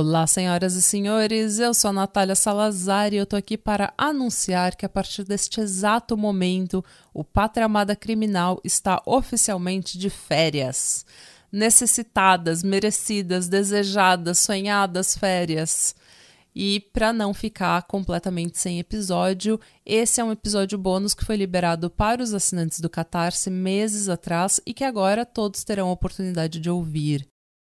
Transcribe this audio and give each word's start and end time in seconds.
Olá, 0.00 0.28
senhoras 0.28 0.76
e 0.76 0.80
senhores, 0.80 1.58
eu 1.58 1.74
sou 1.74 1.88
a 1.88 1.92
Natália 1.92 2.36
Salazar 2.36 3.12
e 3.12 3.16
eu 3.16 3.26
tô 3.26 3.34
aqui 3.34 3.58
para 3.58 3.92
anunciar 3.98 4.76
que 4.76 4.86
a 4.86 4.88
partir 4.88 5.24
deste 5.24 5.60
exato 5.60 6.16
momento 6.16 6.84
o 7.12 7.24
Pátria 7.24 7.66
Amada 7.66 7.96
Criminal 7.96 8.60
está 8.62 9.02
oficialmente 9.04 9.98
de 9.98 10.08
férias. 10.08 11.04
Necessitadas, 11.50 12.62
merecidas, 12.62 13.48
desejadas, 13.48 14.38
sonhadas 14.38 15.16
férias. 15.16 15.96
E 16.54 16.78
para 16.92 17.12
não 17.12 17.34
ficar 17.34 17.82
completamente 17.82 18.56
sem 18.56 18.78
episódio, 18.78 19.58
esse 19.84 20.20
é 20.20 20.24
um 20.24 20.30
episódio 20.30 20.78
bônus 20.78 21.12
que 21.12 21.24
foi 21.24 21.34
liberado 21.34 21.90
para 21.90 22.22
os 22.22 22.32
assinantes 22.32 22.78
do 22.78 22.88
Catarse 22.88 23.50
meses 23.50 24.08
atrás 24.08 24.60
e 24.64 24.72
que 24.72 24.84
agora 24.84 25.26
todos 25.26 25.64
terão 25.64 25.88
a 25.88 25.92
oportunidade 25.92 26.60
de 26.60 26.70
ouvir. 26.70 27.26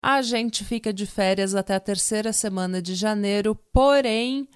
A 0.07 0.21
gente 0.21 0.63
fica 0.67 0.93
de 0.93 1.07
férias 1.07 1.55
até 1.55 1.75
a 1.75 1.81
terceira 1.81 2.31
semana 2.31 2.83
de 2.83 2.95
janeiro, 2.95 3.55
porém, 3.73 4.47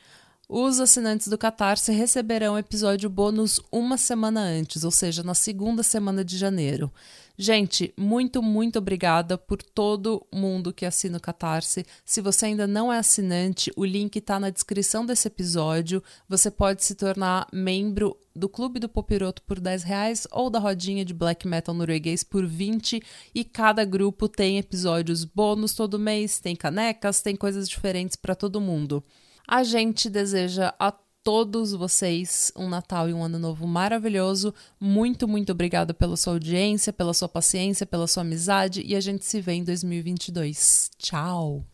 os 0.47 0.79
assinantes 0.79 1.29
do 1.29 1.39
Catarse 1.39 1.91
receberão 1.91 2.59
episódio 2.59 3.09
bônus 3.09 3.59
uma 3.73 3.97
semana 3.97 4.43
antes, 4.43 4.85
ou 4.85 4.91
seja, 4.91 5.23
na 5.23 5.33
segunda 5.33 5.83
semana 5.83 6.23
de 6.23 6.37
janeiro. 6.37 6.93
Gente, 7.41 7.95
muito, 7.97 8.43
muito 8.43 8.81
obrigada 8.81 9.39
por 9.39 9.63
todo 9.63 10.27
mundo 10.35 10.73
que 10.73 10.85
assina 10.85 11.19
o 11.19 11.21
Catarse. 11.21 11.87
Se 12.05 12.21
você 12.21 12.47
ainda 12.47 12.67
não 12.67 12.93
é 12.93 12.99
assinante, 12.99 13.71
o 13.77 13.85
link 13.85 14.17
está 14.17 14.41
na 14.41 14.51
descrição 14.51 15.07
desse 15.07 15.29
episódio. 15.29 16.03
Você 16.29 16.51
pode 16.51 16.85
se 16.85 16.97
tornar 16.97 17.47
membro 17.53 18.19
do 18.35 18.49
Clube 18.49 18.81
do 18.81 18.89
Popiroto 18.89 19.41
por 19.43 19.61
10 19.61 19.85
reais 19.85 20.27
ou 20.33 20.51
da 20.51 20.59
Rodinha 20.59 21.05
de 21.05 21.15
Black 21.15 21.47
Metal 21.47 21.73
Norueguês 21.73 22.25
por 22.25 22.45
20 22.45 23.01
e 23.33 23.45
cada 23.45 23.85
grupo 23.85 24.29
tem 24.29 24.59
episódios 24.59 25.23
bônus 25.23 25.75
todo 25.75 25.97
mês, 25.97 26.41
tem 26.41 26.57
canecas, 26.57 27.23
tem 27.23 27.37
coisas 27.37 27.69
diferentes 27.69 28.17
para 28.17 28.35
todo 28.35 28.61
mundo. 28.61 29.05
A 29.47 29.63
gente 29.63 30.11
deseja 30.11 30.75
a 30.77 30.93
todos 31.29 31.75
vocês 31.75 32.51
um 32.57 32.71
Natal 32.71 33.07
e 33.07 33.13
um 33.13 33.23
Ano 33.23 33.39
Novo 33.39 33.67
maravilhoso. 33.67 34.55
Muito, 34.81 35.29
muito 35.29 35.53
obrigada 35.53 35.93
pela 35.93 36.17
sua 36.17 36.33
audiência, 36.33 36.91
pela 36.91 37.13
sua 37.13 37.29
paciência, 37.29 37.85
pela 37.85 38.07
sua 38.07 38.23
amizade 38.23 38.83
e 38.83 38.97
a 38.97 39.01
gente 39.03 39.27
se 39.27 39.39
vê 39.39 39.53
em 39.53 39.63
2022. 39.63 40.91
Tchau! 40.97 41.67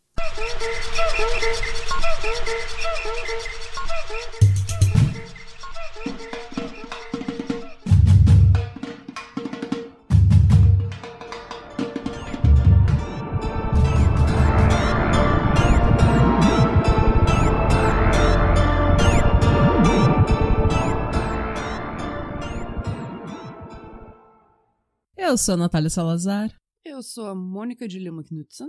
Eu 25.27 25.39
sou 25.39 25.55
a 25.55 25.56
Natália 25.56 25.89
Salazar. 25.89 26.55
Eu 26.84 27.03
sou 27.03 27.27
a 27.28 27.34
Mônica 27.34 27.89
de 27.89 27.98
Lima 27.98 28.22
Knudsen. 28.22 28.69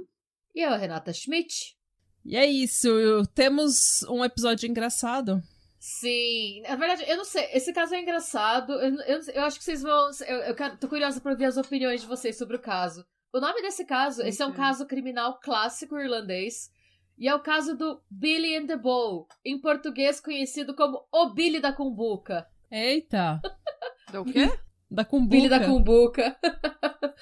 E 0.56 0.62
eu, 0.66 0.70
a 0.70 0.78
Renata 0.78 1.12
Schmidt. 1.12 1.76
E 2.24 2.38
é 2.38 2.46
isso, 2.46 2.88
temos 3.36 4.04
um 4.04 4.24
episódio 4.24 4.66
engraçado. 4.66 5.44
Sim, 5.78 6.62
na 6.62 6.78
verdade, 6.78 7.04
eu 7.10 7.18
não 7.18 7.26
sei, 7.26 7.50
esse 7.52 7.74
caso 7.74 7.94
é 7.94 8.00
engraçado, 8.02 8.72
eu, 8.72 8.96
eu, 9.02 9.22
eu 9.34 9.44
acho 9.44 9.60
que 9.60 9.66
vocês 9.66 9.82
vão, 9.82 10.10
eu, 10.26 10.38
eu 10.38 10.56
quero, 10.56 10.78
tô 10.78 10.88
curiosa 10.88 11.20
pra 11.20 11.34
ouvir 11.34 11.44
as 11.44 11.58
opiniões 11.58 12.00
de 12.00 12.08
vocês 12.08 12.38
sobre 12.38 12.56
o 12.56 12.62
caso. 12.62 13.06
O 13.34 13.42
nome 13.42 13.62
desse 13.62 13.84
caso, 13.84 14.22
esse 14.22 14.42
é 14.42 14.46
um 14.46 14.54
caso 14.54 14.86
criminal 14.86 15.42
clássico 15.42 16.00
irlandês, 16.00 16.72
e 17.18 17.28
é 17.28 17.36
o 17.36 17.44
caso 17.44 17.76
do 17.76 18.02
Billy 18.10 18.56
and 18.56 18.68
the 18.68 18.78
Bull, 18.78 19.28
em 19.44 19.60
português 19.60 20.22
conhecido 20.22 20.74
como 20.74 21.06
O 21.12 21.34
Billy 21.34 21.60
da 21.60 21.74
Cumbuca. 21.74 22.48
Eita! 22.72 23.42
Do 24.14 24.24
quê? 24.24 24.48
Da 24.90 25.04
cumbuca. 25.04 25.30
Billy 25.36 25.50
da 25.50 25.60
Cumbuca. 25.66 26.38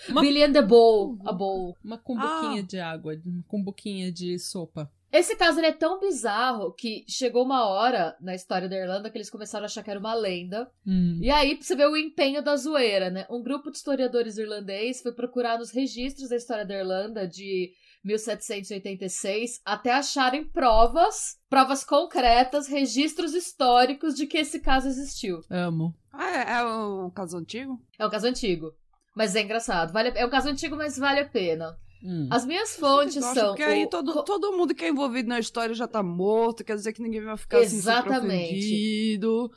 Uma- 0.10 0.22
Billy 0.22 0.44
and 0.44 0.52
the 0.54 0.62
Bowl, 0.62 1.18
a 1.26 1.32
bowl. 1.32 1.78
Uma 1.84 1.98
cumbuquinha 1.98 2.62
Ah. 2.62 2.66
de 2.68 2.80
água, 2.80 3.14
uma 3.26 3.44
cumbuquinha 3.48 4.12
de 4.12 4.38
sopa. 4.40 4.92
Esse 5.12 5.36
caso 5.36 5.60
é 5.60 5.72
tão 5.72 6.00
bizarro 6.00 6.74
que 6.74 7.06
chegou 7.08 7.44
uma 7.46 7.68
hora 7.68 8.18
na 8.20 8.34
história 8.34 8.68
da 8.68 8.76
Irlanda 8.76 9.12
que 9.12 9.18
eles 9.18 9.30
começaram 9.30 9.64
a 9.64 9.68
achar 9.68 9.84
que 9.84 9.92
era 9.92 10.00
uma 10.00 10.16
lenda. 10.16 10.70
Hum. 10.88 11.20
E 11.22 11.30
aí 11.30 11.56
você 11.62 11.76
vê 11.76 11.86
o 11.86 11.96
empenho 11.96 12.44
da 12.44 12.56
zoeira, 12.56 13.12
né? 13.12 13.26
Um 13.30 13.42
grupo 13.44 13.70
de 13.70 13.78
historiadores 13.78 14.38
irlandês 14.40 15.02
foi 15.04 15.12
procurar 15.14 15.60
nos 15.60 15.70
registros 15.72 16.30
da 16.30 16.36
história 16.36 16.66
da 16.66 16.74
Irlanda 16.76 17.28
de 17.28 17.72
1786 18.04 19.62
até 19.66 19.92
acharem 19.94 20.44
provas, 20.44 21.38
provas 21.50 21.84
concretas, 21.84 22.68
registros 22.68 23.34
históricos 23.34 24.16
de 24.16 24.28
que 24.28 24.38
esse 24.38 24.60
caso 24.60 24.88
existiu. 24.88 25.42
Amo. 25.50 25.94
Ah, 26.12 26.30
é, 26.30 26.52
é 26.60 26.64
um 26.66 27.10
caso 27.10 27.38
antigo? 27.38 27.80
É 27.98 28.06
um 28.06 28.10
caso 28.10 28.28
antigo. 28.28 28.74
Mas 29.16 29.36
é 29.36 29.42
engraçado. 29.42 29.92
Vale 29.94 30.10
a- 30.10 30.14
É 30.22 30.26
um 30.26 30.30
caso 30.30 30.50
antigo, 30.50 30.76
mas 30.76 30.98
vale 30.98 31.20
a 31.20 31.28
pena. 31.30 31.78
Hum. 32.04 32.28
As 32.32 32.46
minhas 32.46 32.76
fontes 32.76 33.24
acho 33.24 33.34
são. 33.34 33.48
Porque 33.50 33.64
aí 33.64 33.86
o- 33.86 33.90
todo, 33.90 34.12
co- 34.12 34.24
todo 34.24 34.52
mundo 34.58 34.76
que 34.76 34.84
é 34.84 34.90
envolvido 34.90 35.30
na 35.30 35.40
história 35.40 35.74
já 35.74 35.88
tá 35.88 36.04
morto, 36.04 36.64
quer 36.64 36.76
dizer 36.76 36.92
que 36.94 37.02
ninguém 37.02 37.24
vai 37.24 37.38
ficar 37.38 37.60
assim 37.60 37.78
Exatamente. 37.78 38.58
ofendido. 38.58 39.52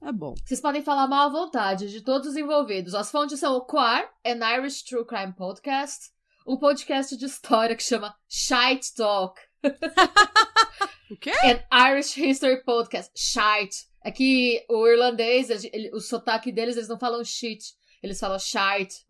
É 0.00 0.10
bom. 0.10 0.34
Vocês 0.44 0.60
podem 0.60 0.82
falar 0.82 1.06
mal 1.06 1.28
à 1.28 1.32
vontade 1.32 1.90
de 1.90 2.00
todos 2.00 2.28
os 2.28 2.36
envolvidos. 2.36 2.94
As 2.94 3.10
fontes 3.10 3.38
são 3.38 3.54
o 3.56 3.60
Quar, 3.60 4.02
an 4.26 4.40
Irish 4.56 4.82
True 4.84 5.04
Crime 5.04 5.32
Podcast, 5.32 6.10
um 6.46 6.56
podcast 6.56 7.16
de 7.16 7.24
história 7.26 7.76
que 7.76 7.82
chama 7.82 8.14
Shite 8.28 8.94
Talk, 8.94 9.40
O 11.10 11.16
quê? 11.16 11.32
an 11.44 11.90
Irish 11.90 12.16
History 12.16 12.62
Podcast. 12.64 13.12
Shite. 13.16 13.86
É 14.04 14.10
que 14.10 14.64
o 14.68 14.86
irlandês, 14.88 15.50
ele- 15.50 15.90
o 15.94 16.00
sotaque 16.00 16.50
deles, 16.50 16.76
eles 16.76 16.88
não 16.88 16.98
falam 16.98 17.22
shit, 17.22 17.62
eles 18.02 18.18
falam 18.18 18.38
shite. 18.38 19.04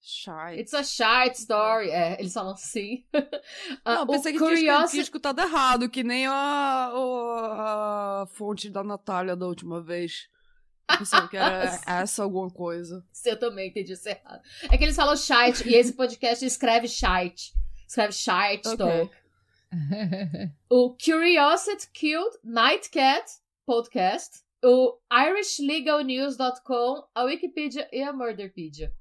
Shy. 0.00 0.58
It's 0.58 0.74
a 0.74 0.82
shite 0.82 1.38
story. 1.38 1.90
É, 1.90 2.16
eles 2.20 2.32
falam 2.32 2.52
assim. 2.52 3.04
Ah, 3.84 3.96
Não, 3.96 4.06
pensei 4.06 4.32
que 4.32 4.38
tinha, 4.38 4.50
Curiosity- 4.50 4.90
tinha 4.90 5.02
escutado 5.02 5.40
errado, 5.40 5.88
que 5.88 6.02
nem 6.04 6.26
a, 6.26 6.92
o- 6.94 7.34
a 7.38 8.26
fonte 8.32 8.68
da 8.70 8.84
Natália 8.84 9.34
da 9.34 9.46
última 9.46 9.80
vez. 9.80 10.28
Eu 10.92 10.98
pensava 10.98 11.28
que 11.28 11.36
era 11.36 11.80
essa 11.86 12.22
alguma 12.22 12.50
coisa. 12.50 13.04
Eu 13.24 13.38
também 13.38 13.68
entendi 13.68 13.92
isso 13.92 14.08
errado. 14.08 14.42
É 14.70 14.76
que 14.76 14.84
eles 14.84 14.96
falam 14.96 15.16
shite 15.16 15.68
e 15.68 15.74
esse 15.74 15.92
podcast 15.92 16.44
escreve 16.44 16.88
shite. 16.88 17.54
Escreve 17.86 18.12
shite 18.12 18.68
Ok. 18.68 18.76
talk. 18.76 19.16
O 20.68 20.94
Curiosity 21.02 21.88
Killed 21.92 22.36
Nightcat 22.44 23.24
Podcast, 23.64 24.40
o 24.62 24.98
irishlegalnews.com, 25.12 27.04
a 27.14 27.22
Wikipedia 27.24 27.88
e 27.92 28.02
a 28.02 28.12
Murderpedia. 28.12 28.92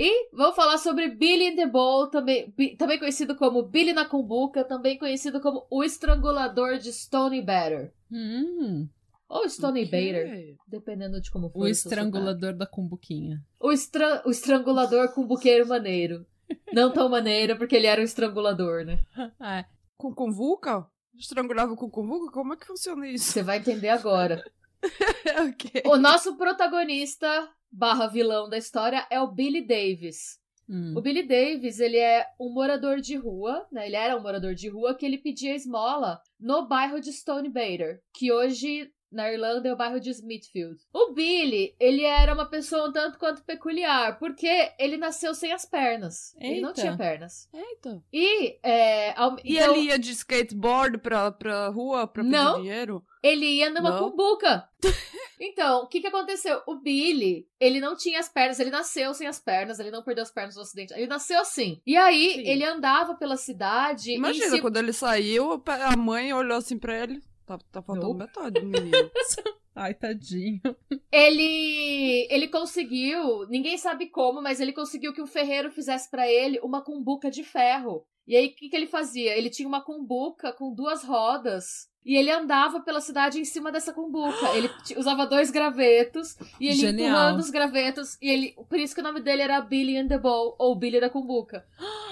E 0.00 0.28
vamos 0.32 0.54
falar 0.54 0.78
sobre 0.78 1.08
Billy 1.08 1.48
in 1.48 1.56
the 1.56 1.66
Bowl, 1.66 2.06
também, 2.06 2.52
também 2.76 2.98
conhecido 3.00 3.34
como 3.34 3.62
Billy 3.64 3.92
na 3.92 4.04
Cumbuca, 4.04 4.62
também 4.62 4.96
conhecido 4.96 5.40
como 5.40 5.66
o 5.68 5.82
Estrangulador 5.82 6.78
de 6.78 6.90
Stony 6.90 7.42
Batter. 7.42 7.92
Hum. 8.10 8.88
Ou 9.28 9.44
Stony 9.48 9.84
Ok. 9.84 9.90
Batter, 9.90 10.56
dependendo 10.66 11.20
de 11.20 11.30
como 11.30 11.50
for. 11.50 11.60
O 11.60 11.68
estrangulador 11.68 12.54
da 12.54 12.66
cumbuquinha. 12.66 13.40
O, 13.60 13.70
estra 13.70 14.22
o 14.26 14.30
Estrangulador 14.30 15.12
Cumbuqueiro 15.12 15.66
Maneiro. 15.66 16.26
Não 16.72 16.90
tão 16.90 17.08
maneiro, 17.10 17.58
porque 17.58 17.76
ele 17.76 17.86
era 17.86 18.00
um 18.00 18.04
estrangulador, 18.04 18.84
né? 18.84 18.98
Ah, 19.38 19.66
Com 19.98 20.14
convulca? 20.14 20.86
Estrangulava 21.14 21.76
com 21.76 21.90
convulca? 21.90 22.32
Como 22.32 22.54
é 22.54 22.56
que 22.56 22.66
funciona 22.66 23.06
isso? 23.08 23.24
Você 23.32 23.42
vai 23.42 23.58
entender 23.58 23.88
agora. 23.88 24.42
ok. 25.48 25.82
O 25.86 25.96
nosso 25.96 26.36
protagonista 26.36 27.50
barra 27.70 28.06
vilão 28.06 28.48
da 28.48 28.56
história 28.56 29.06
é 29.10 29.20
o 29.20 29.26
Billy 29.30 29.60
Davis. 29.66 30.38
hum. 30.68 30.94
O 30.96 31.02
Billy 31.02 31.26
Davis, 31.26 31.80
ele 31.80 31.98
é 31.98 32.24
um 32.40 32.50
morador 32.52 33.00
de 33.00 33.16
rua, 33.16 33.66
né? 33.72 33.86
Ele 33.86 33.96
era 33.96 34.16
um 34.16 34.22
morador 34.22 34.54
de 34.54 34.68
rua 34.68 34.94
que 34.94 35.04
ele 35.04 35.18
pedia 35.18 35.54
esmola 35.54 36.20
no 36.38 36.66
bairro 36.68 37.00
de 37.00 37.12
Stone 37.12 37.48
Batter, 37.48 38.00
que 38.14 38.32
hoje 38.32 38.90
na 39.10 39.32
Irlanda 39.32 39.68
é 39.68 39.72
o 39.72 39.76
bairro 39.76 39.98
de 40.00 40.10
Smithfield. 40.10 40.78
O 40.92 41.12
Billy, 41.12 41.74
ele 41.80 42.04
era 42.04 42.34
uma 42.34 42.46
pessoa 42.46 42.88
um 42.88 42.92
tanto 42.92 43.18
quanto 43.18 43.42
peculiar, 43.42 44.18
porque 44.18 44.72
ele 44.78 44.96
nasceu 44.96 45.34
sem 45.34 45.52
as 45.52 45.64
pernas. 45.64 46.34
Ele 46.40 46.60
não 46.60 46.70
Eita. 46.70 46.80
tinha 46.82 46.96
pernas. 46.96 47.48
Eita. 47.52 48.02
E, 48.12 48.58
é, 48.62 49.12
ao- 49.18 49.36
E 49.44 49.56
então, 49.56 49.74
ele 49.74 49.86
ia 49.86 49.98
de 49.98 50.10
skateboard 50.12 50.98
pra, 50.98 51.30
pra 51.30 51.68
rua 51.68 52.06
pra 52.06 52.22
pedir 52.22 52.32
Não. 52.36 52.60
dinheiro? 52.60 53.04
Ele 53.22 53.46
ia 53.46 53.70
numa 53.70 53.90
Não. 53.90 54.10
cumbuca. 54.10 54.68
Então, 55.40 55.82
o 55.82 55.86
que 55.86 56.00
que 56.00 56.08
aconteceu? 56.08 56.60
O 56.66 56.80
Billy, 56.80 57.46
ele 57.60 57.78
não 57.78 57.96
tinha 57.96 58.18
as 58.18 58.28
pernas, 58.28 58.58
ele 58.58 58.70
nasceu 58.70 59.14
sem 59.14 59.24
as 59.28 59.38
pernas, 59.38 59.78
ele 59.78 59.92
não 59.92 60.02
perdeu 60.02 60.22
as 60.22 60.32
pernas 60.32 60.56
no 60.56 60.62
acidente. 60.62 60.92
Ele 60.92 61.06
nasceu 61.06 61.38
assim. 61.40 61.80
E 61.86 61.96
aí, 61.96 62.32
Sim. 62.34 62.40
ele 62.50 62.64
andava 62.64 63.14
pela 63.14 63.36
cidade 63.36 64.10
Imagina, 64.14 64.50
se... 64.50 64.60
quando 64.60 64.78
ele 64.78 64.92
saiu, 64.92 65.62
a 65.64 65.96
mãe 65.96 66.32
olhou 66.32 66.56
assim 66.58 66.76
pra 66.76 67.00
ele. 67.04 67.22
Tá, 67.48 67.58
tá 67.72 67.80
faltando 67.80 68.08
Não. 68.08 68.14
metade 68.14 68.60
do 68.60 68.66
menino. 68.66 69.10
Ai, 69.74 69.94
tadinho. 69.94 70.60
Ele 71.10 72.26
ele 72.28 72.48
conseguiu, 72.48 73.46
ninguém 73.48 73.78
sabe 73.78 74.06
como, 74.08 74.42
mas 74.42 74.60
ele 74.60 74.72
conseguiu 74.72 75.14
que 75.14 75.22
o 75.22 75.26
ferreiro 75.26 75.70
fizesse 75.70 76.10
para 76.10 76.28
ele 76.30 76.60
uma 76.60 76.82
cumbuca 76.82 77.30
de 77.30 77.42
ferro. 77.42 78.04
E 78.26 78.36
aí 78.36 78.48
o 78.48 78.54
que, 78.54 78.68
que 78.68 78.76
ele 78.76 78.86
fazia? 78.86 79.34
Ele 79.34 79.48
tinha 79.48 79.66
uma 79.66 79.80
cumbuca 79.82 80.52
com 80.52 80.74
duas 80.74 81.02
rodas 81.02 81.88
e 82.04 82.16
ele 82.16 82.30
andava 82.30 82.80
pela 82.80 83.00
cidade 83.00 83.40
em 83.40 83.44
cima 83.44 83.72
dessa 83.72 83.92
cumbuca. 83.92 84.54
Ele 84.54 84.68
usava 84.98 85.26
dois 85.26 85.50
gravetos 85.50 86.36
e 86.60 86.66
ele 86.66 86.76
Genial. 86.76 87.08
empurrando 87.08 87.38
os 87.40 87.48
gravetos. 87.50 88.18
E 88.20 88.28
ele. 88.28 88.54
Por 88.68 88.78
isso 88.78 88.94
que 88.94 89.00
o 89.00 89.04
nome 89.04 89.20
dele 89.20 89.42
era 89.42 89.60
Billy 89.62 89.96
and 89.96 90.08
the 90.08 90.18
Bowl, 90.18 90.54
ou 90.58 90.76
Billy 90.76 91.00
da 91.00 91.08
Cumbuca. 91.08 91.64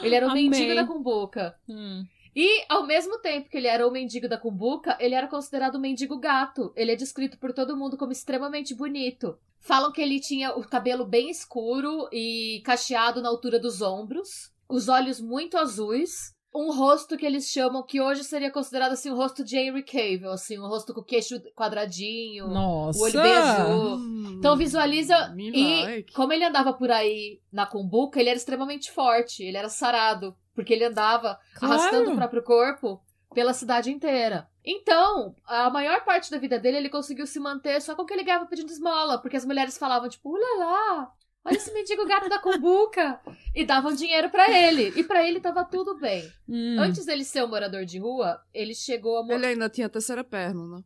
Ele 0.03 0.15
era 0.15 0.27
o 0.27 0.31
Amei. 0.31 0.49
mendigo 0.49 0.75
da 0.75 0.87
Cumbuca. 0.87 1.55
Hum. 1.69 2.05
E, 2.37 2.67
ao 2.69 2.87
mesmo 2.87 3.19
tempo 3.19 3.49
que 3.49 3.57
ele 3.57 3.67
era 3.67 3.89
o 3.89 3.91
mendigo 3.91 4.29
da 4.29 4.37
Cumbuca, 4.37 4.95
ele 5.01 5.15
era 5.15 5.27
considerado 5.27 5.77
um 5.77 5.81
mendigo 5.81 6.19
gato. 6.19 6.71
Ele 6.77 6.93
é 6.93 6.95
descrito 6.95 7.39
por 7.39 7.55
todo 7.55 7.77
mundo 7.77 7.97
como 7.97 8.13
extremamente 8.13 8.75
bonito. 8.75 9.39
Falam 9.59 9.91
que 9.91 10.03
ele 10.03 10.21
tinha 10.21 10.55
o 10.55 10.61
cabelo 10.61 11.07
bem 11.07 11.31
escuro 11.31 12.09
e 12.13 12.61
cacheado 12.63 13.23
na 13.23 13.31
altura 13.31 13.59
dos 13.59 13.81
ombros, 13.81 14.53
os 14.69 14.87
olhos 14.87 15.19
muito 15.19 15.57
azuis, 15.57 16.35
um 16.55 16.71
rosto 16.71 17.17
que 17.17 17.25
eles 17.25 17.49
chamam 17.49 17.83
que 17.83 18.01
hoje 18.01 18.23
seria 18.23 18.51
considerado 18.51 18.93
assim 18.93 19.11
um 19.11 19.17
rosto 19.17 19.43
de 19.43 19.57
Henry 19.57 19.83
Cavill, 19.83 20.31
assim, 20.31 20.59
um 20.59 20.69
rosto 20.69 20.93
com 20.93 21.01
o 21.01 21.05
queixo 21.05 21.41
quadradinho, 21.55 22.49
Nossa. 22.49 22.99
o 22.99 23.03
olho 23.03 23.23
bem 23.23 23.33
azul. 23.33 23.97
Hum, 23.97 24.35
Então 24.39 24.57
visualiza 24.57 25.35
e 25.39 25.83
like. 25.85 26.13
como 26.13 26.33
ele 26.33 26.45
andava 26.45 26.73
por 26.73 26.91
aí 26.91 27.41
na 27.53 27.67
cumbuca, 27.67 28.21
ele 28.21 28.29
era 28.29 28.39
extremamente 28.39 28.91
forte, 28.93 29.43
ele 29.43 29.57
era 29.57 29.69
sarado, 29.69 30.35
porque 30.57 30.73
ele 30.75 30.85
andava 30.85 31.39
Claro. 31.55 31.75
arrastando 31.75 32.11
o 32.13 32.17
próprio 32.17 32.43
corpo 32.43 33.01
pela 33.33 33.53
cidade 33.53 33.93
inteira. 33.93 34.49
Então, 34.65 35.37
a 35.47 35.71
maior 35.71 36.03
parte 36.05 36.31
da 36.31 36.39
vida 36.39 36.59
dele 36.59 36.79
ele 36.79 36.89
conseguiu 36.89 37.27
se 37.27 37.39
manter 37.39 37.81
só 37.81 37.95
com 37.95 38.03
o 38.03 38.07
que 38.07 38.15
ele 38.15 38.25
ganhava 38.25 38.47
pedindo 38.47 38.73
esmola, 38.73 39.19
porque 39.21 39.37
as 39.37 39.45
mulheres 39.45 39.79
falavam 39.79 40.09
tipo, 40.09 40.31
ulala, 40.31 41.13
olha 41.45 41.57
esse 41.57 41.73
mendigo 41.73 42.05
gato 42.07 42.29
da 42.29 42.39
cumbuca, 42.41 43.21
e 43.55 43.65
davam 43.65 43.95
dinheiro 43.95 44.31
pra 44.31 44.51
ele. 44.51 44.93
E 44.97 45.05
pra 45.05 45.23
ele 45.23 45.39
tava 45.39 45.65
tudo 45.65 45.97
bem. 45.99 46.29
Hum. 46.49 46.77
Antes 46.81 47.05
dele 47.05 47.25
ser 47.25 47.45
um 47.45 47.49
morador 47.49 47.85
de 47.85 47.99
rua, 47.99 48.41
ele 48.53 48.75
chegou 48.75 49.19
a 49.19 49.23
morar 49.23 49.37
Ele 49.37 49.47
ainda 49.47 49.69
tinha 49.69 49.87
a 49.87 49.91
terceira 49.91 50.25
perna, 50.25 50.67
né? 50.79 50.83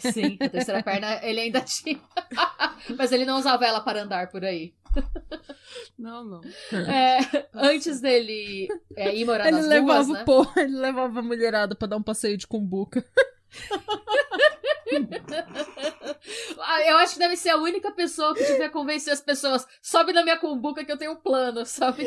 Sim, 0.00 0.38
a 0.40 0.48
terceira 0.48 0.82
perna 0.82 1.20
ele 1.22 1.40
ainda 1.40 1.60
tinha. 1.60 2.00
Mas 2.96 3.12
ele 3.12 3.26
não 3.26 3.38
usava 3.38 3.66
ela 3.66 3.80
para 3.80 4.02
andar 4.02 4.28
por 4.30 4.42
aí. 4.44 4.74
Não, 5.98 6.24
não. 6.24 6.40
É, 6.72 7.46
antes 7.54 8.00
dele 8.00 8.68
é, 8.96 9.14
ir 9.14 9.24
morar 9.24 9.46
Ele 9.48 9.58
nas 9.58 9.66
levava, 9.66 10.02
ruas, 10.02 10.08
né? 10.08 10.24
pô, 10.24 10.46
ele 10.58 10.76
levava 10.76 11.20
a 11.20 11.22
mulherada 11.22 11.74
pra 11.74 11.88
dar 11.88 11.96
um 11.96 12.02
passeio 12.02 12.36
de 12.36 12.46
cumbuca. 12.46 13.04
Ah, 16.58 16.82
Eu 16.86 16.96
acho 16.98 17.14
que 17.14 17.18
deve 17.18 17.36
ser 17.36 17.50
a 17.50 17.56
única 17.56 17.90
pessoa 17.90 18.34
que 18.34 18.44
tiver 18.44 18.68
convencer 18.68 19.12
as 19.12 19.20
pessoas. 19.20 19.66
Sobe 19.80 20.12
na 20.12 20.22
minha 20.22 20.38
cumbuca 20.38 20.84
que 20.84 20.92
eu 20.92 20.96
tenho 20.96 21.12
um 21.12 21.16
plano, 21.16 21.64
sabe? 21.66 22.06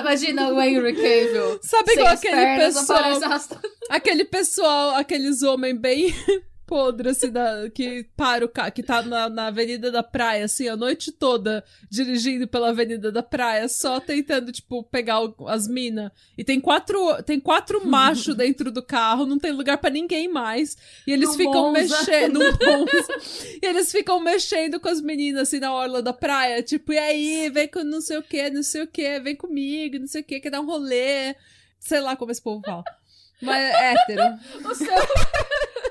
Imagina 0.00 0.48
o 0.52 0.60
Henry 0.60 0.94
Cavill. 0.94 1.58
Sabe 1.62 1.92
igual 1.92 2.08
aquele 2.12 2.36
pernas, 2.36 2.74
pessoal, 2.78 3.20
aquele 3.88 4.24
pessoal, 4.24 4.90
aqueles 4.96 5.42
homens 5.42 5.78
bem 5.78 6.12
podres, 6.68 7.16
assim, 7.16 7.30
da, 7.32 7.68
que 7.70 8.04
para 8.16 8.44
o 8.44 8.48
carro, 8.48 8.70
que 8.72 8.82
tá 8.82 9.00
na, 9.02 9.28
na 9.28 9.46
avenida 9.46 9.90
da 9.90 10.02
praia, 10.02 10.44
assim, 10.44 10.68
a 10.68 10.76
noite 10.76 11.10
toda, 11.10 11.64
dirigindo 11.90 12.46
pela 12.46 12.68
avenida 12.68 13.10
da 13.10 13.22
praia, 13.22 13.66
só 13.68 13.98
tentando, 13.98 14.52
tipo, 14.52 14.82
pegar 14.84 15.20
o- 15.22 15.48
as 15.48 15.66
minas. 15.66 16.10
E 16.36 16.44
tem 16.44 16.60
quatro, 16.60 17.22
tem 17.24 17.40
quatro 17.40 17.84
machos 17.88 18.34
dentro 18.36 18.70
do 18.70 18.82
carro, 18.82 19.24
não 19.26 19.38
tem 19.38 19.50
lugar 19.52 19.78
pra 19.78 19.88
ninguém 19.90 20.28
mais. 20.28 20.76
E 21.06 21.12
eles 21.12 21.30
No 21.30 21.34
ficam 21.34 21.72
Monza. 21.72 21.80
mexendo, 21.98 22.38
e 23.62 23.66
eles 23.66 23.90
ficam 23.90 24.20
mexendo 24.20 24.78
com 24.78 24.88
as 24.88 25.00
meninas, 25.00 25.42
assim, 25.48 25.58
na 25.58 25.72
orla 25.72 26.02
da 26.02 26.12
praia, 26.12 26.62
tipo, 26.62 26.92
e 26.92 26.98
aí, 26.98 27.48
vem 27.50 27.66
com 27.66 27.82
não 27.82 28.00
sei 28.02 28.18
o 28.18 28.22
que, 28.22 28.50
não 28.50 28.62
sei 28.62 28.82
o 28.82 28.86
que, 28.86 29.18
vem 29.20 29.34
comigo, 29.34 29.98
não 29.98 30.06
sei 30.06 30.20
o 30.20 30.24
que, 30.24 30.38
quer 30.40 30.50
dar 30.50 30.60
um 30.60 30.66
rolê. 30.66 31.34
Sei 31.80 32.00
lá 32.00 32.14
como 32.16 32.30
esse 32.32 32.42
povo 32.42 32.60
fala. 32.64 32.84
Mas 33.40 33.56
é 33.56 33.92
hétero. 33.92 34.22
O 34.68 34.74
seu, 34.74 34.88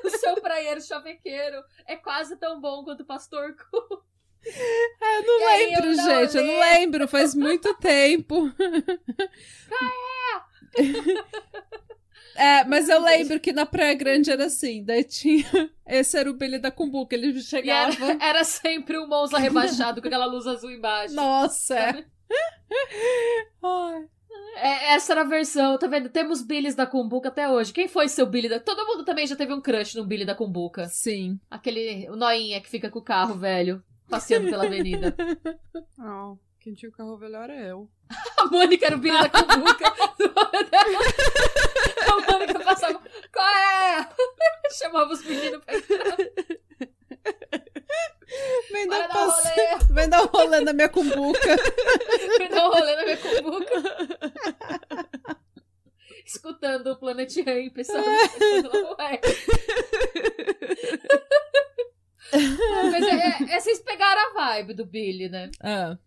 o 0.07 0.17
seu 0.17 0.35
praieiro 0.41 0.81
chavequeiro 0.81 1.63
é 1.85 1.95
quase 1.95 2.37
tão 2.37 2.59
bom 2.59 2.83
quanto 2.83 3.01
o 3.01 3.05
Pastor 3.05 3.55
Cu. 3.55 4.03
Eu 4.45 5.23
não 5.25 5.41
E 5.41 5.45
lembro, 5.45 5.85
eu 5.87 5.95
não 5.97 6.03
gente. 6.05 6.37
Eu 6.37 6.43
não 6.43 6.59
lembro. 6.59 6.79
lembro. 6.79 7.07
Faz 7.07 7.35
muito 7.35 7.73
tempo. 7.75 8.49
É, 12.35 12.63
mas 12.65 12.87
eu 12.87 13.01
lembro 13.01 13.39
que 13.39 13.51
na 13.51 13.65
Praia 13.65 13.95
Grande 13.95 14.29
era 14.31 14.45
assim. 14.45 14.83
Daí 14.83 15.03
tinha. 15.03 15.43
Esse 15.87 16.17
era 16.17 16.29
o 16.29 16.33
Billy 16.33 16.59
da 16.59 16.69
Cumbuca. 16.69 17.15
Ele 17.15 17.39
chegava. 17.41 17.95
era, 18.05 18.23
era 18.23 18.43
sempre 18.43 18.97
um 18.99 19.07
Monza 19.07 19.39
rebaixado 19.39 20.01
com 20.01 20.07
aquela 20.07 20.25
luz 20.25 20.45
azul 20.45 20.69
embaixo. 20.69 21.15
Nossa! 21.15 21.75
é. 21.75 22.05
Ai. 23.63 24.07
É, 24.57 24.95
essa 24.95 25.13
era 25.13 25.21
a 25.21 25.25
versão, 25.25 25.77
tá 25.77 25.87
vendo? 25.87 26.09
Temos 26.09 26.41
Billys 26.41 26.73
da 26.73 26.87
Cumbuca 26.87 27.29
até 27.29 27.47
hoje. 27.47 27.71
Quem 27.71 27.87
foi 27.87 28.09
seu 28.09 28.25
Billy 28.25 28.49
da... 28.49 28.59
Todo 28.59 28.87
mundo 28.87 29.05
também 29.05 29.27
já 29.27 29.35
teve 29.35 29.53
um 29.53 29.61
crush 29.61 29.95
no 29.95 30.05
Billy 30.05 30.25
da 30.25 30.33
Cumbuca. 30.33 30.87
Sim. 30.87 31.39
Aquele 31.49 32.09
o 32.09 32.15
noinha 32.15 32.59
que 32.59 32.69
fica 32.69 32.89
com 32.89 32.97
o 32.99 33.03
carro 33.03 33.35
velho, 33.35 33.83
passeando 34.09 34.49
pela 34.49 34.65
avenida. 34.65 35.15
Não. 35.97 36.39
Quem 36.59 36.73
tinha 36.73 36.89
o 36.89 36.93
carro 36.93 37.17
velho 37.17 37.35
era 37.35 37.55
eu. 37.55 37.87
A 38.37 38.45
Mônica 38.47 38.85
era 38.85 38.95
o 38.95 38.99
Billy 38.99 39.17
da 39.17 39.29
Cumbuca. 39.29 39.93
A 42.07 42.31
Mônica 42.31 42.59
passava... 42.59 42.99
Qual 43.31 43.47
é? 43.47 44.09
Chamava 44.73 45.13
os 45.13 45.23
meninos 45.23 45.63
pra 45.63 45.77
entrar. 45.77 46.17
Vem 48.71 48.87
dar, 48.87 49.05
um 49.05 49.07
passe... 49.07 49.49
rolê. 49.49 49.93
Vem 49.93 50.09
dar 50.09 50.23
um 50.23 50.27
rolê 50.27 50.61
na 50.61 50.73
minha 50.73 50.89
cumbuca. 50.89 51.55
Me 52.39 52.49
dá 52.49 52.67
um 52.67 52.71
rolê 52.71 52.95
na 52.95 53.03
minha 53.03 53.17
Cumbuca. 53.17 53.83
Escutando 56.25 56.87
o 56.87 56.97
Planet 57.25 57.35
Ramp, 57.45 57.77
sabe? 57.83 58.07
Ué. 58.99 59.21
Mas 62.91 63.03
é, 63.07 63.15
é, 63.15 63.55
é, 63.55 63.59
vocês 63.59 63.79
pegaram 63.79 64.21
a 64.21 64.33
vibe 64.33 64.73
do 64.73 64.85
Billy, 64.85 65.29
né? 65.29 65.49
Ah, 65.61 65.97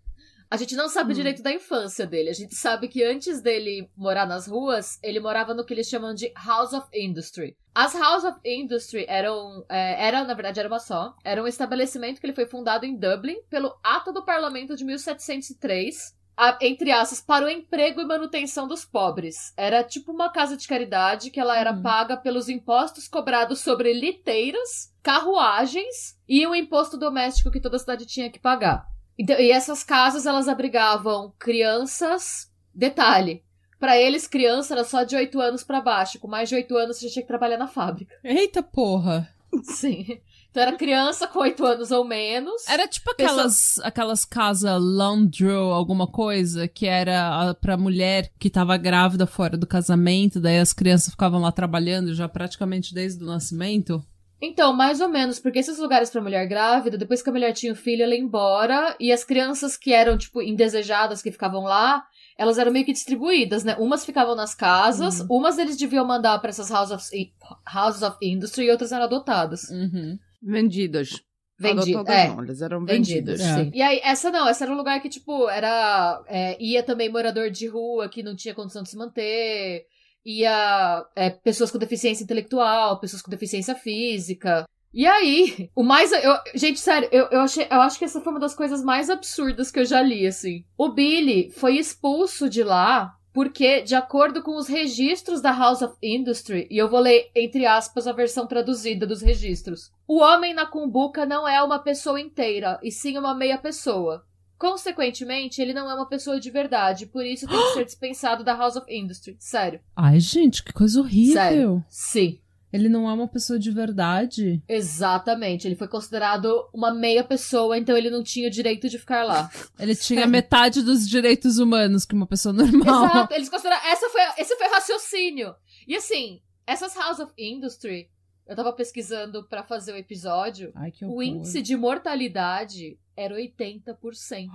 A 0.51 0.57
gente 0.57 0.75
não 0.77 0.89
sabe 0.89 1.13
Hum. 1.13 1.15
direito 1.17 1.43
da 1.43 1.53
infância 1.53 2.07
dele. 2.07 2.29
A 2.31 2.35
gente 2.35 2.55
sabe 2.55 2.89
que 2.89 3.03
antes 3.05 3.41
dele 3.41 3.89
morar 3.97 4.27
nas 4.27 4.47
ruas, 4.47 4.99
ele 5.03 5.21
morava 5.21 5.55
no 5.55 5.65
que 5.65 5.73
eles 5.73 5.89
chamam 5.89 6.13
de 6.15 6.33
House 6.37 6.73
of 6.73 6.87
Industry. 6.95 7.57
As 7.75 7.95
House 7.95 8.25
of 8.25 8.39
Industry 8.45 9.07
eram, 9.09 9.65
é, 9.69 10.07
era, 10.07 10.25
na 10.25 10.35
verdade, 10.35 10.59
era 10.61 10.69
uma 10.69 10.81
só. 10.81 11.15
Era 11.25 11.43
um 11.43 11.47
estabelecimento 11.47 12.21
que 12.21 12.27
ele 12.27 12.35
foi 12.35 12.47
fundado 12.47 12.85
em 12.85 12.97
Dublin 12.97 13.41
pelo 13.49 13.79
Ato 13.83 14.13
do 14.13 14.25
Parlamento 14.25 14.77
de 14.77 14.85
1703. 14.85 16.19
A- 16.37 16.59
entre 16.61 16.91
aspas, 16.91 17.21
para 17.21 17.45
o 17.45 17.49
emprego 17.49 18.01
e 18.01 18.05
manutenção 18.07 18.67
dos 18.67 18.85
pobres. 18.85 19.53
Era 19.57 19.85
tipo 19.85 20.13
uma 20.13 20.31
casa 20.31 20.57
de 20.57 20.67
caridade 20.67 21.31
que 21.31 21.39
ela 21.41 21.59
era 21.59 21.73
Uhum. 21.73 21.83
paga 21.83 22.17
pelos 22.17 22.49
impostos 22.49 23.07
cobrados 23.09 23.61
sobre 23.61 23.93
liteiras, 23.93 24.93
carruagens 25.03 26.19
e 26.29 26.47
o 26.47 26.55
imposto 26.55 26.97
doméstico 26.97 27.51
que 27.51 27.61
toda 27.61 27.77
a 27.77 27.79
cidade 27.81 28.07
tinha 28.07 28.31
que 28.31 28.39
pagar. 28.39 28.87
Então, 29.19 29.39
e 29.39 29.51
essas 29.51 29.85
casas, 29.85 30.25
elas 30.27 30.49
abrigavam 30.49 31.33
crianças. 31.39 32.51
Detalhe. 32.75 33.43
Pra 33.79 33.97
eles, 33.99 34.27
criança 34.27 34.75
era 34.75 34.85
só 34.85 35.03
de 35.03 35.17
8 35.17 35.41
anos 35.41 35.63
pra 35.65 35.81
baixo. 35.81 36.19
Com 36.19 36.29
mais 36.29 36.49
de 36.49 36.55
8 36.55 36.77
anos, 36.77 36.97
você 36.99 37.07
já 37.09 37.13
tinha 37.15 37.23
que 37.23 37.29
trabalhar 37.29 37.57
na 37.59 37.67
fábrica. 37.69 38.15
eita 38.25 38.63
porra. 38.63 39.29
Sim. 39.65 40.21
Então 40.51 40.63
era 40.65 40.73
criança 40.77 41.27
com 41.29 41.39
8 41.41 41.65
anos 41.65 41.91
ou 41.93 42.05
menos. 42.05 42.69
Era 42.69 42.89
tipo 42.89 43.11
aquelas, 43.13 43.79
aquelas 43.85 44.25
casas 44.25 44.81
laundry, 44.83 45.49
alguma 45.49 46.07
coisa, 46.09 46.67
que 46.67 46.87
era 46.87 47.51
a- 47.51 47.55
pra 47.55 47.77
mulher 47.77 48.31
que 48.39 48.51
tava 48.51 48.77
grávida 48.77 49.27
fora 49.27 49.57
do 49.57 49.67
casamento, 49.67 50.41
daí 50.41 50.59
as 50.59 50.73
crianças 50.73 51.11
ficavam 51.13 51.41
lá 51.41 51.53
trabalhando 51.53 52.13
já 52.15 52.29
praticamente 52.29 52.93
desde 52.93 53.23
o 53.23 53.27
nascimento. 53.27 54.05
Então, 54.43 54.73
mais 54.73 55.01
ou 55.03 55.09
menos, 55.09 55.39
porque 55.39 55.59
esses 55.59 55.79
lugares 55.79 56.09
pra 56.11 56.23
mulher 56.23 56.47
grávida, 56.49 56.97
depois 56.97 57.23
que 57.23 57.29
a 57.29 57.33
mulher 57.33 57.53
tinha 57.53 57.73
o 57.75 57.77
filho, 57.77 58.03
ela 58.03 58.15
ia 58.15 58.21
embora, 58.21 58.97
e 58.99 59.13
as 59.13 59.23
crianças 59.23 59.77
que 59.77 59.93
eram, 59.93 60.17
tipo, 60.17 60.41
indesejadas, 60.41 61.21
que 61.21 61.31
ficavam 61.31 61.63
lá, 61.65 62.03
elas 62.39 62.57
eram 62.57 62.73
meio 62.73 62.87
que 62.87 62.93
distribuídas, 62.95 63.65
né? 63.65 63.77
Umas 63.79 64.03
ficavam 64.03 64.35
nas 64.35 64.55
casas, 64.55 65.21
umas 65.29 65.59
eles 65.59 65.77
deviam 65.77 66.07
mandar 66.07 66.39
pra 66.39 66.49
essas 66.49 66.71
houses 66.71 66.95
of, 66.97 67.33
houses 67.73 68.01
of 68.03 68.17
industry 68.23 68.65
e 68.65 68.71
outras 68.71 68.93
eram 68.93 69.05
adotadas. 69.05 69.65
Uhum. 69.71 70.19
Vendidas. 70.43 71.23
Vendidas, 71.59 72.09
é. 72.09 72.29
não, 72.29 72.43
elas 72.43 72.63
eram 72.63 72.85
Vendidas, 72.87 73.39
vendidas. 73.39 73.41
É. 73.41 73.65
sim. 73.65 73.71
E 73.75 73.83
aí, 73.83 74.01
essa 74.03 74.31
não, 74.31 74.49
essa 74.49 74.65
era 74.65 74.73
um 74.73 74.77
lugar 74.77 75.01
que, 75.03 75.11
tipo, 75.11 75.47
era. 75.49 76.25
é, 76.27 76.57
ia 76.59 76.83
também 76.83 77.11
morador 77.11 77.51
de 77.51 77.67
rua 77.67 78.09
que 78.09 78.23
não 78.23 78.35
tinha 78.35 78.55
condição 78.55 78.83
de 78.83 78.89
se 78.89 78.97
manter, 78.97 79.85
ia 80.25 81.07
é, 81.15 81.29
pessoas 81.29 81.71
com 81.71 81.77
deficiência 81.77 82.25
intelectual, 82.25 82.99
pessoas 82.99 83.21
com 83.21 83.31
deficiência 83.31 83.75
física. 83.75 84.65
E 84.93 85.07
aí, 85.07 85.71
o 85.77 85.83
mais. 85.83 86.13
Eu, 86.13 86.35
gente, 86.55 86.81
sério, 86.81 87.11
eu, 87.13 87.27
eu, 87.27 87.41
achei, 87.41 87.67
eu 87.71 87.81
acho 87.83 87.99
que 87.99 88.07
essa 88.07 88.23
foi 88.23 88.33
uma 88.33 88.41
das 88.41 88.55
coisas 88.55 88.83
mais 88.83 89.11
absurdas 89.11 89.71
que 89.71 89.81
eu 89.81 89.85
já 89.85 90.01
li, 90.01 90.27
assim. 90.27 90.65
O 90.79 90.89
Billy 90.89 91.51
foi 91.51 91.77
expulso 91.77 92.49
de 92.49 92.63
lá 92.63 93.15
Porque, 93.33 93.83
de 93.83 93.95
acordo 93.95 94.43
com 94.43 94.57
os 94.57 94.67
registros 94.67 95.41
da 95.41 95.53
House 95.53 95.83
of 95.83 95.95
Industry, 96.03 96.67
e 96.71 96.79
eu 96.79 96.89
vou 96.89 97.01
ler 97.01 97.31
entre 97.35 97.65
aspas 97.65 98.07
a 98.07 98.13
versão 98.13 98.47
traduzida 98.47 99.07
dos 99.07 99.23
registros, 99.23 99.93
o 100.07 100.19
homem 100.19 100.53
na 100.53 100.67
cumbuca 100.67 101.25
não 101.25 101.47
é 101.47 101.63
uma 101.63 101.79
pessoa 101.79 102.21
inteira, 102.21 102.79
e 102.83 102.91
sim 102.91 103.17
uma 103.17 103.35
meia 103.35 103.57
pessoa. 103.57 104.25
Consequentemente, 104.59 105.63
ele 105.63 105.73
não 105.73 105.91
é 105.91 105.95
uma 105.95 106.09
pessoa 106.09 106.39
de 106.39 106.51
verdade, 106.51 107.07
por 107.07 107.25
isso 107.25 107.47
tem 107.49 107.57
que 107.57 107.73
ser 107.73 107.85
dispensado 107.85 108.45
da 108.45 108.55
House 108.55 108.77
of 108.77 108.87
Industry. 108.93 109.37
Sério. 109.39 109.81
Ai, 109.97 110.21
gente, 110.21 110.63
que 110.63 110.73
coisa 110.73 111.01
horrível. 111.01 111.33
Sério. 111.33 111.85
Sim. 111.89 112.39
Ele 112.73 112.89
não 112.89 113.09
é 113.09 113.13
uma 113.13 113.27
pessoa 113.27 113.59
de 113.59 113.71
verdade. 113.71 114.63
Exatamente. 114.69 115.67
Ele 115.67 115.75
foi 115.75 115.89
considerado 115.89 116.69
uma 116.73 116.93
meia 116.93 117.25
pessoa, 117.25 117.77
então 117.77 117.97
ele 117.97 118.11
não 118.11 118.23
tinha 118.23 118.49
o 118.49 118.51
direito 118.51 118.89
de 118.89 118.99
ficar 118.99 119.25
lá. 119.25 119.51
Ele 119.79 119.97
tinha 119.97 120.27
metade 120.27 120.83
dos 120.83 121.09
direitos 121.09 121.59
humanos 121.59 122.05
que 122.05 122.15
uma 122.15 122.27
pessoa 122.27 122.53
normal. 122.53 123.07
Exato. 123.07 123.35
Eles 123.35 123.49
consideraram. 123.49 123.87
Essa 123.87 124.09
foi, 124.09 124.21
esse 124.39 124.57
foi 124.57 124.69
o 124.69 124.71
raciocínio. 124.71 125.55
E 125.89 125.97
assim, 125.97 126.41
essas 126.67 126.95
House 126.95 127.19
of 127.19 127.33
Industry, 127.37 128.09
eu 128.47 128.55
tava 128.55 128.73
pesquisando 128.73 129.45
para 129.49 129.63
fazer 129.63 129.93
o 129.93 129.97
episódio. 129.97 130.71
Ai, 130.75 130.91
que 130.91 131.05
o 131.05 131.23
índice 131.23 131.63
de 131.63 131.77
mortalidade 131.77 132.99
era 133.17 133.35
80%. 133.35 134.49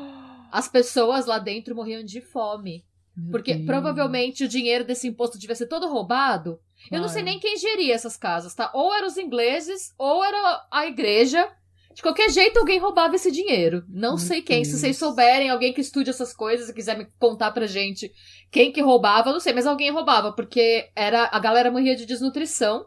As 0.50 0.68
pessoas 0.68 1.26
lá 1.26 1.38
dentro 1.38 1.74
morriam 1.74 2.04
de 2.04 2.20
fome. 2.20 2.84
Meu 3.16 3.30
Porque 3.30 3.54
Deus. 3.54 3.66
provavelmente 3.66 4.44
o 4.44 4.48
dinheiro 4.48 4.84
desse 4.84 5.06
imposto 5.08 5.38
devia 5.38 5.54
ser 5.54 5.66
todo 5.66 5.88
roubado. 5.88 6.58
Eu 6.90 7.00
não 7.00 7.08
sei 7.08 7.22
Claro. 7.22 7.26
nem 7.26 7.38
quem 7.40 7.56
geria 7.58 7.94
essas 7.94 8.16
casas, 8.16 8.54
tá? 8.54 8.70
Ou 8.74 8.92
eram 8.94 9.06
os 9.06 9.16
ingleses, 9.16 9.92
ou 9.98 10.24
era 10.24 10.66
a 10.70 10.86
igreja. 10.86 11.48
De 11.94 12.00
qualquer 12.00 12.30
jeito, 12.30 12.58
alguém 12.58 12.78
roubava 12.78 13.14
esse 13.14 13.30
dinheiro. 13.30 13.84
Não 13.88 14.10
Meu 14.16 14.18
sei 14.18 14.40
quem. 14.40 14.64
Se 14.64 14.70
Deus. 14.70 14.80
vocês 14.80 14.96
souberem, 14.96 15.50
alguém 15.50 15.74
que 15.74 15.80
estude 15.82 16.08
essas 16.08 16.32
coisas 16.34 16.70
e 16.70 16.74
quiser 16.74 16.96
me 16.96 17.06
contar 17.18 17.50
pra 17.52 17.66
gente 17.66 18.10
quem 18.50 18.72
que 18.72 18.80
roubava, 18.80 19.30
não 19.30 19.40
sei, 19.40 19.52
mas 19.52 19.66
alguém 19.66 19.90
roubava, 19.90 20.32
porque 20.32 20.88
era 20.96 21.28
a 21.30 21.38
galera 21.38 21.70
morria 21.70 21.94
de 21.94 22.06
desnutrição 22.06 22.86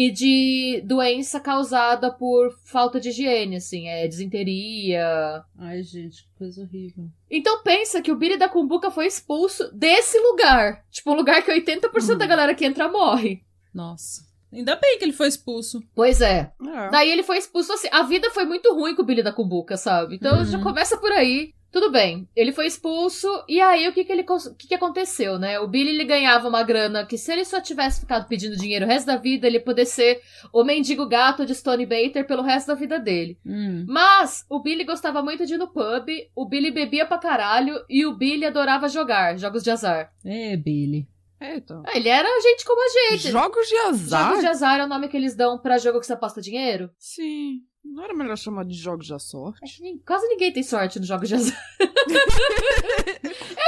e 0.00 0.12
de 0.12 0.80
doença 0.84 1.40
causada 1.40 2.08
por 2.12 2.56
falta 2.64 3.00
de 3.00 3.08
higiene, 3.08 3.56
assim, 3.56 3.88
é 3.88 4.06
desinteria, 4.06 5.42
Ai, 5.58 5.82
gente, 5.82 6.22
que 6.22 6.28
coisa 6.38 6.62
horrível. 6.62 7.06
então 7.28 7.62
pensa 7.64 8.00
que 8.00 8.12
o 8.12 8.16
Billy 8.16 8.36
da 8.36 8.48
Cumbuca 8.48 8.90
foi 8.92 9.06
expulso 9.06 9.68
desse 9.74 10.16
lugar. 10.20 10.84
Tipo, 10.90 11.10
um 11.10 11.14
lugar 11.16 11.42
que 11.42 11.50
80% 11.52 12.16
da 12.16 12.26
galera 12.26 12.54
que 12.54 12.64
entra 12.64 12.88
morre. 12.88 13.42
Nossa. 13.74 14.22
Ainda 14.52 14.76
bem 14.76 14.98
que 14.98 15.04
ele 15.04 15.12
foi 15.12 15.28
expulso. 15.28 15.82
Pois 15.94 16.20
é. 16.20 16.52
É. 16.64 16.90
Daí 16.90 17.10
ele 17.10 17.22
foi 17.22 17.36
expulso 17.36 17.70
assim. 17.72 17.88
A 17.92 18.02
vida 18.04 18.30
foi 18.30 18.44
muito 18.44 18.72
ruim 18.74 18.94
com 18.94 19.02
o 19.02 19.04
Billy 19.04 19.22
da 19.22 19.32
Cumbuca, 19.32 19.76
sabe? 19.76 20.14
Então 20.14 20.38
Uhum. 20.38 20.44
já 20.46 20.58
começa 20.62 20.96
por 20.96 21.12
aí. 21.12 21.52
Tudo 21.70 21.90
bem. 21.90 22.26
Ele 22.34 22.52
foi 22.52 22.66
expulso. 22.66 23.28
E 23.46 23.60
aí 23.60 23.86
o 23.88 23.92
que 23.92 24.04
que 24.04 24.12
ele 24.12 24.24
o 24.28 24.54
que 24.54 24.68
que 24.68 24.74
aconteceu, 24.74 25.38
né? 25.38 25.60
O 25.60 25.68
Billy 25.68 25.90
ele 25.90 26.04
ganhava 26.04 26.48
uma 26.48 26.62
grana 26.62 27.04
que 27.04 27.18
se 27.18 27.30
ele 27.32 27.44
só 27.44 27.60
tivesse 27.60 28.00
ficado 28.00 28.26
pedindo 28.26 28.56
dinheiro 28.56 28.86
o 28.86 28.88
resto 28.88 29.06
da 29.06 29.16
vida, 29.16 29.46
ele 29.46 29.58
ia 29.58 29.64
poder 29.64 29.84
ser 29.84 30.20
o 30.52 30.64
mendigo 30.64 31.06
gato 31.06 31.44
de 31.44 31.54
Stone 31.54 31.84
Bater 31.84 32.26
pelo 32.26 32.42
resto 32.42 32.68
da 32.68 32.74
vida 32.74 32.98
dele. 32.98 33.38
Hum. 33.44 33.84
Mas 33.86 34.46
o 34.48 34.60
Billy 34.60 34.84
gostava 34.84 35.22
muito 35.22 35.44
de 35.44 35.54
ir 35.54 35.58
no 35.58 35.68
pub, 35.68 36.08
o 36.34 36.46
Billy 36.46 36.70
bebia 36.70 37.04
pra 37.06 37.18
caralho 37.18 37.84
e 37.88 38.06
o 38.06 38.16
Billy 38.16 38.46
adorava 38.46 38.88
jogar 38.88 39.36
jogos 39.38 39.62
de 39.62 39.70
azar. 39.70 40.10
É, 40.24 40.56
Billy. 40.56 41.06
Eita. 41.40 41.82
Ah, 41.86 41.96
Ele 41.96 42.08
era 42.08 42.28
gente 42.42 42.64
como 42.64 42.82
a 42.82 43.12
gente. 43.12 43.30
Jogos 43.30 43.68
de 43.68 43.76
azar? 43.76 44.24
Jogos 44.24 44.40
de 44.40 44.46
azar 44.46 44.80
é 44.80 44.84
o 44.84 44.88
nome 44.88 45.08
que 45.08 45.16
eles 45.16 45.36
dão 45.36 45.56
pra 45.58 45.78
jogo 45.78 46.00
que 46.00 46.06
você 46.06 46.12
aposta 46.12 46.40
dinheiro? 46.40 46.90
Sim. 46.98 47.60
Não 47.84 48.04
era 48.04 48.14
melhor 48.14 48.36
chamar 48.36 48.64
de 48.64 48.74
jogos 48.74 49.08
da 49.08 49.18
sorte? 49.18 49.60
Acho 49.62 49.76
que 49.76 49.82
nem- 49.82 49.98
quase 49.98 50.26
ninguém 50.28 50.52
tem 50.52 50.62
sorte 50.62 50.98
nos 50.98 51.08
jogos 51.08 51.28
de 51.28 51.34
azar. 51.36 51.56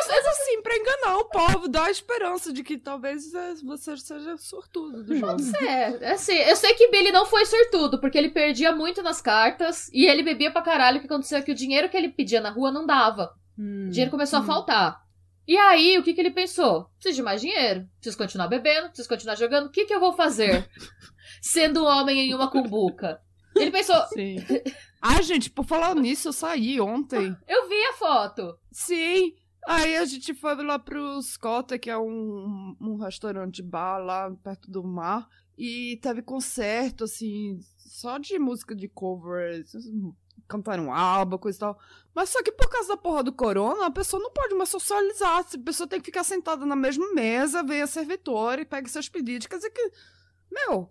Mas 0.08 0.26
assim, 0.26 0.62
pra 0.62 0.76
enganar 0.76 1.16
o 1.18 1.24
povo, 1.26 1.68
dar 1.68 1.84
a 1.86 1.90
esperança 1.90 2.52
de 2.52 2.62
que 2.62 2.76
talvez 2.76 3.32
é, 3.32 3.54
você 3.64 3.96
seja 3.96 4.36
sortudo 4.36 5.02
do 5.04 5.16
jogo. 5.16 5.40
É, 5.64 6.12
assim, 6.12 6.34
eu 6.34 6.56
sei 6.56 6.74
que 6.74 6.88
Billy 6.88 7.12
não 7.12 7.24
foi 7.26 7.44
sortudo, 7.46 8.00
porque 8.00 8.18
ele 8.18 8.30
perdia 8.30 8.74
muito 8.74 9.02
nas 9.02 9.20
cartas 9.20 9.88
e 9.92 10.06
ele 10.06 10.22
bebia 10.22 10.50
pra 10.50 10.62
caralho. 10.62 10.98
O 10.98 11.00
que 11.00 11.06
aconteceu 11.06 11.38
é 11.38 11.42
que 11.42 11.52
o 11.52 11.54
dinheiro 11.54 11.88
que 11.88 11.96
ele 11.96 12.08
pedia 12.08 12.40
na 12.40 12.50
rua 12.50 12.70
não 12.72 12.84
dava. 12.86 13.32
Hum. 13.58 13.86
O 13.86 13.90
dinheiro 13.90 14.10
começou 14.10 14.38
a 14.38 14.42
Hum. 14.42 14.46
faltar. 14.46 15.00
E 15.46 15.56
aí, 15.56 15.98
o 15.98 16.02
que, 16.02 16.12
que 16.14 16.20
ele 16.20 16.30
pensou? 16.30 16.86
Preciso 16.96 17.16
de 17.16 17.22
mais 17.22 17.40
dinheiro, 17.40 17.86
preciso 18.00 18.18
continuar 18.18 18.48
bebendo, 18.48 18.88
preciso 18.88 19.08
continuar 19.08 19.34
jogando. 19.36 19.66
O 19.66 19.70
que, 19.70 19.84
que 19.84 19.94
eu 19.94 20.00
vou 20.00 20.12
fazer? 20.12 20.68
Sendo 21.40 21.82
um 21.82 21.86
homem 21.86 22.18
em 22.30 22.34
uma 22.34 22.50
cumbuca. 22.50 23.20
Ele 23.60 23.70
pensou, 23.70 23.96
Sim. 24.08 24.36
Ah, 25.00 25.22
gente, 25.22 25.50
por 25.50 25.64
falar 25.64 25.94
nisso, 25.94 26.28
eu 26.28 26.32
saí 26.32 26.80
ontem. 26.80 27.36
eu 27.48 27.68
vi 27.68 27.84
a 27.86 27.92
foto. 27.94 28.58
Sim. 28.70 29.34
Aí 29.66 29.96
a 29.96 30.04
gente 30.04 30.34
foi 30.34 30.54
lá 30.64 30.78
pro 30.78 31.20
Scott, 31.22 31.78
que 31.78 31.90
é 31.90 31.98
um, 31.98 32.76
um 32.80 32.96
restaurante 32.96 33.62
bar 33.62 33.98
lá 33.98 34.30
perto 34.42 34.70
do 34.70 34.82
mar. 34.82 35.28
E 35.56 35.98
teve 36.02 36.22
concerto, 36.22 37.04
assim, 37.04 37.60
só 37.76 38.18
de 38.18 38.38
música 38.38 38.74
de 38.74 38.88
cover. 38.88 39.62
Cantaram 40.48 40.92
álbum, 40.92 41.36
coisa 41.38 41.58
e 41.58 41.60
tal. 41.60 41.78
Mas 42.14 42.30
só 42.30 42.42
que 42.42 42.50
por 42.50 42.68
causa 42.68 42.88
da 42.88 42.96
porra 42.96 43.22
do 43.22 43.32
corona, 43.32 43.86
a 43.86 43.90
pessoa 43.90 44.22
não 44.22 44.32
pode 44.32 44.54
mais 44.54 44.70
socializar. 44.70 45.38
A 45.38 45.58
pessoa 45.58 45.86
tem 45.86 46.00
que 46.00 46.06
ficar 46.06 46.24
sentada 46.24 46.64
na 46.64 46.74
mesma 46.74 47.12
mesa, 47.12 47.62
vem 47.62 47.82
a 47.82 47.86
servitora 47.86 48.62
e 48.62 48.64
pega 48.64 48.88
seus 48.88 49.08
pedidos. 49.08 49.46
Quer 49.46 49.56
dizer 49.56 49.70
que. 49.70 49.90
Meu, 50.50 50.90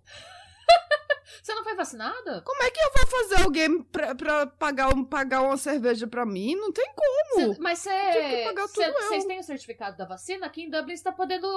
Você 1.42 1.54
não 1.54 1.64
foi 1.64 1.74
vacinada? 1.76 2.42
como 2.42 2.64
é 2.64 2.70
que 2.70 2.80
eu 2.80 2.92
vou 2.96 3.08
fazer 3.08 3.44
alguém 3.44 3.82
pra, 3.84 4.14
pra 4.14 4.46
pagar, 4.48 4.94
um, 4.94 5.04
pagar 5.06 5.42
uma 5.42 5.58
cerveja 5.58 6.06
pra 6.06 6.26
mim? 6.26 6.54
Não 6.56 6.72
tem 6.72 6.92
como. 6.94 7.54
Cê- 7.54 7.60
mas 7.62 7.80
você. 7.80 8.44
pagar 8.44 8.68
tudo 8.68 8.82
eu. 8.82 8.94
Vocês 9.08 9.26
têm 9.26 9.40
o 9.40 9.44
certificado 9.44 9.96
da 9.98 10.06
vacina? 10.06 10.46
Aqui 10.46 10.64
em 10.64 10.70
Dublin 10.70 10.96
você 10.98 11.04
tá 11.04 11.12
podendo. 11.12 11.48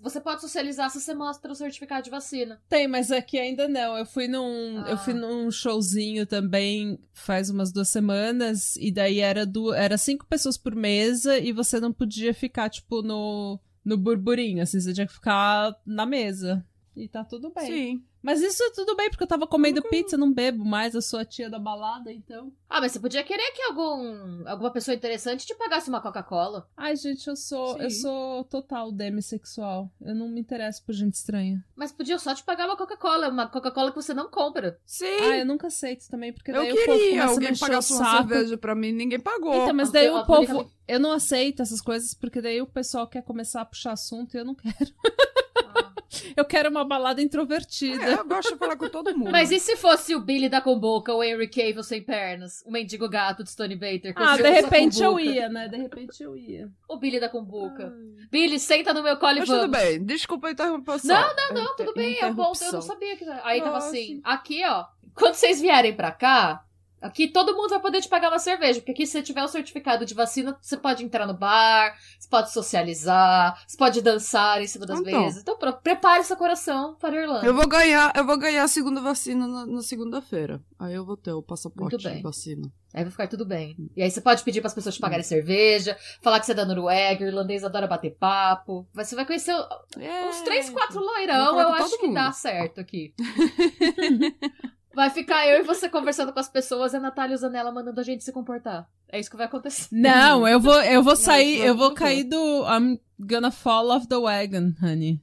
Você 0.00 0.20
pode 0.20 0.40
socializar 0.42 0.90
se 0.90 1.00
você 1.00 1.12
mostra 1.12 1.50
o 1.50 1.54
certificado 1.56 2.02
de 2.04 2.10
vacina. 2.10 2.62
Tem, 2.68 2.86
mas 2.86 3.10
aqui 3.10 3.38
ainda 3.38 3.66
não. 3.68 3.96
Eu 3.98 4.06
fui 4.06 4.28
num, 4.28 4.82
Ah. 4.86 4.90
eu 4.90 4.98
fui 4.98 5.12
num 5.14 5.50
showzinho 5.50 6.24
também 6.26 6.98
faz 7.12 7.50
umas 7.50 7.72
duas 7.72 7.88
semanas 7.88 8.76
e 8.76 8.92
daí 8.92 9.18
era 9.20 9.44
du 9.44 9.72
era 9.72 9.98
cinco 9.98 10.24
pessoas 10.26 10.56
por 10.56 10.74
mesa 10.74 11.36
e 11.38 11.52
você 11.52 11.80
não 11.80 11.92
podia 11.92 12.32
ficar 12.32 12.70
tipo 12.70 13.02
no 13.02 13.58
no 13.84 13.96
burburinho, 13.98 14.62
assim, 14.62 14.78
você 14.80 14.92
tinha 14.92 15.06
que 15.06 15.12
ficar 15.12 15.74
na 15.84 16.06
mesa. 16.06 16.64
E 16.94 17.08
tá 17.08 17.24
tudo 17.24 17.50
bem. 17.52 17.66
Sim. 17.66 18.04
Mas 18.22 18.40
isso 18.40 18.62
é 18.62 18.70
tudo 18.70 18.94
bem, 18.96 19.10
porque 19.10 19.24
eu 19.24 19.28
tava 19.28 19.46
comendo 19.46 19.82
pizza, 19.82 20.16
não 20.16 20.32
bebo 20.32 20.64
mais, 20.64 20.94
eu 20.94 21.02
sou 21.02 21.18
a 21.18 21.24
tia 21.24 21.50
da 21.50 21.58
balada, 21.58 22.12
então. 22.12 22.52
Ah, 22.70 22.80
mas 22.80 22.92
você 22.92 23.00
podia 23.00 23.22
querer 23.24 23.50
que 23.52 23.62
algum, 23.62 24.48
alguma 24.48 24.70
pessoa 24.72 24.94
interessante 24.94 25.44
te 25.44 25.54
pagasse 25.56 25.88
uma 25.88 26.00
Coca-Cola. 26.00 26.68
Ai, 26.76 26.94
gente, 26.96 27.26
eu 27.28 27.36
sou, 27.36 27.76
eu 27.78 27.90
Sim. 27.90 28.00
sou 28.02 28.44
total 28.44 28.92
demissexual. 28.92 29.90
Eu 30.00 30.14
não 30.14 30.28
me 30.28 30.40
interesso 30.40 30.82
por 30.84 30.92
gente 30.92 31.14
estranha. 31.14 31.62
Mas 31.76 31.92
podia 31.92 32.18
só 32.18 32.34
te 32.34 32.42
pagar 32.44 32.66
uma 32.66 32.76
Coca-Cola, 32.76 33.28
uma 33.28 33.46
Coca-Cola 33.48 33.90
que 33.90 33.96
você 33.96 34.14
não 34.14 34.30
compra. 34.30 34.78
Sim. 34.86 35.04
Ah, 35.20 35.38
eu 35.38 35.46
nunca 35.46 35.66
aceito 35.66 36.08
também, 36.08 36.32
porque 36.32 36.50
eu 36.50 36.54
daí 36.54 36.72
o 36.72 36.74
povo 36.86 36.98
queria 36.98 37.10
começa 37.22 37.32
alguém 37.32 37.56
pagasse 37.58 37.92
uma 37.92 38.04
saco. 38.04 38.28
cerveja 38.28 38.56
pra 38.56 38.74
mim, 38.74 38.92
ninguém 38.92 39.20
pagou. 39.20 39.54
Então, 39.54 39.74
mas 39.74 39.88
A- 39.90 39.92
daí 39.92 40.06
a 40.06 40.20
o 40.20 40.26
povo. 40.26 40.72
Eu 40.88 40.98
não 41.00 41.12
aceito 41.12 41.62
essas 41.62 41.80
coisas, 41.80 42.14
porque 42.14 42.40
daí 42.40 42.60
o 42.60 42.66
pessoal 42.66 43.06
quer 43.06 43.22
começar 43.22 43.60
a 43.62 43.64
puxar 43.64 43.92
assunto 43.92 44.34
e 44.34 44.38
eu 44.38 44.44
não 44.44 44.54
quero. 44.54 44.74
Eu 46.36 46.44
quero 46.44 46.68
uma 46.68 46.84
balada 46.84 47.22
introvertida. 47.22 48.04
É, 48.04 48.14
eu 48.14 48.26
gosto 48.26 48.52
de 48.52 48.58
falar 48.58 48.76
com 48.76 48.88
todo 48.88 49.16
mundo. 49.16 49.30
Mas 49.30 49.50
e 49.50 49.58
se 49.58 49.76
fosse 49.76 50.14
o 50.14 50.20
Billy 50.20 50.48
da 50.48 50.60
Comboca, 50.60 51.14
o 51.14 51.24
Henry 51.24 51.48
Cavill 51.48 51.82
sem 51.82 52.02
pernas, 52.02 52.62
o 52.66 52.70
mendigo 52.70 53.08
gato 53.08 53.42
de 53.42 53.50
Stone 53.50 53.74
Bater? 53.76 54.14
com 54.14 54.22
Ah, 54.22 54.36
de 54.36 54.50
repente 54.50 55.02
eu 55.02 55.18
ia, 55.18 55.48
né? 55.48 55.68
De 55.68 55.76
repente 55.76 56.22
eu 56.22 56.36
ia. 56.36 56.70
O 56.88 56.96
Billy 56.98 57.18
da 57.18 57.28
Comboca. 57.28 57.94
Billy, 58.30 58.58
senta 58.58 58.92
no 58.92 59.02
meu 59.02 59.16
colo 59.16 59.38
e 59.38 59.44
tudo 59.44 59.68
bem, 59.68 60.04
desculpa 60.04 60.48
a 60.48 60.50
interrupção. 60.52 60.98
Não, 61.04 61.34
não, 61.34 61.64
não, 61.64 61.76
tudo 61.76 61.94
bem, 61.94 62.18
é 62.20 62.30
bom. 62.30 62.52
Eu 62.60 62.72
não 62.72 62.82
sabia 62.82 63.16
que. 63.16 63.24
Aí 63.42 63.60
tava 63.60 63.74
Nossa. 63.74 63.88
assim, 63.88 64.20
aqui, 64.22 64.62
ó. 64.66 64.84
Quando 65.14 65.34
vocês 65.34 65.60
vierem 65.60 65.94
pra 65.94 66.10
cá, 66.10 66.64
aqui 67.02 67.28
todo 67.28 67.54
mundo 67.54 67.70
vai 67.70 67.80
poder 67.80 68.00
te 68.00 68.08
pagar 68.08 68.28
uma 68.30 68.38
cerveja. 68.38 68.80
Porque 68.80 68.92
aqui, 68.92 69.06
se 69.06 69.12
você 69.12 69.22
tiver 69.22 69.42
o 69.42 69.48
certificado 69.48 70.06
de 70.06 70.14
vacina, 70.14 70.56
você 70.60 70.76
pode 70.76 71.04
entrar 71.04 71.26
no 71.26 71.34
bar, 71.34 71.94
você 72.18 72.28
pode 72.28 72.52
socializar, 72.52 73.62
você 73.66 73.76
pode 73.76 74.00
dançar 74.00 74.60
em 74.62 74.66
cima 74.66 74.86
das 74.86 75.00
Então. 75.00 75.22
mesas. 75.24 75.42
Então, 75.42 75.56
pronto, 75.58 75.80
prepare 75.82 76.24
seu 76.24 76.36
coração 76.36 76.94
para 77.00 77.16
a 77.16 77.20
Irlanda. 77.22 77.46
Eu 77.46 77.54
vou 77.54 77.66
ganhar, 77.68 78.12
eu 78.16 78.24
vou 78.24 78.38
ganhar 78.38 78.62
a 78.64 78.68
segunda 78.68 79.00
vacina 79.00 79.46
na, 79.46 79.66
na 79.66 79.82
segunda-feira. 79.82 80.62
Aí 80.78 80.94
eu 80.94 81.04
vou 81.04 81.16
ter 81.16 81.32
o 81.32 81.42
passaporte 81.42 81.96
de 81.96 82.22
vacina. 82.22 82.70
Aí 82.94 83.04
vai 83.04 83.10
ficar 83.10 83.26
tudo 83.26 83.46
bem. 83.46 83.74
E 83.96 84.02
aí 84.02 84.10
você 84.10 84.20
pode 84.20 84.42
pedir 84.42 84.60
pras 84.60 84.74
pessoas 84.74 84.94
te 84.96 85.00
pagarem 85.00 85.24
cerveja, 85.24 85.96
falar 86.20 86.38
que 86.40 86.44
você 86.46 86.52
é 86.52 86.54
da 86.54 86.66
Noruega, 86.66 87.24
o 87.24 87.28
irlandês 87.28 87.64
adora 87.64 87.86
bater 87.86 88.10
papo. 88.18 88.86
Você 88.92 89.14
vai 89.14 89.24
conhecer 89.24 89.54
É. 89.98 90.26
uns 90.28 90.42
três, 90.42 90.68
quatro 90.68 91.00
loirão, 91.00 91.58
eu 91.58 91.68
acho 91.72 91.96
que 91.98 92.06
mundo. 92.06 92.14
dá 92.16 92.32
certo 92.32 92.80
aqui. 92.80 93.14
Vai 94.94 95.10
ficar 95.10 95.46
eu 95.46 95.60
e 95.60 95.62
você 95.62 95.88
conversando 95.88 96.32
com 96.32 96.38
as 96.38 96.48
pessoas 96.48 96.92
e 96.92 96.96
a 96.96 97.00
Natália 97.00 97.34
usando 97.34 97.54
ela 97.54 97.72
mandando 97.72 98.00
a 98.00 98.04
gente 98.04 98.22
se 98.22 98.32
comportar. 98.32 98.88
É 99.08 99.18
isso 99.18 99.30
que 99.30 99.36
vai 99.36 99.46
acontecer. 99.46 99.88
Não, 99.90 100.46
eu 100.46 100.60
vou, 100.60 100.80
eu 100.82 101.02
vou 101.02 101.16
sair, 101.16 101.60
eu 101.60 101.76
vou 101.76 101.92
cair 101.94 102.24
do. 102.24 102.64
I'm 102.66 103.00
gonna 103.18 103.50
fall 103.50 103.90
off 103.90 104.06
the 104.06 104.18
wagon, 104.18 104.74
honey. 104.82 105.20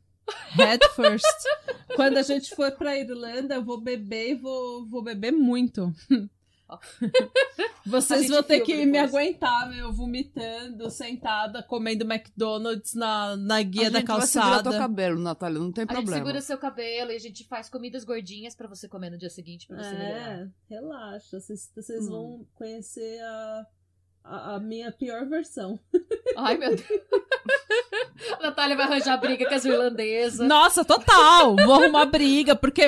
Head 0.51 0.79
first. 0.95 1.25
Quando 1.95 2.17
a 2.17 2.21
gente 2.21 2.55
for 2.55 2.71
pra 2.71 2.97
Irlanda, 2.97 3.55
eu 3.55 3.63
vou 3.63 3.79
beber 3.81 4.31
e 4.31 4.35
vou, 4.35 4.85
vou 4.87 5.03
beber 5.03 5.31
muito. 5.31 5.93
Vocês 7.85 8.21
gente 8.21 8.31
vão 8.31 8.43
ter 8.43 8.59
que 8.61 8.75
me 8.85 8.91
depois. 8.91 9.09
aguentar, 9.15 9.69
meu, 9.69 9.91
vomitando, 9.91 10.89
sentada, 10.89 11.63
comendo 11.63 12.03
McDonald's 12.05 12.93
na, 12.93 13.35
na 13.35 13.61
guia 13.61 13.87
a 13.87 13.89
da 13.89 13.99
gente 13.99 14.07
vai 14.07 14.21
segurar 14.21 14.49
calçada. 14.51 14.69
teu 14.69 14.79
cabelo, 14.79 15.19
Natália, 15.19 15.59
não 15.59 15.71
tem 15.71 15.83
A 15.83 15.85
gente 15.87 15.95
problema. 15.95 16.17
segura 16.17 16.41
seu 16.41 16.57
cabelo 16.57 17.11
e 17.11 17.15
a 17.15 17.19
gente 17.19 17.43
faz 17.47 17.69
comidas 17.69 18.03
gordinhas 18.03 18.53
pra 18.55 18.67
você 18.67 18.87
comer 18.87 19.09
no 19.09 19.17
dia 19.17 19.29
seguinte 19.29 19.65
pra 19.67 19.77
você 19.81 19.91
melhorar. 19.95 20.39
É, 20.41 20.47
relaxa. 20.69 21.39
Vocês, 21.39 21.71
vocês 21.75 22.05
Hum. 22.07 22.09
vão 22.11 22.47
conhecer 22.55 23.19
a, 23.21 23.65
a, 24.23 24.55
a 24.55 24.59
minha 24.59 24.91
pior 24.91 25.25
versão. 25.27 25.79
Ai, 26.37 26.57
meu 26.57 26.75
Deus. 26.75 26.89
A 28.37 28.43
Natália 28.43 28.75
vai 28.75 28.85
arranjar 28.85 29.17
briga 29.17 29.47
com 29.47 29.55
as 29.55 29.65
irlandesas. 29.65 30.47
Nossa, 30.47 30.85
total! 30.85 31.55
Vou 31.55 31.73
arrumar 31.73 32.05
briga, 32.05 32.55
porque 32.55 32.83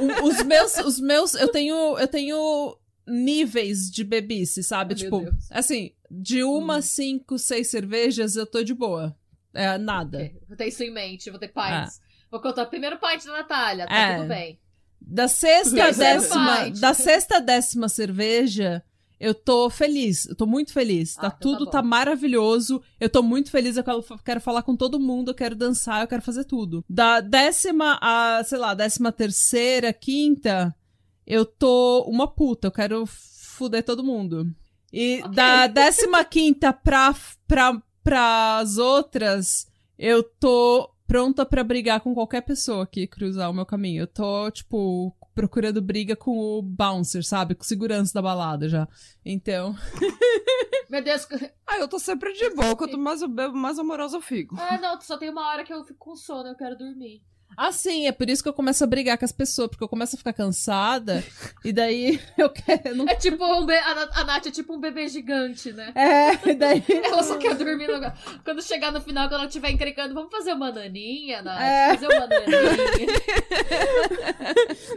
o- 0.00 0.24
os 0.28 0.42
meus, 0.44 0.76
os 0.78 1.00
meus, 1.00 1.34
eu 1.34 1.48
tenho, 1.50 1.98
eu 1.98 2.08
tenho 2.08 2.76
níveis 3.06 3.90
de 3.90 4.04
bebice, 4.04 4.62
sabe? 4.62 4.94
Meu 4.94 5.04
tipo, 5.04 5.20
Deus. 5.20 5.46
assim, 5.50 5.92
de 6.10 6.42
uma, 6.42 6.82
cinco, 6.82 7.38
seis 7.38 7.70
cervejas, 7.70 8.36
eu 8.36 8.46
tô 8.46 8.62
de 8.62 8.74
boa. 8.74 9.16
É 9.54 9.78
nada. 9.78 10.18
Ok, 10.18 10.42
Vou 10.46 10.56
ter 10.56 10.68
isso 10.68 10.82
em 10.82 10.92
mente, 10.92 11.30
vou 11.30 11.38
ter 11.38 11.48
pints. 11.48 12.00
Vou 12.30 12.40
contar 12.40 12.64
o 12.64 12.66
primeiro 12.66 12.98
pint 12.98 13.24
da 13.24 13.32
Natália, 13.32 13.86
tá 13.86 13.94
É. 13.96 14.16
tudo 14.18 14.28
bem. 14.28 14.60
Da 15.00 15.26
sexta 15.28 15.74
Terceiro 15.76 16.20
décima, 16.20 16.70
da 16.70 16.92
sexta 16.92 17.36
à 17.36 17.40
décima 17.40 17.88
cerveja, 17.88 18.82
eu 19.20 19.34
tô 19.34 19.68
feliz. 19.68 20.26
Eu 20.26 20.34
tô 20.36 20.46
muito 20.46 20.72
feliz. 20.72 21.16
Ah, 21.18 21.22
Tá 21.22 21.36
então 21.38 21.52
tudo, 21.52 21.64
tá 21.66 21.72
tá, 21.72 21.82
maravilhoso. 21.82 22.80
Eu 23.00 23.08
tô 23.10 23.22
muito 23.22 23.50
feliz. 23.50 23.76
Eu 23.76 23.84
quero, 23.84 24.04
quero 24.24 24.40
falar 24.40 24.62
com 24.62 24.76
todo 24.76 25.00
mundo. 25.00 25.30
Eu 25.30 25.34
quero 25.34 25.56
dançar. 25.56 26.02
Eu 26.02 26.08
quero 26.08 26.22
fazer 26.22 26.44
tudo. 26.44 26.84
Da 26.88 27.20
décima 27.20 27.98
a, 28.00 28.42
sei 28.44 28.58
lá, 28.58 28.74
décima 28.74 29.10
terceira, 29.12 29.92
quinta, 29.92 30.74
eu 31.26 31.44
tô 31.44 32.04
uma 32.08 32.26
puta. 32.28 32.68
Eu 32.68 32.72
quero 32.72 33.04
fuder 33.06 33.84
todo 33.84 34.04
mundo. 34.04 34.46
E 34.92 35.20
Ok. 35.24 35.34
da 35.34 35.66
décima 35.68 36.24
quinta 36.24 36.72
pra, 36.72 37.14
pra, 37.46 37.82
pras 38.02 38.78
outras, 38.78 39.66
eu 39.98 40.22
tô 40.22 40.88
pronta 41.08 41.46
pra 41.46 41.64
brigar 41.64 42.00
com 42.00 42.14
qualquer 42.14 42.42
pessoa 42.42 42.86
que 42.86 43.06
cruzar 43.06 43.50
o 43.50 43.54
meu 43.54 43.64
caminho. 43.64 44.02
Eu 44.02 44.06
tô, 44.06 44.50
tipo, 44.50 45.16
procurando 45.34 45.80
briga 45.80 46.14
com 46.14 46.38
o 46.38 46.62
bouncer, 46.62 47.24
sabe? 47.24 47.54
Com 47.54 47.64
segurança 47.64 48.12
da 48.12 48.20
balada 48.20 48.68
já. 48.68 48.86
Então. 49.24 49.74
Meu 50.88 51.02
Deus. 51.02 51.26
Ah, 51.66 51.78
eu 51.78 51.88
tô 51.88 51.98
sempre 51.98 52.32
de 52.32 52.48
boa. 52.50 52.74
Quanto 52.74 52.96
mais 52.96 53.20
eu 53.20 53.28
bebo, 53.28 53.54
mais 53.54 53.78
amorosa 53.78 54.16
eu 54.16 54.22
fico. 54.22 54.56
Ah, 54.58 54.78
não, 54.78 54.98
só 55.02 55.18
tem 55.18 55.28
uma 55.28 55.46
hora 55.48 55.62
que 55.62 55.72
eu 55.72 55.84
fico 55.84 55.98
com 55.98 56.16
sono, 56.16 56.48
eu 56.48 56.56
quero 56.56 56.78
dormir. 56.78 57.22
Ah, 57.56 57.72
sim, 57.72 58.06
é 58.06 58.12
por 58.12 58.30
isso 58.30 58.40
que 58.42 58.48
eu 58.48 58.52
começo 58.52 58.84
a 58.84 58.86
brigar 58.86 59.18
com 59.18 59.24
as 59.24 59.32
pessoas, 59.32 59.68
porque 59.68 59.82
eu 59.82 59.88
começo 59.88 60.14
a 60.14 60.18
ficar 60.18 60.32
cansada, 60.32 61.24
e 61.64 61.72
daí 61.72 62.20
eu 62.38 62.48
quero. 62.50 62.94
Não... 62.94 63.08
É 63.08 63.16
tipo 63.16 63.44
um 63.44 63.66
be... 63.66 63.74
a, 63.76 63.94
Na- 63.96 64.10
a 64.14 64.24
Nath 64.24 64.46
é 64.46 64.50
tipo 64.52 64.74
um 64.74 64.80
bebê 64.80 65.08
gigante, 65.08 65.72
né? 65.72 65.92
É, 65.96 66.50
e 66.50 66.54
daí. 66.54 66.84
Ela 67.04 67.22
só 67.24 67.36
quer 67.36 67.54
dormir 67.56 67.88
no... 67.88 68.00
Quando 68.44 68.62
chegar 68.62 68.92
no 68.92 69.00
final, 69.00 69.24
quando 69.28 69.40
ela 69.40 69.46
estiver 69.48 69.70
encrencando, 69.72 70.14
vamos 70.14 70.30
fazer 70.30 70.52
uma 70.52 70.70
naninha, 70.70 71.42
Nath? 71.42 71.60
É. 71.60 71.94
Fazer 71.96 72.06
uma 72.06 72.26
naninha. 72.28 72.58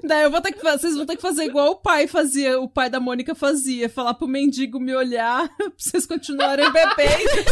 Daí 0.04 0.24
eu 0.24 0.32
vou 0.32 0.42
ter 0.42 0.52
que 0.52 0.60
fa- 0.60 0.78
vocês 0.78 0.96
vão 0.96 1.06
ter 1.06 1.16
que 1.16 1.22
fazer 1.22 1.46
igual 1.46 1.72
o 1.72 1.76
pai 1.76 2.08
fazia, 2.08 2.60
o 2.60 2.68
pai 2.68 2.90
da 2.90 3.00
Mônica 3.00 3.34
fazia, 3.36 3.90
falar 3.90 4.14
pro 4.14 4.28
mendigo 4.28 4.80
me 4.80 4.94
olhar 4.94 5.48
pra 5.56 5.72
vocês 5.78 6.06
continuarem 6.06 6.72
bebendo. 6.72 7.52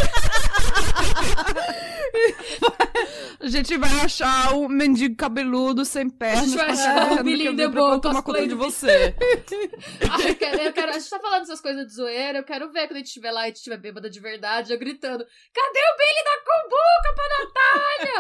A 3.41 3.47
gente 3.47 3.77
vai 3.77 3.89
achar 4.01 4.53
um 4.53 4.67
mendigo 4.67 5.15
cabeludo 5.15 5.85
sem 5.85 6.09
pernas. 6.09 6.41
A 6.41 6.45
gente 6.45 6.57
vai 6.57 6.69
achar 6.71 7.07
perna 7.07 7.21
o 7.21 7.23
Billy 7.23 7.55
the 7.55 7.67
Bowl, 7.69 7.97
tomar 7.99 8.21
conta 8.21 8.45
de 8.45 8.53
você. 8.53 9.15
Ai, 10.11 10.31
eu 10.31 10.35
quero, 10.35 10.61
eu 10.61 10.73
quero- 10.73 10.89
a 10.91 10.99
gente 10.99 11.09
tá 11.09 11.19
falando 11.19 11.43
essas 11.43 11.61
coisas 11.61 11.87
de 11.87 11.93
zoeira, 11.93 12.39
eu 12.39 12.43
quero 12.43 12.69
ver 12.71 12.87
quando 12.87 12.95
a 12.95 12.97
gente 12.97 13.07
estiver 13.07 13.31
lá 13.31 13.41
e 13.41 13.43
a 13.45 13.47
gente 13.47 13.57
estiver 13.57 13.77
bêbada 13.77 14.09
de 14.09 14.19
verdade, 14.19 14.73
eu 14.73 14.79
gritando: 14.79 15.25
Cadê 15.53 15.79
o 15.79 15.95
Billy 15.97 16.23
da 16.25 16.37
Cumbuca 16.45 17.13
pra 17.15 17.29
Natália? 17.39 18.19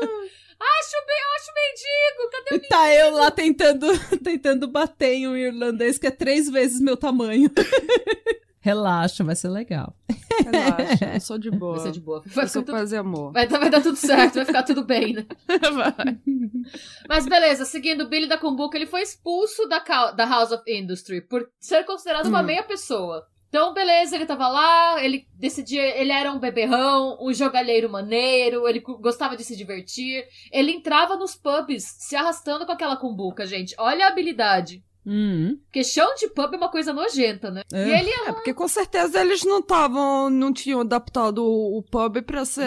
acho, 0.81 1.05
be- 1.05 1.35
acho 1.37 1.51
mendigo, 1.55 2.31
cadê 2.31 2.55
o 2.55 2.57
E 2.57 2.67
tá 2.67 2.93
eu 2.95 3.11
lá 3.11 3.31
tentando, 3.31 3.87
tentando 4.23 4.67
bater 4.67 5.13
em 5.13 5.27
um 5.27 5.35
irlandês 5.35 5.97
que 5.97 6.07
é 6.07 6.11
três 6.11 6.49
vezes 6.49 6.79
meu 6.81 6.97
tamanho. 6.97 7.49
Relaxa, 8.63 9.23
vai 9.23 9.35
ser 9.35 9.49
legal. 9.49 9.95
Relaxa, 10.43 11.13
eu 11.15 11.19
sou 11.19 11.37
de 11.39 11.49
boa. 11.49 11.77
Vai 11.77 11.83
ser 11.87 11.91
de 11.93 11.99
boa. 11.99 12.21
Vai, 12.27 12.45
Eu 12.45 12.47
sou 12.47 12.61
tudo- 12.61 12.75
paz 12.75 12.91
e 12.91 12.95
amor. 12.95 13.31
vai, 13.31 13.47
dar- 13.47 13.57
vai 13.59 13.69
dar 13.71 13.81
tudo 13.81 13.95
certo, 13.95 14.35
vai 14.35 14.45
ficar 14.45 14.61
tudo 14.63 14.83
bem, 14.85 15.13
né? 15.13 15.25
Vai. 15.73 16.19
Mas 17.09 17.25
beleza, 17.25 17.65
seguindo 17.65 18.01
o 18.03 18.07
Billy 18.07 18.27
da 18.27 18.37
Cumbuca, 18.37 18.77
ele 18.77 18.85
foi 18.85 19.01
expulso 19.01 19.67
da, 19.67 19.79
da 20.11 20.25
House 20.25 20.51
of 20.51 20.63
Industry 20.67 21.21
por 21.21 21.49
ser 21.59 21.83
considerado 21.85 22.27
uma 22.27 22.41
Hum. 22.41 22.45
meia 22.45 22.61
pessoa. 22.63 23.25
Então, 23.51 23.73
beleza, 23.73 24.15
ele 24.15 24.25
tava 24.25 24.47
lá, 24.47 25.03
ele 25.03 25.27
decidia, 25.33 25.83
ele 25.99 26.09
era 26.13 26.31
um 26.31 26.39
beberrão, 26.39 27.17
um 27.19 27.33
jogalheiro 27.33 27.89
maneiro, 27.89 28.65
ele 28.65 28.79
gostava 28.79 29.35
de 29.35 29.43
se 29.43 29.57
divertir. 29.57 30.23
Ele 30.49 30.71
entrava 30.71 31.17
nos 31.17 31.35
pubs 31.35 31.83
se 31.83 32.15
arrastando 32.15 32.65
com 32.65 32.71
aquela 32.71 32.95
cumbuca, 32.95 33.45
gente. 33.45 33.75
Olha 33.77 34.05
a 34.05 34.07
habilidade. 34.07 34.81
Hum, 35.05 35.57
Porque 35.65 35.83
chão 35.83 36.15
de 36.15 36.29
pub 36.29 36.53
é 36.53 36.57
uma 36.57 36.69
coisa 36.69 36.93
nojenta, 36.93 37.51
né? 37.51 37.63
É. 37.73 37.87
E 37.89 37.91
ele 37.91 38.09
É, 38.09 38.31
porque 38.31 38.53
com 38.53 38.67
certeza 38.69 39.19
eles 39.19 39.43
não 39.43 39.59
estavam, 39.59 40.29
não 40.29 40.53
tinham 40.53 40.79
adaptado 40.79 41.43
o, 41.43 41.79
o 41.79 41.83
pub 41.83 42.21
pra 42.21 42.45
ser. 42.45 42.63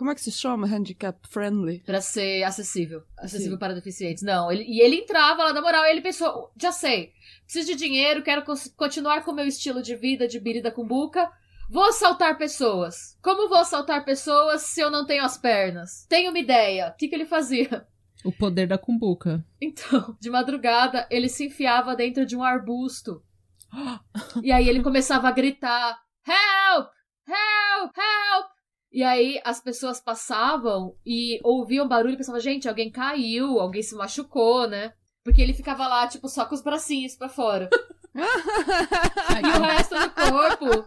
Como 0.00 0.10
é 0.10 0.14
que 0.14 0.22
se 0.22 0.32
chama? 0.32 0.66
Handicap 0.66 1.18
friendly. 1.28 1.80
Pra 1.80 2.00
ser 2.00 2.42
acessível. 2.42 3.02
Acessível 3.18 3.52
Sim. 3.52 3.58
para 3.58 3.74
deficientes. 3.74 4.22
Não, 4.22 4.50
ele, 4.50 4.64
e 4.64 4.80
ele 4.80 4.96
entrava 4.96 5.44
lá, 5.44 5.52
na 5.52 5.60
moral, 5.60 5.84
e 5.84 5.90
ele 5.90 6.00
pensou, 6.00 6.50
já 6.58 6.72
sei, 6.72 7.12
preciso 7.44 7.66
de 7.66 7.76
dinheiro, 7.76 8.22
quero 8.22 8.42
continuar 8.78 9.22
com 9.22 9.30
o 9.30 9.34
meu 9.34 9.44
estilo 9.44 9.82
de 9.82 9.94
vida 9.94 10.26
de 10.26 10.40
Biri 10.40 10.62
da 10.62 10.70
Cumbuca. 10.70 11.30
Vou 11.68 11.84
assaltar 11.84 12.38
pessoas. 12.38 13.18
Como 13.20 13.46
vou 13.46 13.58
assaltar 13.58 14.02
pessoas 14.02 14.62
se 14.62 14.80
eu 14.80 14.90
não 14.90 15.04
tenho 15.04 15.22
as 15.22 15.36
pernas? 15.36 16.06
Tenho 16.08 16.30
uma 16.30 16.38
ideia. 16.38 16.88
O 16.88 16.96
que, 16.96 17.06
que 17.06 17.14
ele 17.14 17.26
fazia? 17.26 17.86
o 18.24 18.32
poder 18.32 18.66
da 18.66 18.78
cumbuca. 18.78 19.44
Então, 19.60 20.16
de 20.18 20.30
madrugada, 20.30 21.06
ele 21.10 21.28
se 21.28 21.44
enfiava 21.44 21.94
dentro 21.94 22.24
de 22.24 22.34
um 22.34 22.42
arbusto. 22.42 23.22
E 24.42 24.50
aí 24.50 24.66
ele 24.66 24.82
começava 24.82 25.28
a 25.28 25.32
gritar: 25.32 26.00
Help! 26.26 26.88
Help! 27.28 27.92
Help! 27.94 28.49
E 28.92 29.02
aí 29.02 29.40
as 29.44 29.60
pessoas 29.60 30.00
passavam 30.00 30.96
e 31.06 31.38
ouviam 31.44 31.86
barulho 31.86 32.14
e 32.14 32.16
pensavam: 32.16 32.40
gente, 32.40 32.68
alguém 32.68 32.90
caiu, 32.90 33.60
alguém 33.60 33.82
se 33.82 33.94
machucou, 33.94 34.68
né? 34.68 34.92
Porque 35.22 35.40
ele 35.40 35.52
ficava 35.52 35.86
lá, 35.86 36.06
tipo, 36.08 36.28
só 36.28 36.44
com 36.44 36.54
os 36.54 36.62
bracinhos 36.62 37.14
pra 37.16 37.28
fora. 37.28 37.68
E 38.12 39.58
o 39.58 39.62
resto 39.62 39.94
do 39.94 40.10
corpo 40.10 40.86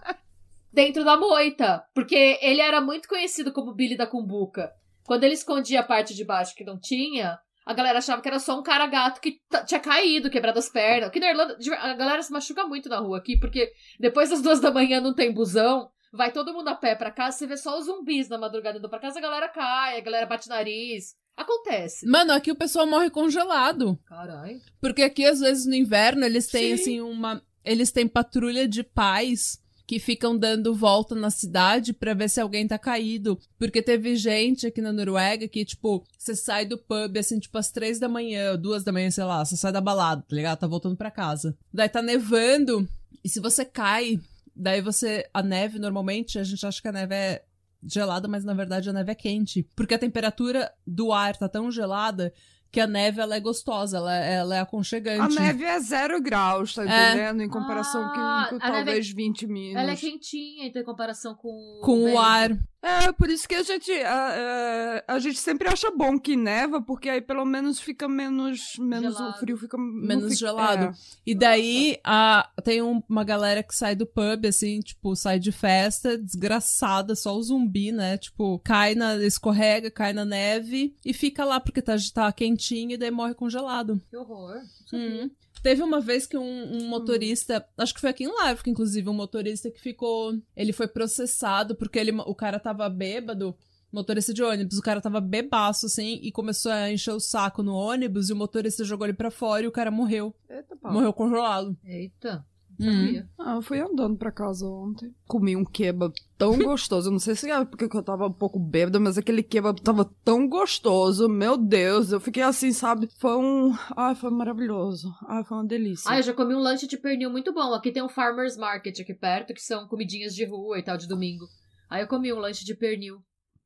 dentro 0.73 1.05
da 1.05 1.15
moita. 1.15 1.83
Porque 1.93 2.37
ele 2.41 2.59
era 2.59 2.81
muito 2.81 3.07
conhecido 3.07 3.53
como 3.53 3.73
Billy 3.73 3.95
da 3.95 4.05
Cumbuca. 4.05 4.71
Quando 5.05 5.23
ele 5.23 5.33
escondia 5.33 5.79
a 5.79 5.83
parte 5.83 6.13
de 6.13 6.25
baixo 6.25 6.55
que 6.55 6.65
não 6.65 6.77
tinha, 6.79 7.39
a 7.65 7.73
galera 7.73 7.99
achava 7.99 8.21
que 8.21 8.27
era 8.27 8.39
só 8.39 8.59
um 8.59 8.63
cara 8.63 8.87
gato 8.87 9.21
que 9.21 9.39
tinha 9.65 9.79
caído, 9.79 10.29
quebrado 10.29 10.59
as 10.59 10.69
pernas. 10.69 11.09
Aqui 11.09 11.19
na 11.19 11.29
Irlanda, 11.29 11.57
a 11.79 11.93
galera 11.93 12.21
se 12.21 12.31
machuca 12.31 12.65
muito 12.65 12.89
na 12.89 12.99
rua 12.99 13.17
aqui, 13.17 13.37
porque 13.37 13.71
depois 13.99 14.29
das 14.29 14.41
duas 14.41 14.59
da 14.59 14.71
manhã 14.71 14.99
não 14.99 15.13
tem 15.13 15.33
busão. 15.33 15.89
Vai 16.13 16.31
todo 16.31 16.53
mundo 16.53 16.67
a 16.67 16.75
pé 16.75 16.95
pra 16.95 17.09
casa, 17.09 17.37
você 17.37 17.47
vê 17.47 17.57
só 17.57 17.77
os 17.77 17.85
zumbis 17.85 18.29
na 18.29 18.37
madrugada 18.37 18.77
indo 18.77 18.87
pra 18.87 18.99
casa, 18.99 19.17
a 19.17 19.21
galera 19.21 19.49
cai, 19.49 19.97
a 19.97 20.01
galera 20.01 20.27
bate 20.27 20.47
nariz. 20.47 21.15
Acontece. 21.35 22.05
Mano, 22.05 22.31
aqui 22.31 22.51
o 22.51 22.55
pessoal 22.55 22.85
morre 22.85 23.09
congelado. 23.09 23.97
Caralho. 24.05 24.61
Porque 24.79 25.01
aqui, 25.01 25.25
às 25.25 25.39
vezes, 25.39 25.65
no 25.65 25.73
inverno, 25.73 26.23
eles 26.23 26.47
têm, 26.47 26.77
Sim. 26.77 26.81
assim, 26.81 27.01
uma. 27.01 27.41
Eles 27.65 27.91
têm 27.91 28.07
patrulha 28.07 28.67
de 28.67 28.83
pais 28.83 29.59
que 29.87 29.99
ficam 29.99 30.37
dando 30.37 30.75
volta 30.75 31.15
na 31.15 31.29
cidade 31.29 31.91
pra 31.91 32.13
ver 32.13 32.29
se 32.29 32.39
alguém 32.39 32.67
tá 32.67 32.77
caído. 32.77 33.39
Porque 33.57 33.81
teve 33.81 34.15
gente 34.15 34.67
aqui 34.67 34.81
na 34.81 34.93
Noruega 34.93 35.47
que, 35.47 35.65
tipo, 35.65 36.05
você 36.17 36.35
sai 36.35 36.65
do 36.65 36.77
pub, 36.77 37.17
assim, 37.17 37.39
tipo, 37.39 37.57
às 37.57 37.71
três 37.71 37.99
da 37.99 38.07
manhã, 38.07 38.55
duas 38.55 38.83
da 38.83 38.91
manhã, 38.91 39.09
sei 39.09 39.23
lá, 39.23 39.43
você 39.43 39.57
sai 39.57 39.71
da 39.71 39.81
balada, 39.81 40.21
tá 40.21 40.35
ligado? 40.35 40.59
Tá 40.59 40.67
voltando 40.67 40.95
pra 40.95 41.11
casa. 41.11 41.57
Daí 41.73 41.89
tá 41.89 42.01
nevando, 42.01 42.87
e 43.23 43.29
se 43.29 43.39
você 43.39 43.65
cai, 43.65 44.19
daí 44.55 44.81
você. 44.81 45.27
A 45.33 45.41
neve, 45.43 45.79
normalmente, 45.79 46.37
a 46.39 46.43
gente 46.43 46.65
acha 46.65 46.81
que 46.81 46.87
a 46.87 46.91
neve 46.91 47.15
é 47.15 47.43
gelada, 47.85 48.27
mas 48.27 48.43
na 48.45 48.53
verdade 48.53 48.89
a 48.89 48.93
neve 48.93 49.11
é 49.11 49.15
quente. 49.15 49.67
Porque 49.75 49.93
a 49.93 49.99
temperatura 49.99 50.71
do 50.87 51.11
ar 51.11 51.35
tá 51.35 51.49
tão 51.49 51.69
gelada 51.71 52.33
que 52.71 52.79
a 52.79 52.87
neve 52.87 53.21
ela 53.21 53.35
é 53.35 53.39
gostosa, 53.39 53.97
ela, 53.97 54.15
ela 54.15 54.55
é 54.55 54.59
A 54.59 54.63
aconchegante. 54.63 55.35
neve 55.35 55.63
é 55.63 55.79
zero 55.79 56.19
graus, 56.21 56.73
tá 56.73 56.83
É. 56.83 57.11
entendendo? 57.11 57.41
Em 57.43 57.49
comparação 57.49 58.01
Ah, 58.03 58.47
com, 58.49 58.57
com 58.59 58.65
a 58.65 58.69
neve 58.69 58.79
é- 58.81 58.85
talvez 58.85 59.09
20 59.11 59.45
mil. 59.45 59.77
Ela 59.77 59.91
é 59.91 59.95
quentinha, 59.95 60.65
então, 60.65 60.81
em 60.81 60.85
comparação 60.85 61.35
com. 61.35 61.81
Com 61.83 62.01
o 62.01 62.05
vento. 62.05 62.17
ar. 62.19 62.49
É, 62.85 63.13
por 63.13 63.29
isso 63.29 63.47
que 63.47 63.55
a 63.55 63.63
gente, 63.63 63.89
a, 63.93 65.03
a, 65.07 65.13
a 65.15 65.19
gente 65.19 65.39
sempre 65.39 65.69
acha 65.69 65.89
bom 65.91 66.19
que 66.19 66.35
neva, 66.35 66.81
porque 66.81 67.09
aí 67.09 67.21
pelo 67.21 67.45
menos 67.45 67.79
fica 67.79 68.09
menos, 68.09 68.73
menos 68.77 69.17
o 69.17 69.33
frio 69.39 69.55
fica 69.55 69.77
Menos 69.77 70.25
fica- 70.33 70.35
gelado. 70.47 70.83
é. 70.87 70.93
E 71.25 71.33
daí 71.33 71.97
a, 72.03 72.49
tem 72.61 72.81
um- 72.81 73.01
uma 73.07 73.23
galera 73.23 73.63
que 73.63 73.73
sai 73.73 73.95
do 73.95 74.05
pub, 74.05 74.45
assim, 74.45 74.81
tipo, 74.81 75.15
sai 75.15 75.39
de 75.39 75.53
festa, 75.53 76.17
desgraçada, 76.17 77.15
só 77.15 77.33
o 77.37 77.41
zumbi, 77.41 77.93
né? 77.93 78.17
Tipo, 78.17 78.59
cai 78.59 78.95
na. 78.95 79.15
escorrega, 79.23 79.89
cai 79.89 80.11
na 80.11 80.25
neve 80.25 80.93
e 81.05 81.13
fica 81.13 81.45
lá 81.45 81.61
porque 81.61 81.81
tá, 81.81 81.95
tá 82.13 82.31
quentinho 82.33 82.91
e 82.91 82.97
daí 82.97 83.11
morre 83.11 83.33
congelado. 83.33 84.01
Que 84.09 84.17
horror. 84.17 84.57
Hum. 84.91 85.29
Teve 85.63 85.81
uma 85.81 86.01
vez 86.01 86.27
que 86.27 86.37
um, 86.37 86.75
um 86.75 86.89
motorista, 86.89 87.65
acho 87.77 87.93
que 87.93 88.01
foi 88.01 88.09
aqui 88.09 88.25
em 88.25 88.27
Live, 88.27 88.61
que 88.61 88.69
inclusive 88.69 89.09
um 89.09 89.13
motorista 89.13 89.71
que 89.71 89.79
ficou, 89.79 90.37
ele 90.57 90.73
foi 90.73 90.89
processado 90.89 91.73
porque 91.73 91.97
ele, 91.97 92.11
o 92.11 92.35
cara 92.35 92.59
tava 92.59 92.89
bêbado, 92.89 93.55
motorista 93.89 94.33
de 94.33 94.43
ônibus, 94.43 94.77
o 94.77 94.81
cara 94.81 94.99
tava 94.99 95.21
bebaço 95.21 95.85
assim 95.85 96.19
e 96.21 96.33
começou 96.33 96.69
a 96.69 96.91
encher 96.91 97.13
o 97.13 97.19
saco 97.19 97.63
no 97.63 97.73
ônibus 97.73 98.29
e 98.29 98.33
o 98.33 98.35
motorista 98.35 98.83
jogou 98.83 99.07
ele 99.07 99.15
pra 99.15 99.31
fora 99.31 99.63
e 99.63 99.67
o 99.67 99.71
cara 99.71 99.89
morreu, 99.89 100.35
Eita, 100.49 100.75
pau. 100.75 100.91
morreu 100.91 101.13
congelado. 101.13 101.77
Eita. 101.85 102.45
Hum. 102.83 103.23
Ah, 103.39 103.55
eu 103.55 103.61
fui 103.61 103.79
andando 103.79 104.17
pra 104.17 104.31
casa 104.31 104.65
ontem. 104.65 105.13
Comi 105.27 105.55
um 105.55 105.63
kebab 105.65 106.13
tão 106.37 106.57
gostoso. 106.59 107.07
Eu 107.07 107.11
não 107.13 107.19
sei 107.19 107.35
se 107.35 107.49
é 107.49 107.65
porque 107.65 107.85
eu 107.85 108.03
tava 108.03 108.27
um 108.27 108.31
pouco 108.31 108.59
bêbada, 108.59 108.99
mas 108.99 109.17
aquele 109.17 109.41
kebab 109.43 109.81
tava 109.81 110.05
tão 110.23 110.47
gostoso. 110.47 111.27
Meu 111.29 111.57
Deus, 111.57 112.11
eu 112.11 112.19
fiquei 112.19 112.43
assim, 112.43 112.71
sabe? 112.71 113.09
Foi 113.19 113.35
um. 113.37 113.73
Ai, 113.95 114.15
foi 114.15 114.29
maravilhoso. 114.31 115.13
Ai, 115.27 115.43
foi 115.43 115.57
uma 115.57 115.65
delícia. 115.65 116.09
Ah, 116.11 116.17
eu 116.17 116.23
já 116.23 116.33
comi 116.33 116.53
um 116.55 116.59
lanche 116.59 116.87
de 116.87 116.97
pernil 116.97 117.29
muito 117.29 117.53
bom. 117.53 117.73
Aqui 117.73 117.91
tem 117.91 118.03
um 118.03 118.09
Farmer's 118.09 118.57
Market 118.57 118.99
aqui 118.99 119.13
perto, 119.13 119.53
que 119.53 119.61
são 119.61 119.87
comidinhas 119.87 120.33
de 120.35 120.45
rua 120.45 120.79
e 120.79 120.83
tal, 120.83 120.97
de 120.97 121.07
domingo. 121.07 121.45
Aí 121.89 122.01
eu 122.01 122.07
comi 122.07 122.33
um 122.33 122.39
lanche 122.39 122.65
de 122.65 122.75
pernil. 122.75 123.17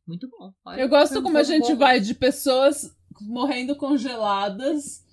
Muito 0.07 0.27
bom. 0.29 0.51
Olha, 0.65 0.79
Eu 0.81 0.87
gosto 0.87 1.21
como 1.21 1.37
a 1.37 1.43
gente 1.43 1.69
bom. 1.73 1.77
vai 1.77 1.99
de 1.99 2.13
pessoas 2.13 2.89
morrendo 3.21 3.75
congeladas 3.75 5.03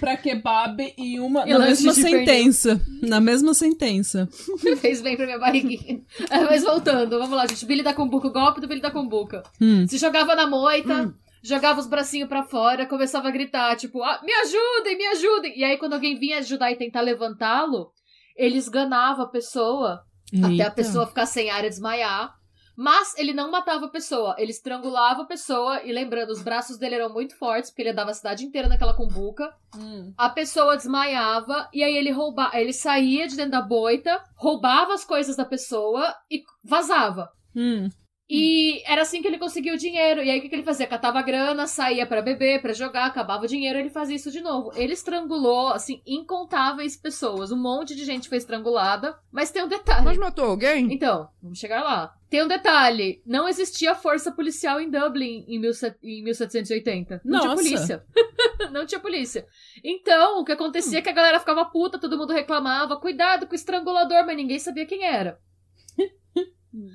pra 0.00 0.16
kebab 0.16 0.94
e 0.96 1.18
uma 1.20 1.46
E 1.48 1.52
na 1.52 1.58
mesma 1.60 1.92
de 1.92 2.02
pernil. 2.02 2.18
sentença, 2.18 2.80
na 3.02 3.20
mesma 3.20 3.54
sentença. 3.54 4.28
Fez 4.80 5.00
bem 5.00 5.16
pra 5.16 5.26
minha 5.26 5.38
barriguinha. 5.38 6.00
É, 6.30 6.40
Mas 6.44 6.62
voltando, 6.62 7.18
vamos 7.18 7.36
lá, 7.36 7.46
gente. 7.46 7.64
Billy 7.66 7.82
da 7.82 7.94
Cumbuca, 7.94 8.28
o 8.28 8.32
golpe 8.32 8.60
do 8.60 8.68
Billy 8.68 8.80
da 8.80 8.90
Cumbuca. 8.90 9.42
Hum. 9.60 9.86
Se 9.86 9.98
jogava 9.98 10.34
na 10.34 10.46
moita, 10.46 11.14
jogava 11.42 11.80
os 11.80 11.86
bracinhos 11.86 12.28
pra 12.28 12.42
fora, 12.42 12.86
começava 12.86 13.28
a 13.28 13.30
gritar, 13.30 13.76
tipo, 13.76 14.02
ah, 14.02 14.20
me 14.24 14.32
ajudem, 14.32 14.96
me 14.98 15.06
ajudem. 15.08 15.58
E 15.58 15.64
aí, 15.64 15.76
quando 15.78 15.92
alguém 15.94 16.18
vinha 16.18 16.38
ajudar 16.38 16.70
e 16.72 16.76
tentar 16.76 17.00
levantá-lo, 17.00 17.90
ele 18.36 18.56
esganava 18.58 19.22
a 19.22 19.28
pessoa 19.28 20.00
até 20.38 20.46
a 20.46 20.50
Eita. 20.50 20.70
pessoa 20.72 21.06
ficar 21.06 21.24
sem 21.26 21.50
ar 21.50 21.64
e 21.64 21.68
desmaiar. 21.68 22.34
Mas 22.76 23.16
ele 23.16 23.32
não 23.32 23.50
matava 23.50 23.86
a 23.86 23.90
pessoa, 23.90 24.34
ele 24.38 24.50
estrangulava 24.50 25.22
a 25.22 25.26
pessoa 25.26 25.82
e 25.82 25.90
lembrando, 25.92 26.30
os 26.30 26.42
braços 26.42 26.76
dele 26.76 26.96
eram 26.96 27.12
muito 27.12 27.36
fortes, 27.36 27.70
porque 27.70 27.82
ele 27.82 27.90
andava 27.90 28.10
a 28.10 28.14
cidade 28.14 28.44
inteira 28.44 28.68
naquela 28.68 28.94
cumbuca. 28.94 29.54
Hum. 29.74 30.12
A 30.16 30.28
pessoa 30.28 30.76
desmaiava 30.76 31.68
e 31.72 31.82
aí 31.82 31.96
ele 31.96 32.10
roubava, 32.10 32.58
ele 32.58 32.72
saía 32.72 33.26
de 33.26 33.36
dentro 33.36 33.52
da 33.52 33.62
boita, 33.62 34.22
roubava 34.34 34.92
as 34.92 35.04
coisas 35.04 35.36
da 35.36 35.44
pessoa 35.44 36.14
e 36.30 36.44
vazava. 36.62 37.32
Hum. 37.54 37.88
E 38.28 38.82
era 38.90 39.02
assim 39.02 39.22
que 39.22 39.28
ele 39.28 39.38
conseguia 39.38 39.72
o 39.72 39.78
dinheiro. 39.78 40.22
E 40.22 40.30
aí 40.30 40.38
o 40.38 40.42
que, 40.42 40.48
que 40.48 40.54
ele 40.54 40.64
fazia? 40.64 40.86
Catava 40.86 41.22
grana, 41.22 41.66
saía 41.66 42.06
pra 42.06 42.20
beber, 42.20 42.60
pra 42.60 42.72
jogar, 42.72 43.06
acabava 43.06 43.44
o 43.44 43.48
dinheiro, 43.48 43.78
ele 43.78 43.90
fazia 43.90 44.16
isso 44.16 44.32
de 44.32 44.40
novo. 44.40 44.72
Ele 44.74 44.92
estrangulou, 44.92 45.68
assim, 45.68 46.02
incontáveis 46.04 46.96
pessoas. 46.96 47.52
Um 47.52 47.56
monte 47.56 47.94
de 47.94 48.04
gente 48.04 48.28
foi 48.28 48.38
estrangulada. 48.38 49.16
Mas 49.30 49.50
tem 49.50 49.62
um 49.62 49.68
detalhe. 49.68 50.04
Mas 50.04 50.18
matou 50.18 50.46
alguém? 50.46 50.92
Então, 50.92 51.28
vamos 51.40 51.58
chegar 51.58 51.84
lá. 51.84 52.14
Tem 52.28 52.42
um 52.42 52.48
detalhe: 52.48 53.22
não 53.24 53.48
existia 53.48 53.94
força 53.94 54.32
policial 54.32 54.80
em 54.80 54.90
Dublin 54.90 55.44
em, 55.46 55.60
17- 55.60 55.94
em 56.02 56.24
1780. 56.24 57.20
Não 57.24 57.38
Nossa. 57.38 57.44
tinha 57.44 57.56
polícia. 57.56 58.04
não 58.72 58.86
tinha 58.86 59.00
polícia. 59.00 59.46
Então, 59.84 60.40
o 60.40 60.44
que 60.44 60.52
acontecia 60.52 60.98
é 60.98 61.02
que 61.02 61.08
a 61.08 61.12
galera 61.12 61.38
ficava 61.38 61.64
puta, 61.64 62.00
todo 62.00 62.18
mundo 62.18 62.32
reclamava: 62.32 63.00
cuidado 63.00 63.46
com 63.46 63.52
o 63.52 63.56
estrangulador, 63.56 64.26
mas 64.26 64.36
ninguém 64.36 64.58
sabia 64.58 64.84
quem 64.84 65.04
era. 65.04 65.38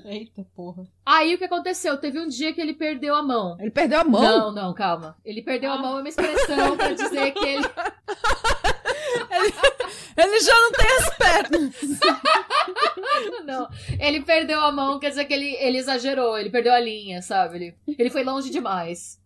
Eita 0.05 0.45
porra. 0.55 0.83
Aí 1.05 1.33
o 1.33 1.37
que 1.37 1.45
aconteceu? 1.45 1.97
Teve 1.97 2.19
um 2.19 2.27
dia 2.27 2.53
que 2.53 2.61
ele 2.61 2.73
perdeu 2.73 3.15
a 3.15 3.23
mão. 3.23 3.57
Ele 3.59 3.71
perdeu 3.71 3.99
a 3.99 4.03
mão? 4.03 4.21
Não, 4.21 4.51
não, 4.51 4.73
calma. 4.73 5.17
Ele 5.25 5.41
perdeu 5.41 5.71
a 5.71 5.75
Ah. 5.75 5.77
mão 5.77 5.97
é 5.97 6.01
uma 6.01 6.09
expressão 6.09 6.77
pra 6.77 6.93
dizer 6.93 7.31
que 7.31 7.45
ele. 7.45 7.65
Ele 10.17 10.39
já 10.41 10.53
não 10.53 10.71
tem 10.71 10.87
as 10.97 11.17
pernas. 11.17 11.75
Não. 13.45 13.67
Ele 13.99 14.21
perdeu 14.21 14.59
a 14.61 14.71
mão, 14.71 14.99
quer 14.99 15.09
dizer 15.09 15.25
que 15.25 15.33
ele, 15.33 15.55
ele 15.55 15.77
exagerou, 15.79 16.37
ele 16.37 16.49
perdeu 16.49 16.73
a 16.73 16.79
linha, 16.79 17.21
sabe? 17.21 17.55
Ele, 17.57 17.75
ele 17.97 18.09
foi 18.09 18.23
longe 18.23 18.49
demais. 18.49 19.19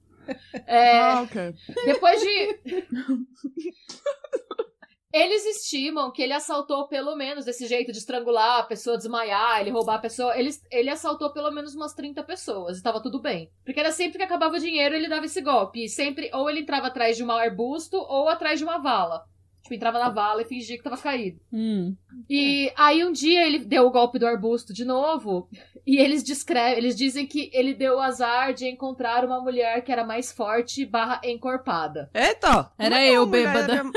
É, 0.65 0.97
Ah, 0.99 1.21
ok. 1.21 1.53
Depois 1.85 2.19
de. 2.21 2.59
Eles 5.17 5.45
estimam 5.45 6.11
que 6.11 6.21
ele 6.21 6.33
assaltou 6.33 6.89
pelo 6.89 7.15
menos 7.15 7.45
desse 7.45 7.67
jeito 7.67 7.89
de 7.89 7.99
estrangular 7.99 8.59
a 8.59 8.63
pessoa, 8.63 8.97
desmaiar, 8.97 9.61
ele 9.61 9.71
roubar 9.71 9.95
a 9.95 9.99
pessoa. 9.99 10.37
Ele, 10.37 10.49
ele 10.69 10.89
assaltou 10.89 11.31
pelo 11.31 11.49
menos 11.51 11.73
umas 11.73 11.93
30 11.93 12.21
pessoas 12.23 12.77
e 12.79 12.83
tava 12.83 13.01
tudo 13.01 13.21
bem. 13.21 13.49
Porque 13.63 13.79
era 13.79 13.93
sempre 13.93 14.17
que 14.17 14.23
acabava 14.25 14.57
o 14.57 14.59
dinheiro 14.59 14.93
ele 14.93 15.07
dava 15.07 15.25
esse 15.25 15.39
golpe. 15.39 15.85
E 15.85 15.87
sempre, 15.87 16.29
ou 16.33 16.49
ele 16.49 16.59
entrava 16.59 16.87
atrás 16.87 17.15
de 17.15 17.23
um 17.23 17.31
arbusto 17.31 17.95
ou 17.95 18.27
atrás 18.27 18.59
de 18.59 18.65
uma 18.65 18.77
vala. 18.77 19.23
Tipo, 19.63 19.73
entrava 19.73 19.97
na 19.99 20.09
vala 20.09 20.41
e 20.41 20.45
fingia 20.45 20.77
que 20.77 20.83
tava 20.83 20.97
caído. 20.97 21.39
Hum. 21.51 21.95
E 22.29 22.71
aí 22.75 23.03
um 23.05 23.11
dia 23.13 23.47
ele 23.47 23.59
deu 23.59 23.87
o 23.87 23.91
golpe 23.91 24.19
do 24.19 24.27
arbusto 24.27 24.73
de 24.73 24.83
novo. 24.83 25.47
E 25.87 25.97
eles 25.97 26.23
descrevem, 26.23 26.77
eles 26.77 26.95
dizem 26.95 27.25
que 27.25 27.49
ele 27.53 27.73
deu 27.73 27.95
o 27.95 28.01
azar 28.01 28.53
de 28.53 28.67
encontrar 28.67 29.23
uma 29.23 29.39
mulher 29.41 29.81
que 29.83 29.91
era 29.93 30.03
mais 30.03 30.31
forte 30.31 30.85
barra 30.85 31.21
encorpada. 31.23 32.09
Eita! 32.13 32.69
Era 32.77 32.95
Mas 32.95 33.13
eu, 33.13 33.23
uma 33.23 33.27
mulher 33.27 33.53
bêbada. 33.53 33.73
era- 33.73 33.91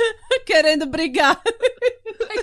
Querendo 0.46 0.86
brigar. 0.86 1.40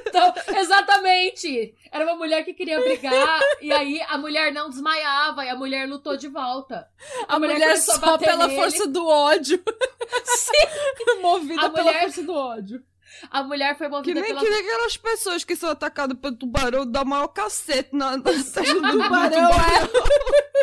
Então, 0.07 0.33
exatamente! 0.59 1.73
Era 1.91 2.05
uma 2.05 2.15
mulher 2.15 2.43
que 2.43 2.53
queria 2.53 2.79
brigar, 2.79 3.39
e 3.61 3.71
aí 3.71 4.01
a 4.07 4.17
mulher 4.17 4.51
não 4.51 4.69
desmaiava, 4.69 5.45
e 5.45 5.49
a 5.49 5.55
mulher 5.55 5.87
lutou 5.87 6.15
de 6.17 6.27
volta. 6.27 6.87
A, 7.27 7.39
mulher, 7.39 7.59
começou 7.59 7.95
a 7.95 7.99
só 7.99 8.17
pela 8.17 8.47
nele. 8.47 8.59
força 8.59 8.87
do 8.87 9.05
ódio. 9.07 9.61
Sim! 10.25 11.21
Movida 11.21 11.61
A 11.65 11.69
pela 11.69 11.83
mulher- 11.85 12.01
força 12.03 12.23
do 12.23 12.33
ódio. 12.33 12.83
A 13.29 13.43
mulher 13.43 13.77
foi 13.77 13.87
Que 13.87 13.93
movida 13.93 14.21
nem, 14.21 14.29
pela. 14.29 14.41
que 14.41 14.49
nem 14.49 14.59
aquelas 14.59 14.97
pessoas 14.97 15.43
que 15.43 15.55
são 15.55 15.69
atacadas 15.69 16.17
pelo 16.17 16.35
tubarão, 16.35 16.89
dá 16.89 17.01
o 17.01 17.05
maior 17.05 17.27
cacete 17.27 17.89
na, 17.93 18.11
na 18.11 18.17
do 18.23 18.91
Tubarão, 18.91 19.49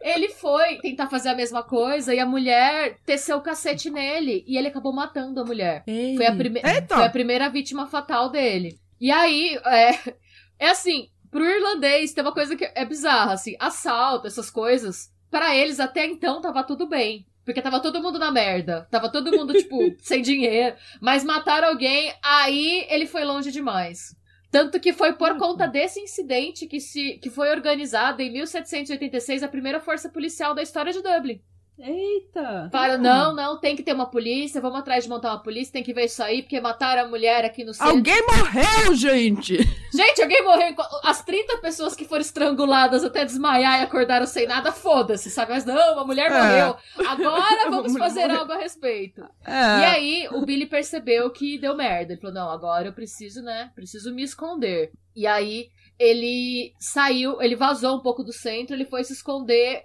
Ele 0.00 0.28
foi 0.28 0.78
tentar 0.78 1.08
fazer 1.08 1.30
a 1.30 1.34
mesma 1.34 1.62
coisa, 1.62 2.14
e 2.14 2.20
a 2.20 2.26
mulher 2.26 2.98
teceu 3.04 3.36
o 3.36 3.42
cacete 3.42 3.90
nele, 3.90 4.44
e 4.46 4.56
ele 4.56 4.68
acabou 4.68 4.92
matando 4.92 5.40
a 5.40 5.44
mulher. 5.44 5.84
Foi 6.16 6.26
a, 6.26 6.34
prime... 6.34 6.60
Eita! 6.64 6.94
Foi 6.94 7.04
a 7.04 7.10
primeira 7.10 7.48
vítima 7.48 7.86
fatal 7.86 8.30
dele. 8.30 8.78
E 9.00 9.10
aí, 9.10 9.58
é, 9.66 10.14
é 10.58 10.70
assim, 10.70 11.08
pro 11.30 11.44
irlandês 11.44 12.12
tem 12.12 12.22
uma 12.22 12.32
coisa 12.32 12.56
que 12.56 12.70
é 12.74 12.84
bizarra, 12.84 13.32
assim, 13.32 13.56
assalto, 13.58 14.26
essas 14.26 14.50
coisas, 14.50 15.10
pra 15.30 15.54
eles 15.54 15.80
até 15.80 16.06
então 16.06 16.40
tava 16.40 16.64
tudo 16.64 16.88
bem. 16.88 17.26
Porque 17.48 17.62
tava 17.62 17.80
todo 17.80 18.02
mundo 18.02 18.18
na 18.18 18.30
merda. 18.30 18.86
Tava 18.90 19.10
todo 19.10 19.34
mundo, 19.34 19.54
tipo, 19.54 19.78
sem 20.04 20.20
dinheiro. 20.20 20.76
Mas 21.00 21.24
mataram 21.24 21.68
alguém, 21.68 22.12
aí 22.22 22.86
ele 22.90 23.06
foi 23.06 23.24
longe 23.24 23.50
demais. 23.50 24.14
Tanto 24.50 24.78
que 24.78 24.92
foi 24.92 25.14
por 25.14 25.34
conta 25.38 25.66
desse 25.66 25.98
incidente 25.98 26.66
que, 26.66 26.78
se, 26.78 27.14
que 27.14 27.30
foi 27.30 27.48
organizada 27.48 28.22
em 28.22 28.30
1786 28.30 29.42
a 29.42 29.48
primeira 29.48 29.80
força 29.80 30.10
policial 30.10 30.54
da 30.54 30.60
história 30.60 30.92
de 30.92 31.00
Dublin. 31.00 31.40
Eita. 31.78 32.68
Para, 32.72 32.98
não, 32.98 33.34
não, 33.34 33.58
tem 33.58 33.76
que 33.76 33.82
ter 33.82 33.92
uma 33.92 34.06
polícia, 34.10 34.60
vamos 34.60 34.78
atrás 34.80 35.04
de 35.04 35.10
montar 35.10 35.30
uma 35.30 35.42
polícia, 35.42 35.72
tem 35.72 35.82
que 35.82 35.92
ver 35.94 36.06
isso 36.06 36.22
aí, 36.22 36.42
porque 36.42 36.60
mataram 36.60 37.04
a 37.04 37.08
mulher 37.08 37.44
aqui 37.44 37.64
no 37.64 37.72
centro. 37.72 37.92
Alguém 37.94 38.20
morreu, 38.26 38.94
gente! 38.94 39.56
Gente, 39.94 40.22
alguém 40.22 40.42
morreu. 40.44 40.74
As 41.04 41.22
30 41.24 41.58
pessoas 41.58 41.94
que 41.94 42.04
foram 42.04 42.20
estranguladas 42.20 43.04
até 43.04 43.24
desmaiar 43.24 43.80
e 43.80 43.84
acordaram 43.84 44.26
sem 44.26 44.46
nada, 44.46 44.72
foda-se, 44.72 45.30
sabe? 45.30 45.52
Mas 45.52 45.64
não, 45.64 45.94
uma 45.94 46.04
mulher 46.04 46.30
É. 46.30 46.42
morreu. 46.42 46.76
Agora 47.08 47.70
vamos 47.70 47.96
fazer 47.96 48.22
morreu. 48.26 48.40
algo 48.40 48.52
a 48.52 48.58
respeito. 48.58 49.22
É. 49.46 49.52
E 49.80 49.84
aí, 49.84 50.28
o 50.32 50.44
Billy 50.44 50.66
percebeu 50.66 51.30
que 51.30 51.58
deu 51.58 51.76
merda. 51.76 52.12
Ele 52.12 52.20
falou: 52.20 52.34
não, 52.34 52.50
agora 52.50 52.88
eu 52.88 52.92
preciso, 52.92 53.40
né? 53.42 53.70
Preciso 53.74 54.12
me 54.14 54.22
esconder. 54.22 54.90
E 55.14 55.26
aí, 55.26 55.68
ele 55.98 56.72
saiu, 56.78 57.40
ele 57.42 57.56
vazou 57.56 57.96
um 57.96 58.00
pouco 58.00 58.22
do 58.22 58.32
centro, 58.32 58.74
ele 58.76 58.84
foi 58.84 59.02
se 59.04 59.12
esconder 59.12 59.82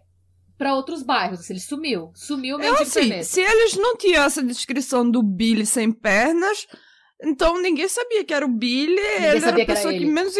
pra 0.63 0.75
outros 0.75 1.03
bairros. 1.03 1.41
Assim, 1.41 1.53
ele 1.53 1.59
sumiu. 1.59 2.11
Sumiu 2.15 2.55
Eu, 2.55 2.59
meio 2.59 2.75
de 2.77 2.83
assim, 2.83 3.21
se 3.21 3.41
eles 3.41 3.75
não 3.75 3.97
tinham 3.97 4.23
essa 4.23 4.41
descrição 4.41 5.09
do 5.09 5.21
Billy 5.21 5.65
sem 5.65 5.91
pernas, 5.91 6.65
então 7.21 7.61
ninguém 7.61 7.89
sabia 7.89 8.23
que 8.23 8.33
era 8.33 8.45
o 8.45 8.49
Billy. 8.49 8.97
ele 8.97 9.25
era 9.25 9.49
a 9.49 9.53
que 9.53 9.61
era 9.61 9.65
pessoa 9.65 9.91
que 9.93 9.99
ele. 9.99 10.05
menos. 10.05 10.33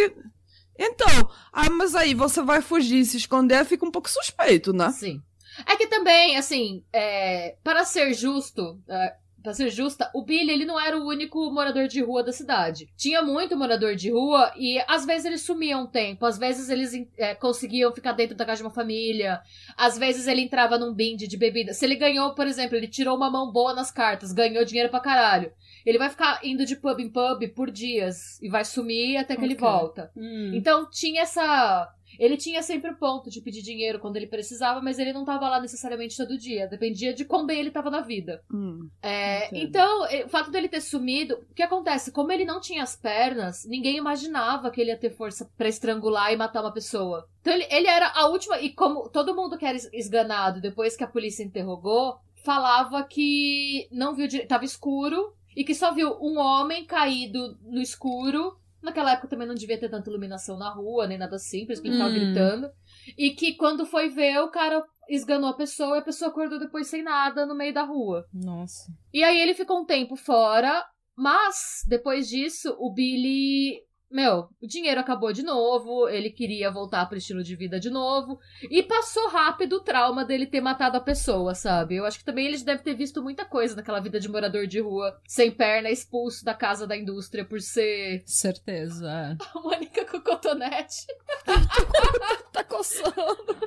Então, 0.80 1.30
ah, 1.52 1.70
mas 1.70 1.94
aí 1.94 2.14
você 2.14 2.42
vai 2.42 2.62
fugir 2.62 3.04
se 3.04 3.18
esconder, 3.18 3.66
fica 3.66 3.86
um 3.86 3.92
pouco 3.92 4.10
suspeito, 4.10 4.72
né? 4.72 4.90
Sim. 4.92 5.20
É 5.68 5.76
que 5.76 5.88
também, 5.88 6.38
assim, 6.38 6.84
é, 6.92 7.58
para 7.62 7.84
ser 7.84 8.14
justo, 8.14 8.80
é, 8.90 9.16
pra 9.44 9.54
ser 9.54 9.70
justa, 9.70 10.10
o 10.16 10.24
Billy, 10.24 10.52
ele 10.52 10.66
não 10.66 10.80
era 10.80 10.98
o 10.98 11.06
único 11.06 11.52
morador 11.52 11.88
de 11.88 12.02
rua 12.02 12.24
da 12.24 12.32
cidade. 12.32 12.88
Tinha 12.98 13.22
muito 13.22 13.58
morador 13.58 13.96
de 13.96 14.10
rua 14.10 14.52
e 14.58 14.82
às 14.88 15.06
vezes 15.06 15.26
eles 15.26 15.42
sumiam 15.42 15.84
um 15.84 15.88
tempo, 15.88 16.26
às 16.26 16.38
vezes 16.38 16.70
eles 16.70 16.94
é, 17.18 17.36
conseguiam 17.36 17.94
ficar 17.94 18.14
dentro 18.14 18.36
da 18.36 18.46
casa 18.46 18.58
de 18.58 18.64
uma 18.64 18.74
família, 18.74 19.42
às 19.76 19.98
vezes 19.98 20.26
ele 20.28 20.42
entrava 20.42 20.80
num 20.80 20.94
bind 20.94 21.28
de 21.28 21.38
bebida. 21.38 21.74
Se 21.74 21.86
ele 21.86 21.96
ganhou, 21.96 22.34
por 22.34 22.48
exemplo, 22.48 22.78
ele 22.78 22.88
tirou 22.88 23.16
uma 23.16 23.30
mão 23.30 23.52
boa 23.52 23.74
nas 23.74 23.92
cartas, 23.92 24.32
ganhou 24.32 24.64
dinheiro 24.64 24.90
pra 24.90 25.02
caralho. 25.02 25.52
Ele 25.86 25.98
vai 25.98 26.10
ficar 26.10 26.40
indo 26.44 26.66
de 26.66 26.78
pub 26.78 27.00
em 27.00 27.10
pub 27.10 27.46
por 27.54 27.70
dias 27.70 28.42
e 28.42 28.50
vai 28.50 28.64
sumir 28.64 29.18
até 29.18 29.36
que 29.36 29.42
okay. 29.42 29.52
ele 29.52 29.60
volta. 29.60 30.10
Hum. 30.16 30.52
Então 30.54 30.90
tinha 30.90 31.24
essa 31.24 31.94
ele 32.20 32.38
tinha 32.38 32.62
sempre 32.62 32.92
o 32.92 32.98
ponto 32.98 33.30
de 33.30 33.42
pedir 33.42 33.62
dinheiro 33.62 34.00
quando 34.00 34.18
ele 34.18 34.28
precisava, 34.28 34.82
mas 34.82 35.00
ele 35.00 35.14
não 35.14 35.26
tava 35.26 35.50
lá 35.50 35.60
necessariamente 35.60 36.18
todo 36.18 36.38
dia. 36.38 36.68
Dependia 36.68 37.14
de 37.14 37.26
quão 37.26 37.46
bem 37.46 37.60
ele 37.60 37.72
tava 37.72 37.90
na 37.90 38.02
vida. 38.02 38.44
Hum, 38.52 38.90
é, 39.02 39.50
então, 39.56 40.04
o 40.26 40.30
fato 40.30 40.52
dele 40.52 40.68
ter 40.68 40.82
sumido, 40.82 41.36
o 41.50 41.54
que 41.54 41.64
acontece? 41.64 42.12
Como 42.12 42.32
ele 42.32 42.46
não 42.46 42.60
tinha 42.60 42.84
as 42.84 42.96
pernas, 42.96 43.66
ninguém 43.66 43.98
imaginava 43.98 44.72
que 44.72 44.82
ele 44.82 44.92
ia 44.92 44.98
ter 44.98 45.12
força 45.12 45.50
para 45.58 45.68
estrangular 45.68 46.32
e 46.32 46.38
matar 46.38 46.62
uma 46.62 46.74
pessoa. 46.74 47.28
Então 47.42 47.54
ele, 47.54 47.68
ele 47.70 47.88
era 47.88 48.12
a 48.16 48.28
última. 48.28 48.60
E 48.60 48.70
como 48.70 49.10
todo 49.10 49.36
mundo 49.36 49.58
que 49.58 49.66
era 49.66 49.78
esganado 49.94 50.62
depois 50.62 50.96
que 50.96 51.04
a 51.04 51.08
polícia 51.08 51.44
interrogou, 51.44 52.18
falava 52.44 53.04
que 53.04 53.88
não 53.92 54.16
viu 54.16 54.28
direito. 54.28 54.50
Tava 54.50 54.66
escuro. 54.66 55.34
E 55.56 55.64
que 55.64 55.76
só 55.76 55.94
viu 55.94 56.18
um 56.20 56.40
homem 56.40 56.84
caído 56.84 57.60
no 57.62 57.80
escuro 57.80 58.58
Naquela 58.84 59.14
época 59.14 59.30
também 59.30 59.48
não 59.48 59.56
devia 59.56 59.80
ter 59.80 59.90
tanta 59.90 60.10
iluminação 60.10 60.58
na 60.58 60.70
rua, 60.70 61.08
nem 61.08 61.18
nada 61.18 61.38
assim, 61.38 61.66
por 61.66 61.72
isso 61.72 61.82
que 61.82 61.88
ele 61.88 61.96
hum. 61.96 62.00
tava 62.00 62.14
gritando. 62.14 62.70
E 63.18 63.32
que 63.32 63.56
quando 63.56 63.86
foi 63.86 64.10
ver, 64.10 64.40
o 64.40 64.52
cara 64.52 64.84
esganou 65.10 65.50
a 65.50 65.56
pessoa 65.56 65.96
e 65.96 66.00
a 66.00 66.04
pessoa 66.04 66.30
acordou 66.30 66.60
depois 66.60 66.88
sem 66.88 67.02
nada 67.02 67.46
no 67.46 67.56
meio 67.56 67.74
da 67.74 67.84
rua. 67.84 68.26
Nossa. 68.34 68.92
E 69.14 69.24
aí 69.24 69.40
ele 69.40 69.54
ficou 69.54 69.82
um 69.82 69.86
tempo 69.86 70.18
fora, 70.18 70.86
mas 71.16 71.82
depois 71.88 72.28
disso, 72.28 72.76
o 72.78 72.94
Billy 72.94 73.80
meu, 74.14 74.48
o 74.62 74.68
dinheiro 74.68 75.02
acabou 75.02 75.34
de 75.34 75.42
novo, 75.42 76.08
ele 76.08 76.30
queria 76.30 76.70
voltar 76.70 77.08
pro 77.08 77.18
estilo 77.18 77.44
de 77.44 77.56
vida 77.56 77.80
de 77.80 77.90
novo, 77.90 78.40
e 78.70 78.84
passou 78.84 79.28
rápido 79.30 79.78
o 79.78 79.80
trauma 79.80 80.24
dele 80.24 80.46
ter 80.46 80.62
matado 80.62 80.98
a 80.98 81.02
pessoa, 81.02 81.56
sabe? 81.56 81.96
Eu 81.96 82.06
acho 82.06 82.20
que 82.20 82.24
também 82.24 82.46
ele 82.46 82.64
deve 82.64 82.84
ter 82.84 82.94
visto 82.94 83.24
muita 83.24 83.44
coisa 83.44 83.76
naquela 83.76 84.00
vida 84.00 84.20
de 84.20 84.30
morador 84.30 84.68
de 84.68 84.80
rua, 84.80 85.20
sem 85.28 85.50
perna, 85.50 85.90
expulso 85.90 86.46
da 86.46 86.54
casa 86.54 86.86
da 86.86 86.96
indústria 86.96 87.44
por 87.44 87.60
ser. 87.60 88.22
Certeza. 88.28 89.10
É. 89.10 89.38
A 89.58 89.60
Mônica 89.60 90.06
com 90.06 90.22
cotonete. 90.22 91.08
tá 92.54 92.64
coçando. 92.64 93.58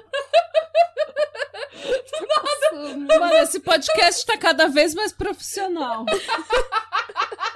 Mano, 3.19 3.35
esse 3.39 3.59
podcast 3.61 4.25
tá 4.25 4.39
cada 4.39 4.69
vez 4.69 4.95
mais 4.95 5.13
profissional. 5.13 6.05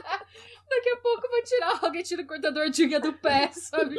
Daqui 0.71 0.89
a 0.89 0.97
pouco 0.99 1.29
vai 1.29 1.43
tirar 1.43 1.79
alguém 1.85 2.03
tira 2.05 2.23
o 2.23 2.27
cortador 2.27 2.71
de 2.71 2.85
unha 2.85 3.01
do 3.01 3.13
pé, 3.13 3.51
sabe? 3.53 3.97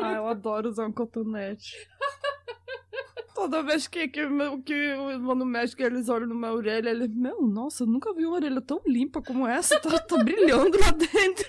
ah, 0.00 0.12
eu 0.12 0.28
adoro 0.28 0.68
usar 0.68 0.86
um 0.86 0.92
cotonete. 0.92 1.76
Toda 3.34 3.64
vez 3.64 3.88
que, 3.88 4.06
que, 4.06 4.22
que 4.64 4.72
eu 4.72 5.20
vou 5.20 5.34
no 5.34 5.44
médico 5.44 5.82
eles 5.82 6.08
olham 6.08 6.28
numa 6.28 6.52
orelha, 6.52 6.88
ele, 6.88 7.08
meu, 7.08 7.42
nossa, 7.42 7.82
eu 7.82 7.88
nunca 7.88 8.14
vi 8.14 8.24
uma 8.24 8.36
orelha 8.36 8.60
tão 8.60 8.80
limpa 8.86 9.20
como 9.20 9.44
essa, 9.44 9.80
tá, 9.80 9.98
tá 9.98 10.22
brilhando 10.22 10.78
lá 10.78 10.92
dentro. 10.92 11.48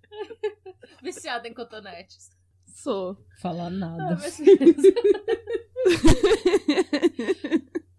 Viciada 1.02 1.46
em 1.46 1.52
cotonetes. 1.52 2.30
Sou. 2.66 3.18
Falar 3.42 3.68
nada. 3.68 4.16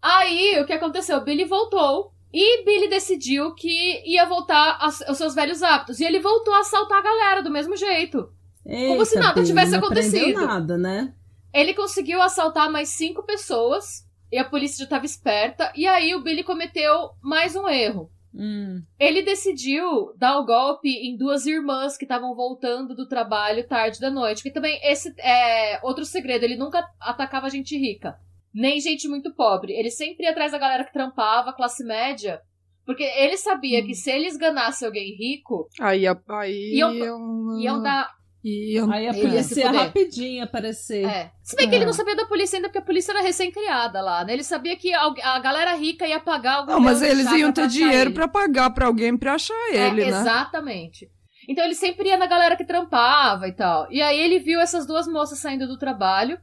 Ah, 0.02 0.18
Aí, 0.18 0.60
o 0.60 0.66
que 0.66 0.72
aconteceu? 0.72 1.22
Billy 1.22 1.44
voltou 1.44 2.12
e 2.32 2.64
Billy 2.64 2.88
decidiu 2.88 3.54
que 3.54 4.02
ia 4.06 4.26
voltar 4.26 4.78
aos 4.80 5.16
seus 5.16 5.34
velhos 5.34 5.62
hábitos. 5.62 5.98
E 5.98 6.04
ele 6.04 6.20
voltou 6.20 6.52
a 6.54 6.60
assaltar 6.60 6.98
a 6.98 7.02
galera 7.02 7.42
do 7.42 7.50
mesmo 7.50 7.76
jeito. 7.76 8.30
Eita, 8.66 8.88
como 8.88 9.04
se 9.04 9.18
nada 9.18 9.42
tivesse 9.42 9.72
não 9.72 9.78
acontecido. 9.78 10.46
nada, 10.46 10.76
né? 10.76 11.14
Ele 11.54 11.72
conseguiu 11.72 12.20
assaltar 12.20 12.70
mais 12.70 12.90
cinco 12.90 13.22
pessoas. 13.22 14.06
E 14.30 14.36
a 14.36 14.44
polícia 14.44 14.78
já 14.78 14.84
estava 14.84 15.06
esperta. 15.06 15.72
E 15.74 15.86
aí 15.86 16.14
o 16.14 16.22
Billy 16.22 16.44
cometeu 16.44 17.10
mais 17.22 17.56
um 17.56 17.66
erro. 17.66 18.10
Hum. 18.34 18.82
Ele 19.00 19.22
decidiu 19.22 20.12
dar 20.16 20.38
o 20.38 20.44
golpe 20.44 20.90
em 20.90 21.16
duas 21.16 21.46
irmãs 21.46 21.96
que 21.96 22.04
estavam 22.04 22.34
voltando 22.34 22.94
do 22.94 23.08
trabalho 23.08 23.66
tarde 23.66 23.98
da 23.98 24.10
noite. 24.10 24.42
Que 24.42 24.50
também 24.50 24.78
esse 24.82 25.14
é 25.18 25.80
outro 25.82 26.04
segredo. 26.04 26.44
Ele 26.44 26.56
nunca 26.56 26.86
atacava 27.00 27.48
gente 27.48 27.74
rica 27.78 28.18
nem 28.54 28.80
gente 28.80 29.08
muito 29.08 29.34
pobre. 29.34 29.72
Ele 29.72 29.90
sempre 29.90 30.24
ia 30.24 30.30
atrás 30.30 30.52
da 30.52 30.58
galera 30.58 30.84
que 30.84 30.92
trampava, 30.92 31.52
classe 31.52 31.84
média. 31.84 32.40
Porque 32.84 33.02
ele 33.02 33.36
sabia 33.36 33.80
hum. 33.82 33.86
que 33.86 33.94
se 33.94 34.10
ele 34.10 34.26
esganasse 34.26 34.84
alguém 34.84 35.14
rico. 35.14 35.68
Aí, 35.78 36.04
aí 36.06 36.74
iam, 36.74 37.60
iam 37.60 37.82
dar. 37.82 38.08
Iam, 38.42 38.90
aí 38.90 39.08
a 39.08 39.12
polícia 39.12 39.60
ia 39.60 39.70
rapidinho 39.70 40.44
aparecer. 40.44 41.04
É. 41.04 41.30
Se 41.42 41.54
bem 41.54 41.66
é. 41.66 41.68
que 41.68 41.76
ele 41.76 41.84
não 41.84 41.92
sabia 41.92 42.16
da 42.16 42.24
polícia 42.24 42.56
ainda, 42.56 42.68
porque 42.68 42.78
a 42.78 42.84
polícia 42.84 43.12
era 43.12 43.20
recém-criada 43.20 44.00
lá, 44.00 44.24
né? 44.24 44.32
Ele 44.32 44.44
sabia 44.44 44.74
que 44.76 44.94
a, 44.94 45.02
a 45.02 45.38
galera 45.38 45.74
rica 45.74 46.06
ia 46.06 46.18
pagar 46.18 46.58
algum 46.58 46.72
Não, 46.72 46.80
mas 46.80 47.02
eles 47.02 47.30
iam 47.32 47.52
ter 47.52 47.68
dinheiro 47.68 48.12
para 48.12 48.26
pagar 48.26 48.70
para 48.70 48.86
alguém 48.86 49.16
pra 49.18 49.34
achar 49.34 49.54
é, 49.70 49.88
ele, 49.88 50.02
é, 50.02 50.10
né? 50.10 50.20
Exatamente. 50.20 51.10
Então 51.48 51.64
ele 51.64 51.74
sempre 51.74 52.08
ia 52.08 52.16
na 52.16 52.26
galera 52.26 52.56
que 52.56 52.64
trampava 52.64 53.48
e 53.48 53.52
tal. 53.52 53.86
E 53.90 54.00
aí 54.00 54.18
ele 54.18 54.38
viu 54.38 54.60
essas 54.60 54.86
duas 54.86 55.06
moças 55.06 55.38
saindo 55.38 55.66
do 55.66 55.78
trabalho. 55.78 56.38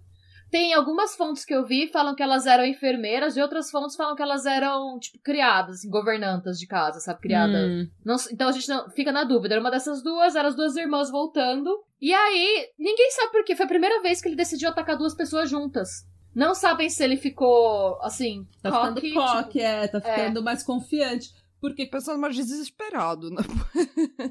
Tem 0.55 0.73
algumas 0.73 1.17
fontes 1.17 1.43
que 1.43 1.53
eu 1.53 1.65
vi 1.65 1.85
falam 1.85 2.15
que 2.15 2.23
elas 2.23 2.45
eram 2.45 2.63
enfermeiras 2.63 3.35
e 3.35 3.41
outras 3.41 3.69
fontes 3.69 3.93
falam 3.93 4.15
que 4.15 4.21
elas 4.21 4.45
eram, 4.45 4.97
tipo, 4.97 5.19
criadas, 5.21 5.83
governantas 5.83 6.57
de 6.57 6.65
casa, 6.65 7.01
sabe? 7.01 7.19
Criada. 7.19 7.57
Hum. 7.57 7.89
Não, 8.05 8.15
então 8.31 8.47
a 8.47 8.53
gente 8.53 8.69
não, 8.69 8.89
fica 8.91 9.11
na 9.11 9.25
dúvida. 9.25 9.55
Era 9.55 9.61
uma 9.61 9.69
dessas 9.69 10.01
duas, 10.01 10.33
eram 10.33 10.47
as 10.47 10.55
duas 10.55 10.77
irmãs 10.77 11.11
voltando. 11.11 11.69
E 11.99 12.13
aí, 12.13 12.69
ninguém 12.79 13.11
sabe 13.11 13.33
por 13.33 13.43
quê. 13.43 13.53
Foi 13.53 13.65
a 13.65 13.67
primeira 13.67 14.01
vez 14.01 14.21
que 14.21 14.29
ele 14.29 14.37
decidiu 14.37 14.69
atacar 14.69 14.97
duas 14.97 15.13
pessoas 15.13 15.49
juntas. 15.49 15.89
Não 16.33 16.55
sabem 16.55 16.89
se 16.89 17.03
ele 17.03 17.17
ficou, 17.17 17.99
assim, 18.01 18.47
tá 18.61 18.71
coque, 18.71 19.09
ficando 19.09 19.25
coque, 19.25 19.59
tipo, 19.59 19.65
é, 19.65 19.87
tá 19.89 19.99
ficando 19.99 20.39
é. 20.39 20.41
mais 20.41 20.63
confiante. 20.63 21.31
Porque 21.59 21.85
pensando 21.85 22.17
mais 22.17 22.33
desesperado, 22.33 23.29
né? 23.29 23.43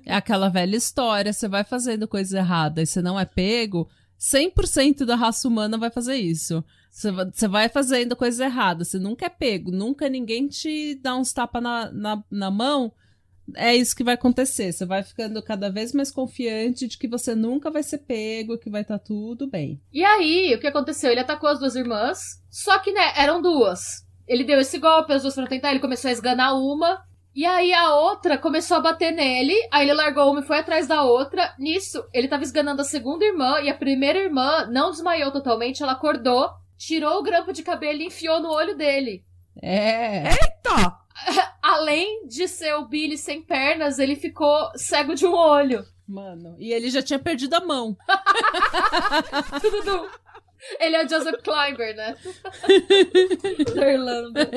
é 0.06 0.14
aquela 0.14 0.48
velha 0.48 0.76
história, 0.76 1.34
você 1.34 1.48
vai 1.48 1.64
fazendo 1.64 2.08
coisa 2.08 2.38
errada 2.38 2.80
e 2.80 2.86
você 2.86 3.02
não 3.02 3.20
é 3.20 3.26
pego, 3.26 3.90
100% 4.24 5.04
da 5.04 5.16
raça 5.16 5.46
humana 5.46 5.76
vai 5.76 5.90
fazer 5.90 6.16
isso. 6.16 6.64
Você 6.90 7.46
vai 7.46 7.68
fazendo 7.68 8.16
coisa 8.16 8.46
errada, 8.46 8.84
você 8.84 8.98
nunca 8.98 9.26
é 9.26 9.28
pego, 9.28 9.70
nunca 9.70 10.08
ninguém 10.08 10.48
te 10.48 10.94
dá 10.94 11.14
uns 11.14 11.32
tapas 11.32 11.62
na, 11.62 11.92
na, 11.92 12.24
na 12.30 12.50
mão. 12.50 12.90
É 13.54 13.76
isso 13.76 13.94
que 13.94 14.02
vai 14.02 14.14
acontecer. 14.14 14.72
Você 14.72 14.86
vai 14.86 15.02
ficando 15.02 15.42
cada 15.42 15.68
vez 15.68 15.92
mais 15.92 16.10
confiante 16.10 16.88
de 16.88 16.96
que 16.96 17.06
você 17.06 17.34
nunca 17.34 17.70
vai 17.70 17.82
ser 17.82 17.98
pego, 17.98 18.56
que 18.56 18.70
vai 18.70 18.80
estar 18.80 18.98
tá 18.98 19.04
tudo 19.04 19.46
bem. 19.46 19.82
E 19.92 20.02
aí, 20.02 20.54
o 20.54 20.60
que 20.60 20.68
aconteceu? 20.68 21.10
Ele 21.10 21.20
atacou 21.20 21.50
as 21.50 21.58
duas 21.58 21.76
irmãs, 21.76 22.42
só 22.48 22.78
que, 22.78 22.92
né, 22.92 23.12
eram 23.16 23.42
duas. 23.42 24.06
Ele 24.26 24.44
deu 24.44 24.58
esse 24.58 24.78
golpe, 24.78 25.12
as 25.12 25.20
duas 25.20 25.34
foram 25.34 25.48
tentar, 25.48 25.70
ele 25.70 25.80
começou 25.80 26.08
a 26.08 26.12
esganar 26.12 26.56
uma, 26.56 27.04
e 27.34 27.44
aí 27.44 27.72
a 27.72 27.94
outra 27.96 28.38
começou 28.38 28.76
a 28.76 28.80
bater 28.80 29.10
nele, 29.10 29.54
aí 29.72 29.84
ele 29.84 29.94
largou 29.94 30.30
uma 30.30 30.40
e 30.40 30.46
foi 30.46 30.58
atrás 30.58 30.86
da 30.86 31.02
outra. 31.02 31.54
Nisso, 31.58 32.04
ele 32.12 32.28
tava 32.28 32.44
esganando 32.44 32.82
a 32.82 32.84
segunda 32.84 33.24
irmã 33.24 33.60
e 33.60 33.68
a 33.68 33.74
primeira 33.74 34.18
irmã 34.18 34.66
não 34.70 34.90
desmaiou 34.90 35.32
totalmente, 35.32 35.82
ela 35.82 35.92
acordou, 35.92 36.48
tirou 36.78 37.18
o 37.18 37.22
grampo 37.22 37.52
de 37.52 37.62
cabelo 37.62 38.02
e 38.02 38.06
enfiou 38.06 38.40
no 38.40 38.50
olho 38.50 38.76
dele. 38.76 39.24
É. 39.60 40.28
Eita! 40.28 40.96
Além 41.60 42.26
de 42.26 42.46
ser 42.46 42.74
o 42.74 42.86
Billy 42.86 43.16
sem 43.16 43.42
pernas, 43.42 43.98
ele 43.98 44.16
ficou 44.16 44.70
cego 44.76 45.14
de 45.14 45.26
um 45.26 45.34
olho. 45.34 45.84
Mano, 46.06 46.54
e 46.58 46.72
ele 46.72 46.90
já 46.90 47.02
tinha 47.02 47.18
perdido 47.18 47.54
a 47.54 47.60
mão. 47.60 47.96
Tudo. 49.60 50.10
Ele 50.78 50.96
é 50.96 51.04
o 51.04 51.08
Joseph 51.08 51.42
Kleiber, 51.42 51.96
né? 51.96 52.16
da 53.74 53.92
Irlanda. 53.92 54.50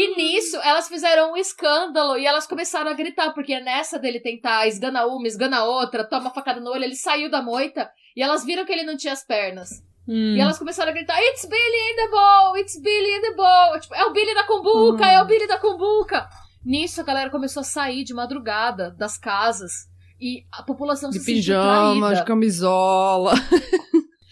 E 0.00 0.16
nisso, 0.16 0.56
elas 0.62 0.88
fizeram 0.88 1.32
um 1.32 1.36
escândalo 1.36 2.16
e 2.16 2.24
elas 2.24 2.46
começaram 2.46 2.90
a 2.90 2.94
gritar, 2.94 3.34
porque 3.34 3.60
nessa 3.60 3.98
dele 3.98 4.18
tentar 4.18 4.66
esgana 4.66 5.04
uma, 5.04 5.28
esgana 5.28 5.62
outra, 5.64 6.08
toma 6.08 6.30
facada 6.30 6.58
no 6.58 6.70
olho, 6.70 6.84
ele 6.84 6.96
saiu 6.96 7.30
da 7.30 7.42
moita 7.42 7.90
e 8.16 8.22
elas 8.22 8.42
viram 8.42 8.64
que 8.64 8.72
ele 8.72 8.82
não 8.84 8.96
tinha 8.96 9.12
as 9.12 9.22
pernas. 9.22 9.68
Hum. 10.08 10.36
E 10.36 10.40
elas 10.40 10.58
começaram 10.58 10.90
a 10.90 10.94
gritar: 10.94 11.20
It's 11.20 11.44
Billy 11.44 11.92
in 11.92 11.96
the 11.96 12.08
ball! 12.08 12.56
It's 12.56 12.80
Billy 12.80 13.14
in 13.14 13.20
the 13.20 13.34
ball! 13.34 13.78
Tipo, 13.78 13.94
é 13.94 14.06
o 14.06 14.10
Billy 14.10 14.34
da 14.34 14.44
Cumbuca! 14.44 15.04
Hum. 15.04 15.10
É 15.10 15.22
o 15.22 15.26
Billy 15.26 15.46
da 15.46 15.58
Cumbuca! 15.58 16.26
Nisso, 16.64 17.02
a 17.02 17.04
galera 17.04 17.28
começou 17.28 17.60
a 17.60 17.64
sair 17.64 18.02
de 18.02 18.14
madrugada 18.14 18.92
das 18.92 19.18
casas 19.18 19.86
e 20.18 20.46
a 20.50 20.62
população 20.62 21.10
de 21.10 21.18
se 21.18 21.26
pijama, 21.26 22.14
de 22.14 22.24
camisola. 22.24 23.34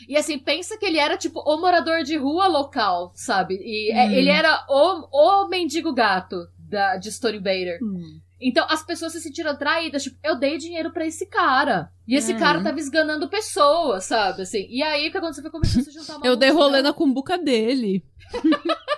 E 0.09 0.17
assim, 0.17 0.39
pensa 0.39 0.79
que 0.79 0.87
ele 0.87 0.99
era 0.99 1.19
tipo 1.19 1.41
o 1.41 1.61
morador 1.61 2.03
de 2.03 2.17
rua 2.17 2.47
local, 2.47 3.13
sabe? 3.15 3.57
E 3.63 3.93
é, 3.93 4.07
hum. 4.07 4.11
ele 4.11 4.31
era 4.31 4.65
o, 4.69 5.45
o 5.45 5.49
mendigo 5.49 5.93
gato 5.93 6.49
da, 6.59 6.97
de 6.97 7.11
Bader. 7.39 7.79
Hum. 7.83 8.19
Então 8.41 8.67
as 8.71 8.83
pessoas 8.83 9.13
se 9.13 9.21
sentiram 9.21 9.51
atraídas, 9.51 10.05
tipo, 10.05 10.17
eu 10.25 10.39
dei 10.39 10.57
dinheiro 10.57 10.93
pra 10.93 11.07
esse 11.07 11.27
cara. 11.27 11.93
E 12.07 12.15
esse 12.15 12.33
Uhum. 12.33 12.39
cara 12.39 12.63
tava 12.63 12.79
esganando 12.79 13.29
pessoas, 13.29 14.05
sabe? 14.05 14.43
Assim. 14.43 14.67
E 14.71 14.83
aí 14.83 15.09
o 15.09 15.13
que 15.13 15.19
aconteceu 15.19 15.43
foi 15.43 15.51
começou 15.51 15.81
a 15.81 15.85
se 15.85 15.91
juntar 15.91 16.17
uma 16.17 16.27
Eu 16.27 16.37
dei 16.37 16.51
rolê 16.51 16.81
na 16.81 16.93
cumbuca 16.93 17.37
dele. 17.37 18.03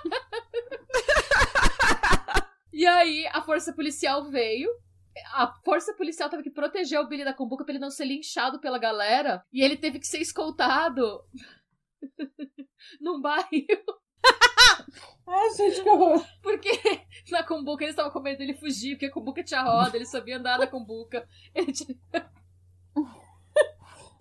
E 2.73 2.87
aí 2.87 3.27
a 3.35 3.43
força 3.43 3.75
policial 3.75 4.25
veio. 4.25 4.71
A 5.33 5.53
força 5.65 5.95
policial 5.95 6.29
teve 6.29 6.43
que 6.43 6.51
proteger 6.51 6.99
o 7.01 7.07
Billy 7.09 7.25
da 7.25 7.35
Cumbuca 7.35 7.65
pra 7.65 7.73
ele 7.73 7.81
não 7.81 7.91
ser 7.91 8.05
linchado 8.05 8.61
pela 8.61 8.79
galera. 8.79 9.45
E 9.53 9.63
ele 9.63 9.77
teve 9.77 9.99
que 9.99 10.07
ser 10.07 10.19
escoltado 10.21 11.23
num 13.01 13.21
barril. 13.21 13.67
Ai, 15.27 15.51
gente, 15.57 15.83
que 15.83 15.89
horror. 15.89 16.25
Porque 16.43 16.71
na 17.31 17.43
Cumbuca 17.45 17.85
eles 17.85 17.93
estavam 17.93 18.11
com 18.13 18.21
medo 18.21 18.39
dele 18.39 18.55
fugir, 18.55 18.95
porque 18.95 19.07
a 19.07 19.13
Cumbuca 19.13 19.45
tinha 19.45 19.63
roda, 19.63 19.97
ele 19.97 20.07
sabia 20.07 20.39
andar 20.39 20.59
na 20.59 20.67
Cumbuca. 20.67 21.27
Tinha... 21.73 21.97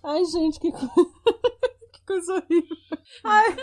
Ai, 0.03 0.23
gente, 0.25 0.59
que, 0.59 0.71
co- 0.71 0.79
que 0.79 1.78
coisa 2.09 2.33
horrível. 2.33 2.77
Ai, 3.23 3.55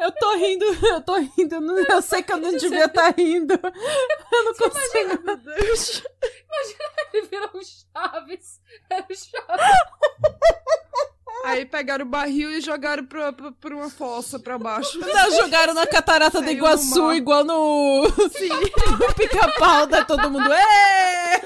eu 0.00 0.12
tô 0.12 0.34
rindo, 0.36 0.64
eu 0.86 1.00
tô 1.02 1.14
rindo. 1.16 1.54
Eu, 1.56 1.60
não- 1.60 1.78
eu 1.78 2.02
sei 2.02 2.22
que 2.22 2.32
eu 2.32 2.38
não 2.38 2.56
devia 2.56 2.86
estar 2.86 3.14
rindo. 3.16 3.54
Eu 4.32 4.44
não 4.44 4.54
consigo. 4.54 5.22
Meu 5.24 5.36
Deus. 5.36 6.02
Ele 7.12 7.26
virou 7.26 7.50
um 7.54 7.60
Chaves. 7.62 8.60
Era 8.90 9.04
o 9.08 9.14
Chaves. 9.14 9.78
Aí 11.44 11.64
pegaram 11.66 12.04
o 12.04 12.08
barril 12.08 12.50
e 12.52 12.60
jogaram 12.60 13.04
pra, 13.04 13.32
pra, 13.32 13.52
pra 13.52 13.74
uma 13.74 13.90
fossa 13.90 14.38
pra 14.38 14.58
baixo. 14.58 14.98
Não, 14.98 15.30
jogaram 15.32 15.74
na 15.74 15.86
catarata 15.86 16.40
do 16.40 16.50
Iguaçu, 16.50 17.12
igual 17.14 17.42
no, 17.44 18.04
Sim. 18.36 18.48
no 18.48 19.14
pica-pau, 19.14 19.86
da 19.86 20.04
todo 20.04 20.30
mundo. 20.30 20.48
Ê! 20.52 21.42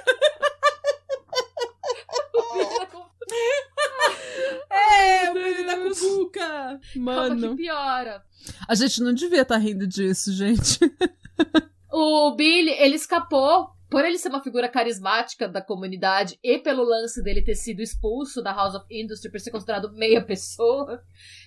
É, 4.70 5.30
o 5.30 5.34
menino 5.34 5.66
da 5.66 5.76
cumbuca. 5.76 6.80
Calma 6.96 7.34
que 7.34 7.40
Mano. 7.42 7.56
piora. 7.56 8.22
A 8.68 8.74
gente 8.74 9.02
não 9.02 9.12
devia 9.12 9.42
estar 9.42 9.56
rindo 9.58 9.86
disso, 9.86 10.32
gente. 10.32 10.78
O 11.92 12.34
Billy, 12.36 12.70
ele 12.72 12.96
escapou. 12.96 13.74
Por 13.88 14.04
ele 14.04 14.18
ser 14.18 14.30
uma 14.30 14.42
figura 14.42 14.68
carismática 14.68 15.46
da 15.48 15.62
comunidade 15.62 16.36
e 16.42 16.58
pelo 16.58 16.82
lance 16.82 17.22
dele 17.22 17.40
ter 17.40 17.54
sido 17.54 17.80
expulso 17.80 18.42
da 18.42 18.52
House 18.52 18.74
of 18.74 18.84
Industry 18.90 19.30
por 19.30 19.38
ser 19.38 19.52
considerado 19.52 19.92
meia 19.92 20.20
pessoa, 20.20 21.00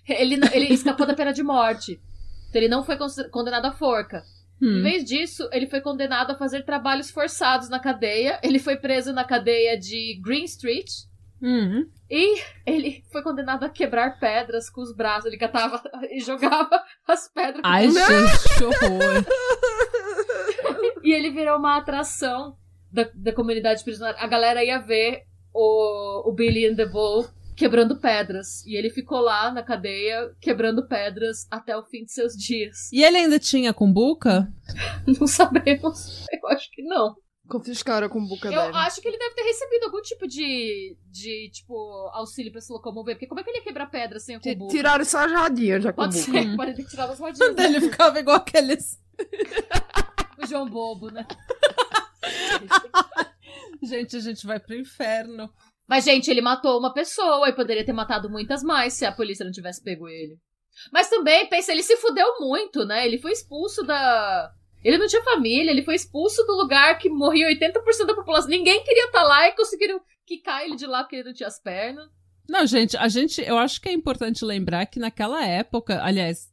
ele, 0.08 0.40
ele 0.54 0.74
escapou 0.74 1.06
da 1.06 1.14
pena 1.14 1.34
de 1.34 1.44
morte. 1.44 2.00
Então 2.48 2.62
ele 2.62 2.70
não 2.70 2.82
foi 2.86 2.98
condenado 3.30 3.66
à 3.66 3.74
forca. 3.74 4.24
Em 4.62 4.80
Hum. 4.80 4.82
vez 4.82 5.04
disso, 5.04 5.50
ele 5.52 5.68
foi 5.68 5.82
condenado 5.82 6.32
a 6.32 6.36
fazer 6.38 6.64
trabalhos 6.64 7.12
forçados 7.12 7.68
na 7.68 7.78
cadeia. 7.78 8.40
Ele 8.42 8.58
foi 8.58 8.78
preso 8.78 9.12
na 9.12 9.26
cadeia 9.26 9.78
de 9.78 10.18
Green 10.24 10.46
Street. 10.46 10.90
Hum. 11.41 11.86
E 12.10 12.41
ele 12.65 13.04
foi 13.12 13.21
condenado 13.21 13.63
a 13.63 13.69
quebrar 13.69 14.19
pedras 14.19 14.69
com 14.69 14.82
os 14.82 14.93
braços. 14.95 15.25
Ele 15.25 15.38
catava 15.38 15.82
e 16.12 16.19
jogava 16.19 16.84
as 17.08 17.32
pedras 17.32 17.62
com 17.62 17.67
Ai, 17.67 17.89
gente, 17.89 18.58
que 18.58 18.63
horror. 18.63 19.25
E 21.02 21.13
ele 21.13 21.32
virou 21.32 21.58
uma 21.58 21.78
atração 21.78 22.56
da, 22.91 23.10
da 23.15 23.34
comunidade 23.34 23.84
prisionera. 23.84 24.17
A 24.19 24.28
galera 24.28 24.63
ia 24.63 24.80
ver 24.80 25.23
o, 25.54 26.30
o 26.30 26.34
Billy 26.34 26.67
and 26.67 26.75
the 26.75 26.86
Bull 26.86 27.25
quebrando 27.56 27.99
pedras. 27.99 28.65
E 28.65 28.78
ele 28.78 28.89
ficou 28.89 29.19
lá 29.19 29.52
na 29.52 29.63
cadeia 29.63 30.32
quebrando 30.39 30.88
pedras 30.88 31.47
até 31.52 31.75
o 31.75 31.84
fim 31.84 32.06
de 32.06 32.12
seus 32.12 32.34
dias. 32.34 32.91
E 32.91 33.04
ele 33.04 33.17
ainda 33.17 33.39
tinha 33.39 33.73
cumbuca? 33.73 34.52
Não 35.19 35.28
sabemos. 35.28 36.25
Eu 36.32 36.47
acho 36.49 36.69
que 36.71 36.84
não. 36.84 37.15
Confiscaram 37.50 38.08
a 38.08 38.10
cumbuca 38.10 38.48
Eu 38.48 38.62
dele. 38.62 38.78
acho 38.78 39.02
que 39.02 39.08
ele 39.08 39.18
deve 39.18 39.34
ter 39.36 39.42
recebido 39.42 39.86
algum 39.86 40.02
tipo 40.02 40.28
de, 40.28 40.96
de 41.12 41.50
tipo, 41.52 41.74
auxílio 42.14 42.52
pra 42.52 42.62
se 42.62 42.72
locomover. 42.72 43.16
Porque 43.16 43.28
como 43.28 43.40
é 43.40 43.44
que 43.44 43.50
ele 43.50 43.58
ia 43.58 43.64
quebrar 43.64 43.88
pedra 43.88 44.20
sem 44.20 44.36
a 44.36 44.40
Ti- 44.40 44.52
cumbuca? 44.54 44.72
Tiraram 44.76 45.04
só 45.06 45.20
as 45.26 45.32
radinhas 45.32 45.84
da 45.84 45.92
Pode 45.92 46.24
cumbuca. 46.24 46.44
ser, 46.44 46.56
pode 46.56 46.74
ter 46.76 46.86
tirado 46.86 47.12
as 47.14 47.20
rodinhas. 47.20 47.56
né? 47.56 47.66
Ele 47.66 47.82
ficava 47.82 48.20
igual 48.20 48.38
aqueles. 48.38 49.00
O 50.42 50.46
João 50.48 50.70
Bobo, 50.70 51.10
né? 51.12 51.26
Gente, 53.82 54.18
a 54.18 54.20
gente 54.20 54.46
vai 54.46 54.60
pro 54.60 54.76
inferno. 54.76 55.50
Mas, 55.88 56.04
gente, 56.04 56.30
ele 56.30 56.42
matou 56.42 56.78
uma 56.80 56.94
pessoa 56.94 57.50
e 57.50 57.54
poderia 57.56 57.86
ter 57.86 57.94
matado 57.94 58.30
muitas 58.30 58.62
mais 58.62 58.94
se 58.94 59.06
a 59.06 59.12
polícia 59.12 59.44
não 59.44 59.52
tivesse 59.52 59.84
pego 59.84 60.08
ele. 60.08 60.38
Mas 60.94 61.10
também, 61.10 61.50
pensa, 61.50 61.72
ele 61.72 61.82
se 61.84 61.98
fudeu 61.98 62.40
muito, 62.40 62.86
né? 62.86 63.06
Ele 63.06 63.18
foi 63.18 63.32
expulso 63.32 63.84
da. 63.84 64.52
Ele 64.84 64.98
não 64.98 65.08
tinha 65.08 65.24
família, 65.24 65.72
ele 65.72 65.84
foi 65.84 65.96
expulso 65.96 66.44
do 66.46 66.54
lugar 66.54 66.98
que 66.98 67.10
morria 67.10 67.48
80% 67.50 68.06
da 68.06 68.15
população. 68.15 68.50
Ninguém 68.50 68.84
queria 68.84 69.06
estar 69.06 69.24
lá 69.24 69.48
e 69.48 69.56
conseguiram 69.56 70.00
quicar 70.26 70.63
ele 70.63 70.76
de 70.76 70.86
lá 70.86 71.04
porque 71.04 71.18
ele 71.18 71.26
não 71.26 71.34
tinha 71.34 71.48
as 71.48 71.60
pernas. 71.60 72.10
Não, 72.48 72.65
gente, 72.65 72.98
a 72.98 73.08
gente, 73.08 73.42
eu 73.42 73.58
acho 73.58 73.80
que 73.80 73.89
é 73.89 73.94
importante 73.94 74.44
lembrar 74.44 74.86
que 74.86 75.00
naquela 75.00 75.46
época, 75.46 76.02
aliás, 76.04 76.50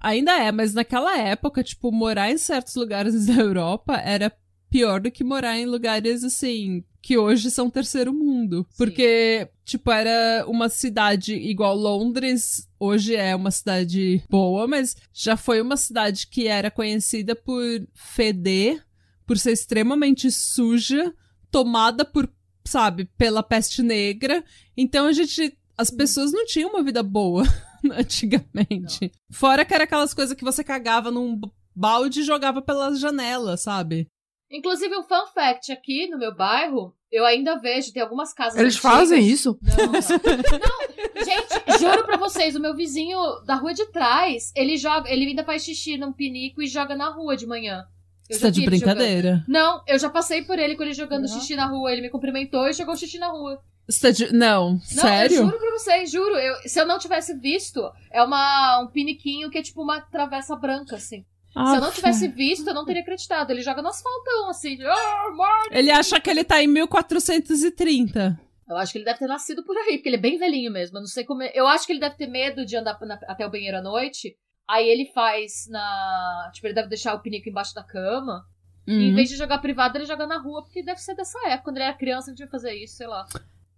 ainda 0.00 0.38
é, 0.38 0.52
mas 0.52 0.74
naquela 0.74 1.18
época, 1.18 1.64
tipo, 1.64 1.90
morar 1.90 2.30
em 2.30 2.38
certos 2.38 2.74
lugares 2.76 3.26
da 3.26 3.34
Europa 3.34 3.96
era 3.96 4.32
pior 4.70 5.00
do 5.00 5.10
que 5.10 5.24
morar 5.24 5.56
em 5.56 5.66
lugares 5.66 6.22
assim 6.22 6.84
que 7.04 7.18
hoje 7.18 7.50
são 7.50 7.68
terceiro 7.68 8.14
mundo, 8.14 8.66
Sim. 8.70 8.76
porque 8.78 9.46
tipo 9.62 9.92
era 9.92 10.46
uma 10.48 10.70
cidade 10.70 11.34
igual 11.34 11.76
Londres, 11.76 12.66
hoje 12.80 13.14
é 13.14 13.36
uma 13.36 13.50
cidade 13.50 14.24
boa, 14.30 14.66
mas 14.66 14.96
já 15.12 15.36
foi 15.36 15.60
uma 15.60 15.76
cidade 15.76 16.26
que 16.26 16.48
era 16.48 16.70
conhecida 16.70 17.36
por 17.36 17.62
feder, 17.92 18.82
por 19.26 19.36
ser 19.36 19.52
extremamente 19.52 20.30
suja, 20.30 21.14
tomada 21.50 22.06
por, 22.06 22.26
sabe, 22.64 23.04
pela 23.18 23.42
peste 23.42 23.82
negra. 23.82 24.42
Então 24.74 25.04
a 25.04 25.12
gente. 25.12 25.58
As 25.76 25.90
pessoas 25.90 26.32
não 26.32 26.46
tinham 26.46 26.70
uma 26.70 26.82
vida 26.82 27.02
boa 27.02 27.42
antigamente. 27.92 29.12
Fora 29.30 29.62
que 29.66 29.74
era 29.74 29.84
aquelas 29.84 30.14
coisas 30.14 30.34
que 30.34 30.44
você 30.44 30.64
cagava 30.64 31.10
num 31.10 31.38
balde 31.76 32.20
e 32.20 32.24
jogava 32.24 32.62
pelas 32.62 32.98
janelas, 32.98 33.60
sabe? 33.60 34.08
Inclusive, 34.50 34.94
um 34.96 35.02
fun 35.02 35.26
fact 35.34 35.72
aqui 35.72 36.06
no 36.08 36.18
meu 36.18 36.34
bairro, 36.34 36.94
eu 37.10 37.24
ainda 37.24 37.56
vejo, 37.56 37.92
tem 37.92 38.02
algumas 38.02 38.32
casas. 38.32 38.58
Eles 38.58 38.74
antigas- 38.76 38.92
fazem 38.98 39.26
isso? 39.26 39.58
Não, 39.62 39.86
não. 39.86 39.92
Não, 39.92 41.24
gente, 41.24 41.80
juro 41.80 42.04
pra 42.04 42.16
vocês, 42.16 42.54
o 42.54 42.60
meu 42.60 42.74
vizinho 42.74 43.18
da 43.46 43.54
rua 43.56 43.72
de 43.74 43.86
trás, 43.86 44.52
ele 44.54 44.76
joga, 44.76 45.10
ele 45.10 45.26
ainda 45.26 45.44
faz 45.44 45.64
xixi 45.64 45.96
num 45.96 46.12
pinico 46.12 46.62
e 46.62 46.66
joga 46.66 46.94
na 46.94 47.08
rua 47.10 47.36
de 47.36 47.46
manhã. 47.46 47.84
Eu 48.28 48.36
Você 48.36 48.42
tá 48.42 48.50
de 48.50 48.62
ele 48.62 48.76
jogando. 48.78 48.96
brincadeira. 48.96 49.44
Não, 49.48 49.82
eu 49.86 49.98
já 49.98 50.08
passei 50.08 50.42
por 50.42 50.58
ele 50.58 50.76
com 50.76 50.82
ele 50.82 50.94
jogando 50.94 51.22
Não. 51.22 51.28
xixi 51.28 51.54
na 51.56 51.66
rua. 51.66 51.92
Ele 51.92 52.00
me 52.02 52.10
cumprimentou 52.10 52.66
e 52.68 52.72
jogou 52.72 52.96
xixi 52.96 53.18
na 53.18 53.28
rua. 53.28 53.60
Você 53.86 54.00
tá 54.00 54.10
de... 54.10 54.32
Não, 54.32 54.72
Não, 54.72 54.80
sério? 54.80 55.36
eu 55.36 55.44
juro 55.44 55.58
pra 55.58 55.70
vocês, 55.72 56.10
juro. 56.10 56.34
Eu, 56.36 56.54
se 56.66 56.80
eu 56.80 56.86
não 56.86 56.98
tivesse 56.98 57.34
visto, 57.38 57.82
é 58.10 58.22
uma, 58.22 58.80
um 58.80 58.86
piniquinho 58.86 59.50
que 59.50 59.58
é 59.58 59.62
tipo 59.62 59.82
uma 59.82 60.00
travessa 60.00 60.56
branca, 60.56 60.96
assim. 60.96 61.22
Ah, 61.56 61.66
se 61.70 61.76
eu 61.76 61.80
não 61.80 61.92
tivesse 61.92 62.28
visto, 62.28 62.66
eu 62.66 62.74
não 62.74 62.84
teria 62.84 63.02
acreditado. 63.02 63.50
Ele 63.50 63.62
joga 63.62 63.80
no 63.82 63.88
asfaltão, 63.88 64.48
assim. 64.50 64.76
de, 64.76 64.84
"Ah, 64.86 65.30
morre!" 65.34 65.68
Ele 65.78 65.90
acha 65.90 66.20
que 66.20 66.28
ele 66.28 66.42
tá 66.44 66.62
em 66.62 66.66
1430. 66.66 68.38
Eu 68.68 68.76
acho 68.76 68.92
que 68.92 68.98
ele 68.98 69.04
deve 69.04 69.18
ter 69.18 69.26
nascido 69.26 69.62
por 69.64 69.76
aí, 69.76 69.98
porque 69.98 70.08
ele 70.08 70.16
é 70.16 70.20
bem 70.20 70.38
velhinho 70.38 70.72
mesmo. 70.72 70.96
Eu 70.96 71.02
não 71.02 71.06
sei 71.08 71.24
como. 71.24 71.42
é- 71.42 71.52
Eu 71.54 71.66
acho 71.66 71.86
que 71.86 71.92
ele 71.92 72.00
deve 72.00 72.16
ter 72.16 72.26
medo 72.26 72.64
de 72.64 72.76
andar 72.76 72.98
na- 73.02 73.18
até 73.28 73.46
o 73.46 73.50
banheiro 73.50 73.76
à 73.76 73.82
noite. 73.82 74.36
Aí 74.68 74.88
ele 74.88 75.06
faz 75.12 75.66
na. 75.68 76.50
Tipo, 76.54 76.66
ele 76.68 76.74
deve 76.74 76.88
deixar 76.88 77.14
o 77.14 77.20
pinico 77.20 77.48
embaixo 77.48 77.74
da 77.74 77.84
cama. 77.84 78.42
E 78.86 78.92
em 78.92 79.08
Uhum. 79.10 79.14
vez 79.14 79.28
de 79.28 79.36
jogar 79.36 79.58
privado, 79.58 79.96
ele 79.96 80.04
joga 80.06 80.26
na 80.26 80.38
rua, 80.38 80.62
porque 80.62 80.82
deve 80.82 81.00
ser 81.00 81.14
dessa 81.14 81.38
época. 81.46 81.64
Quando 81.64 81.76
ele 81.78 81.84
era 81.86 81.94
criança, 81.96 82.30
ele 82.30 82.36
devia 82.36 82.50
fazer 82.50 82.72
isso, 82.74 82.96
sei 82.96 83.06
lá. 83.06 83.24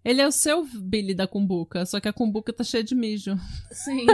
Ele 0.08 0.22
é 0.22 0.26
o 0.26 0.30
seu 0.30 0.64
Billy 0.64 1.14
da 1.14 1.26
Cumbuca, 1.26 1.84
só 1.84 1.98
que 1.98 2.06
a 2.08 2.12
Cumbuca 2.12 2.52
tá 2.52 2.62
cheia 2.62 2.84
de 2.84 2.94
mijo. 2.94 3.34
Sim. 3.72 4.06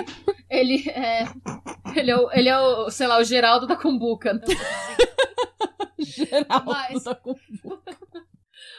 ele 0.48 0.88
é. 0.88 1.24
Ele 1.94 2.10
é, 2.10 2.16
o, 2.16 2.32
ele 2.32 2.48
é 2.48 2.58
o, 2.58 2.88
sei 2.90 3.06
lá, 3.06 3.18
o 3.18 3.24
Geraldo 3.24 3.66
da 3.66 3.76
Cumbuca, 3.76 4.32
né? 4.32 4.40
Geraldo 5.98 6.64
Mas- 6.66 7.04
da 7.04 7.14
Cumbuca. 7.14 7.96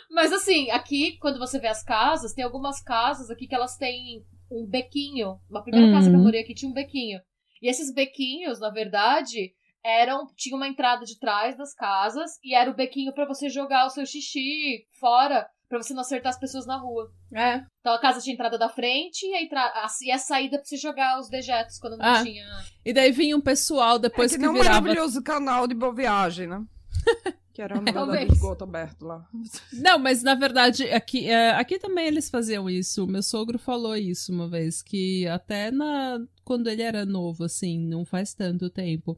Mas 0.10 0.32
assim, 0.32 0.69
aqui, 0.71 1.17
quando 1.19 1.39
você 1.39 1.60
vê 1.60 1.67
as 1.67 1.84
casas, 1.84 2.34
tem 2.34 2.43
algumas 2.43 2.82
casas 2.82 3.30
aqui 3.32 3.47
que 3.47 3.56
elas 3.56 3.78
têm 3.78 4.23
um 4.52 4.65
bequinho. 4.67 5.39
Uma 5.49 5.63
primeira 5.63 5.91
casa 5.91 6.08
que 6.10 6.15
eu 6.15 6.19
Uhum. 6.19 6.26
morei 6.26 6.41
aqui 6.41 6.54
tinha 6.54 6.69
um 6.69 6.73
bequinho. 6.73 7.19
E 7.62 7.69
esses 7.69 7.93
bequinhos, 7.93 8.60
na 8.60 8.69
verdade, 8.69 9.54
eram. 9.84 10.28
Tinha 10.36 10.56
uma 10.56 10.67
entrada 10.67 11.04
de 11.06 11.17
trás 11.19 11.58
das 11.58 11.73
casas 11.73 12.32
e 12.43 12.54
era 12.54 12.69
o 12.69 12.76
bequinho 12.76 13.13
pra 13.13 13.26
você 13.28 13.49
jogar 13.49 13.86
o 13.86 13.89
seu 13.89 14.06
xixi 14.06 14.86
fora, 14.99 15.47
pra 15.79 15.88
você 15.88 15.93
não 15.93 16.01
acertar 16.01 16.29
as 16.31 16.39
pessoas 16.39 16.65
na 16.65 16.77
rua. 16.77 17.12
É. 17.33 17.63
Então 17.79 17.93
a 17.93 17.99
casa 17.99 18.19
tinha 18.21 18.33
entrada 18.33 18.57
da 18.57 18.69
frente 18.69 19.25
e 19.25 19.33
a, 19.36 19.41
entra... 19.41 19.59
a- 19.62 19.88
e 20.01 20.12
a 20.12 20.17
saída 20.17 20.57
pra 20.57 20.65
você 20.65 20.77
jogar 20.77 21.19
os 21.19 21.29
dejetos 21.29 21.79
quando 21.79 21.97
não 21.97 22.05
Ah. 22.05 22.23
tinha. 22.23 22.45
E 22.86 22.93
daí 22.93 23.12
vinha 23.12 23.36
um 23.38 23.41
pessoal 23.41 23.95
É 23.95 23.99
depois 23.99 24.31
que 24.31 24.38
que, 24.38 24.41
nem 24.41 24.49
um 24.49 24.53
virava. 24.53 24.81
maravilhoso 24.81 25.21
canal 25.23 25.67
de 25.67 25.75
Boa 25.75 25.93
Viagem, 25.93 26.47
né? 26.47 26.63
Que 27.53 27.62
era 27.62 27.77
um 27.79 27.86
Talvez. 27.86 28.27
de 28.29 28.33
esgoto 28.33 28.63
aberto 28.63 29.05
lá. 29.05 29.27
Não, 29.73 29.99
mas 29.99 30.23
na 30.23 30.33
verdade, 30.33 30.89
aqui, 30.89 31.29
é, 31.29 31.51
aqui 31.51 31.77
também 31.77 32.07
eles 32.07 32.27
faziam 32.27 32.67
isso. 32.67 33.05
Meu 33.05 33.21
sogro 33.21 33.59
falou 33.59 33.95
isso 33.95 34.31
uma 34.33 34.49
vez, 34.49 34.81
que 34.81 35.27
até 35.27 35.69
na 35.69 36.19
quando 36.43 36.67
ele 36.67 36.81
era 36.81 37.05
novo, 37.05 37.43
assim, 37.43 37.77
não 37.79 38.03
faz 38.05 38.33
tanto 38.33 38.71
tempo, 38.71 39.15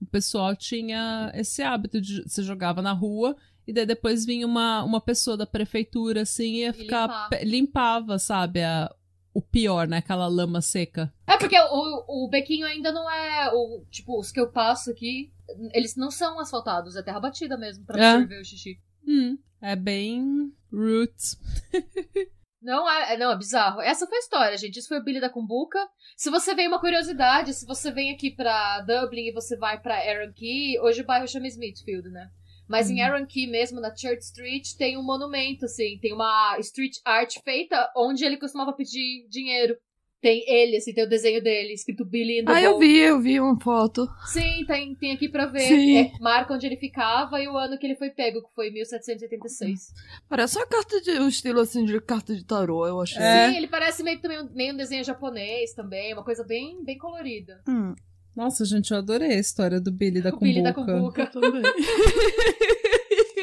o 0.00 0.06
pessoal 0.06 0.56
tinha 0.56 1.30
esse 1.34 1.60
hábito 1.62 2.00
de 2.00 2.26
se 2.26 2.42
jogava 2.42 2.80
na 2.80 2.92
rua 2.92 3.36
e 3.66 3.72
daí 3.72 3.86
depois 3.86 4.24
vinha 4.24 4.46
uma, 4.46 4.82
uma 4.84 5.00
pessoa 5.00 5.36
da 5.36 5.46
prefeitura, 5.46 6.22
assim, 6.22 6.54
e 6.54 6.60
ia 6.60 6.72
ficar. 6.72 7.06
limpar. 7.08 7.44
Limpava, 7.44 8.18
sabe? 8.18 8.62
A, 8.62 8.88
o 9.32 9.42
pior, 9.42 9.88
né? 9.88 9.98
Aquela 9.98 10.26
lama 10.28 10.60
seca. 10.60 11.12
É 11.26 11.36
porque 11.36 11.58
o, 11.58 12.24
o 12.26 12.28
bequinho 12.28 12.66
ainda 12.66 12.92
não 12.92 13.10
é. 13.10 13.50
O, 13.52 13.84
tipo, 13.90 14.18
os 14.18 14.30
que 14.30 14.38
eu 14.40 14.50
passo 14.52 14.90
aqui, 14.90 15.32
eles 15.72 15.96
não 15.96 16.10
são 16.10 16.38
asfaltados, 16.38 16.94
é 16.96 17.02
terra 17.02 17.20
batida 17.20 17.56
mesmo 17.56 17.84
pra 17.84 17.98
É. 18.02 18.10
absorver 18.12 18.40
o 18.40 18.44
xixi. 18.44 18.78
Hum, 19.06 19.36
é 19.60 19.74
bem 19.76 20.52
roots. 20.72 21.38
Não 22.62 22.90
é, 22.90 23.12
é- 23.12 23.18
não, 23.18 23.30
é 23.30 23.36
bizarro. 23.36 23.82
Essa 23.82 24.06
foi 24.06 24.16
a 24.16 24.20
história, 24.20 24.56
gente. 24.56 24.78
Isso 24.78 24.88
foi 24.88 24.98
o 24.98 25.04
Billy 25.04 25.20
da 25.20 25.28
Cumbuca. 25.28 25.78
Se 26.16 26.30
você 26.30 26.54
vem, 26.54 26.66
uma 26.66 26.80
curiosidade, 26.80 27.52
se 27.52 27.66
você 27.66 27.90
vem 27.92 28.10
aqui 28.10 28.30
pra 28.30 28.80
Dublin 28.80 29.26
e 29.26 29.32
você 29.34 29.54
vai 29.54 29.78
pra 29.78 29.96
Aaron 29.96 30.32
Key, 30.32 30.78
hoje 30.80 31.02
o 31.02 31.04
bairro 31.04 31.28
chama 31.28 31.46
Smithfield, 31.46 32.08
né? 32.08 32.30
Mas 32.68 32.88
em 32.90 33.00
Aaron 33.02 33.26
Key 33.26 33.46
mesmo, 33.46 33.80
na 33.80 33.94
Church 33.94 34.22
Street, 34.22 34.74
tem 34.78 34.96
um 34.96 35.02
monumento, 35.02 35.64
assim, 35.66 35.98
tem 36.00 36.12
uma 36.12 36.56
street 36.60 36.96
art 37.04 37.36
feita 37.44 37.90
onde 37.96 38.24
ele 38.24 38.36
costumava 38.38 38.72
pedir 38.72 39.26
dinheiro. 39.28 39.76
Tem 40.22 40.42
ele, 40.48 40.78
assim, 40.78 40.94
tem 40.94 41.04
o 41.04 41.08
desenho 41.08 41.42
dele, 41.42 41.74
escrito 41.74 42.02
Billy 42.02 42.40
in 42.40 42.44
the 42.46 42.52
Ah, 42.52 42.62
eu 42.62 42.70
Bowl. 42.70 42.80
vi, 42.80 42.96
eu 42.98 43.20
vi 43.20 43.38
uma 43.38 43.60
foto. 43.60 44.08
Sim, 44.24 44.64
tem, 44.66 44.94
tem 44.94 45.12
aqui 45.12 45.28
pra 45.28 45.44
ver. 45.44 45.60
Sim. 45.68 45.98
É, 45.98 46.12
marca 46.18 46.54
onde 46.54 46.64
ele 46.64 46.78
ficava 46.78 47.38
e 47.42 47.46
o 47.46 47.54
ano 47.58 47.76
que 47.78 47.84
ele 47.86 47.94
foi 47.94 48.08
pego, 48.08 48.40
que 48.40 48.54
foi 48.54 48.70
1786. 48.70 49.92
Parece 50.26 50.56
uma 50.56 50.66
carta 50.66 50.98
de. 51.02 51.10
O 51.18 51.28
estilo 51.28 51.60
assim 51.60 51.84
de 51.84 52.00
carta 52.00 52.34
de 52.34 52.42
tarô, 52.42 52.86
eu 52.86 53.02
achei. 53.02 53.20
É. 53.22 53.50
Sim, 53.50 53.56
ele 53.58 53.68
parece 53.68 54.02
meio, 54.02 54.18
também, 54.18 54.40
um- 54.40 54.50
meio 54.54 54.72
um 54.72 54.76
desenho 54.78 55.04
japonês 55.04 55.74
também, 55.74 56.14
uma 56.14 56.24
coisa 56.24 56.42
bem, 56.42 56.82
bem 56.82 56.96
colorida. 56.96 57.60
Hum, 57.68 57.94
Nossa, 58.34 58.64
gente, 58.64 58.90
eu 58.90 58.98
adorei 58.98 59.32
a 59.34 59.38
história 59.38 59.80
do 59.80 59.92
Billy 59.92 60.20
da 60.20 60.30
o 60.30 60.38
Billy 60.38 60.62
da 60.62 60.72
Cumbuca. 60.74 61.26
Cumbuca. 61.26 61.62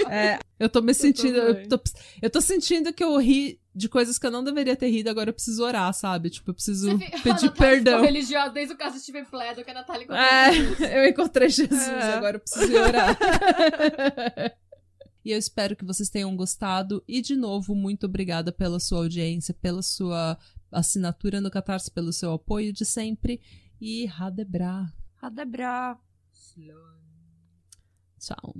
É, 0.09 0.39
eu 0.59 0.67
tô 0.69 0.81
me 0.81 0.93
sentindo. 0.93 1.37
Eu 1.37 1.67
tô, 1.69 1.79
eu 2.21 2.29
tô 2.29 2.41
sentindo 2.41 2.91
que 2.91 3.03
eu 3.03 3.17
ri 3.17 3.59
de 3.73 3.87
coisas 3.87 4.19
que 4.19 4.27
eu 4.27 4.31
não 4.31 4.43
deveria 4.43 4.75
ter 4.75 4.89
rido, 4.89 5.09
agora 5.09 5.29
eu 5.29 5.33
preciso 5.33 5.63
orar, 5.63 5.93
sabe? 5.93 6.29
Tipo, 6.29 6.49
eu 6.49 6.53
preciso 6.53 6.89
Você 6.97 7.05
a 7.05 7.09
pedir 7.09 7.25
Natália 7.47 7.51
perdão. 7.53 8.01
religiosa 8.03 8.49
desde 8.49 8.73
o 8.73 8.77
caso 8.77 8.95
de 8.97 9.01
Steven 9.03 9.23
Pledel, 9.23 9.63
que 9.63 9.71
a 9.71 9.73
Natália 9.73 10.03
encontrou 10.03 10.53
Jesus. 10.53 10.81
É, 10.81 10.99
eu 11.05 11.09
encontrei 11.09 11.49
Jesus, 11.49 11.87
É. 11.87 12.13
agora 12.13 12.35
eu 12.35 12.39
preciso 12.41 12.73
orar. 12.77 13.17
e 15.23 15.31
eu 15.31 15.37
espero 15.37 15.73
que 15.77 15.85
vocês 15.85 16.09
tenham 16.09 16.35
gostado. 16.35 17.01
E, 17.07 17.21
de 17.21 17.37
novo, 17.37 17.73
muito 17.73 18.05
obrigada 18.07 18.51
pela 18.51 18.77
sua 18.81 18.97
audiência, 18.99 19.53
pela 19.53 19.81
sua 19.81 20.37
assinatura 20.69 21.39
no 21.39 21.49
Catarse, 21.49 21.89
pelo 21.89 22.11
seu 22.11 22.33
apoio 22.33 22.73
de 22.73 22.83
sempre. 22.83 23.39
E 23.83 24.05
Radebra. 24.05 24.93
Adebra. 25.19 25.99
Tchau. 28.19 28.53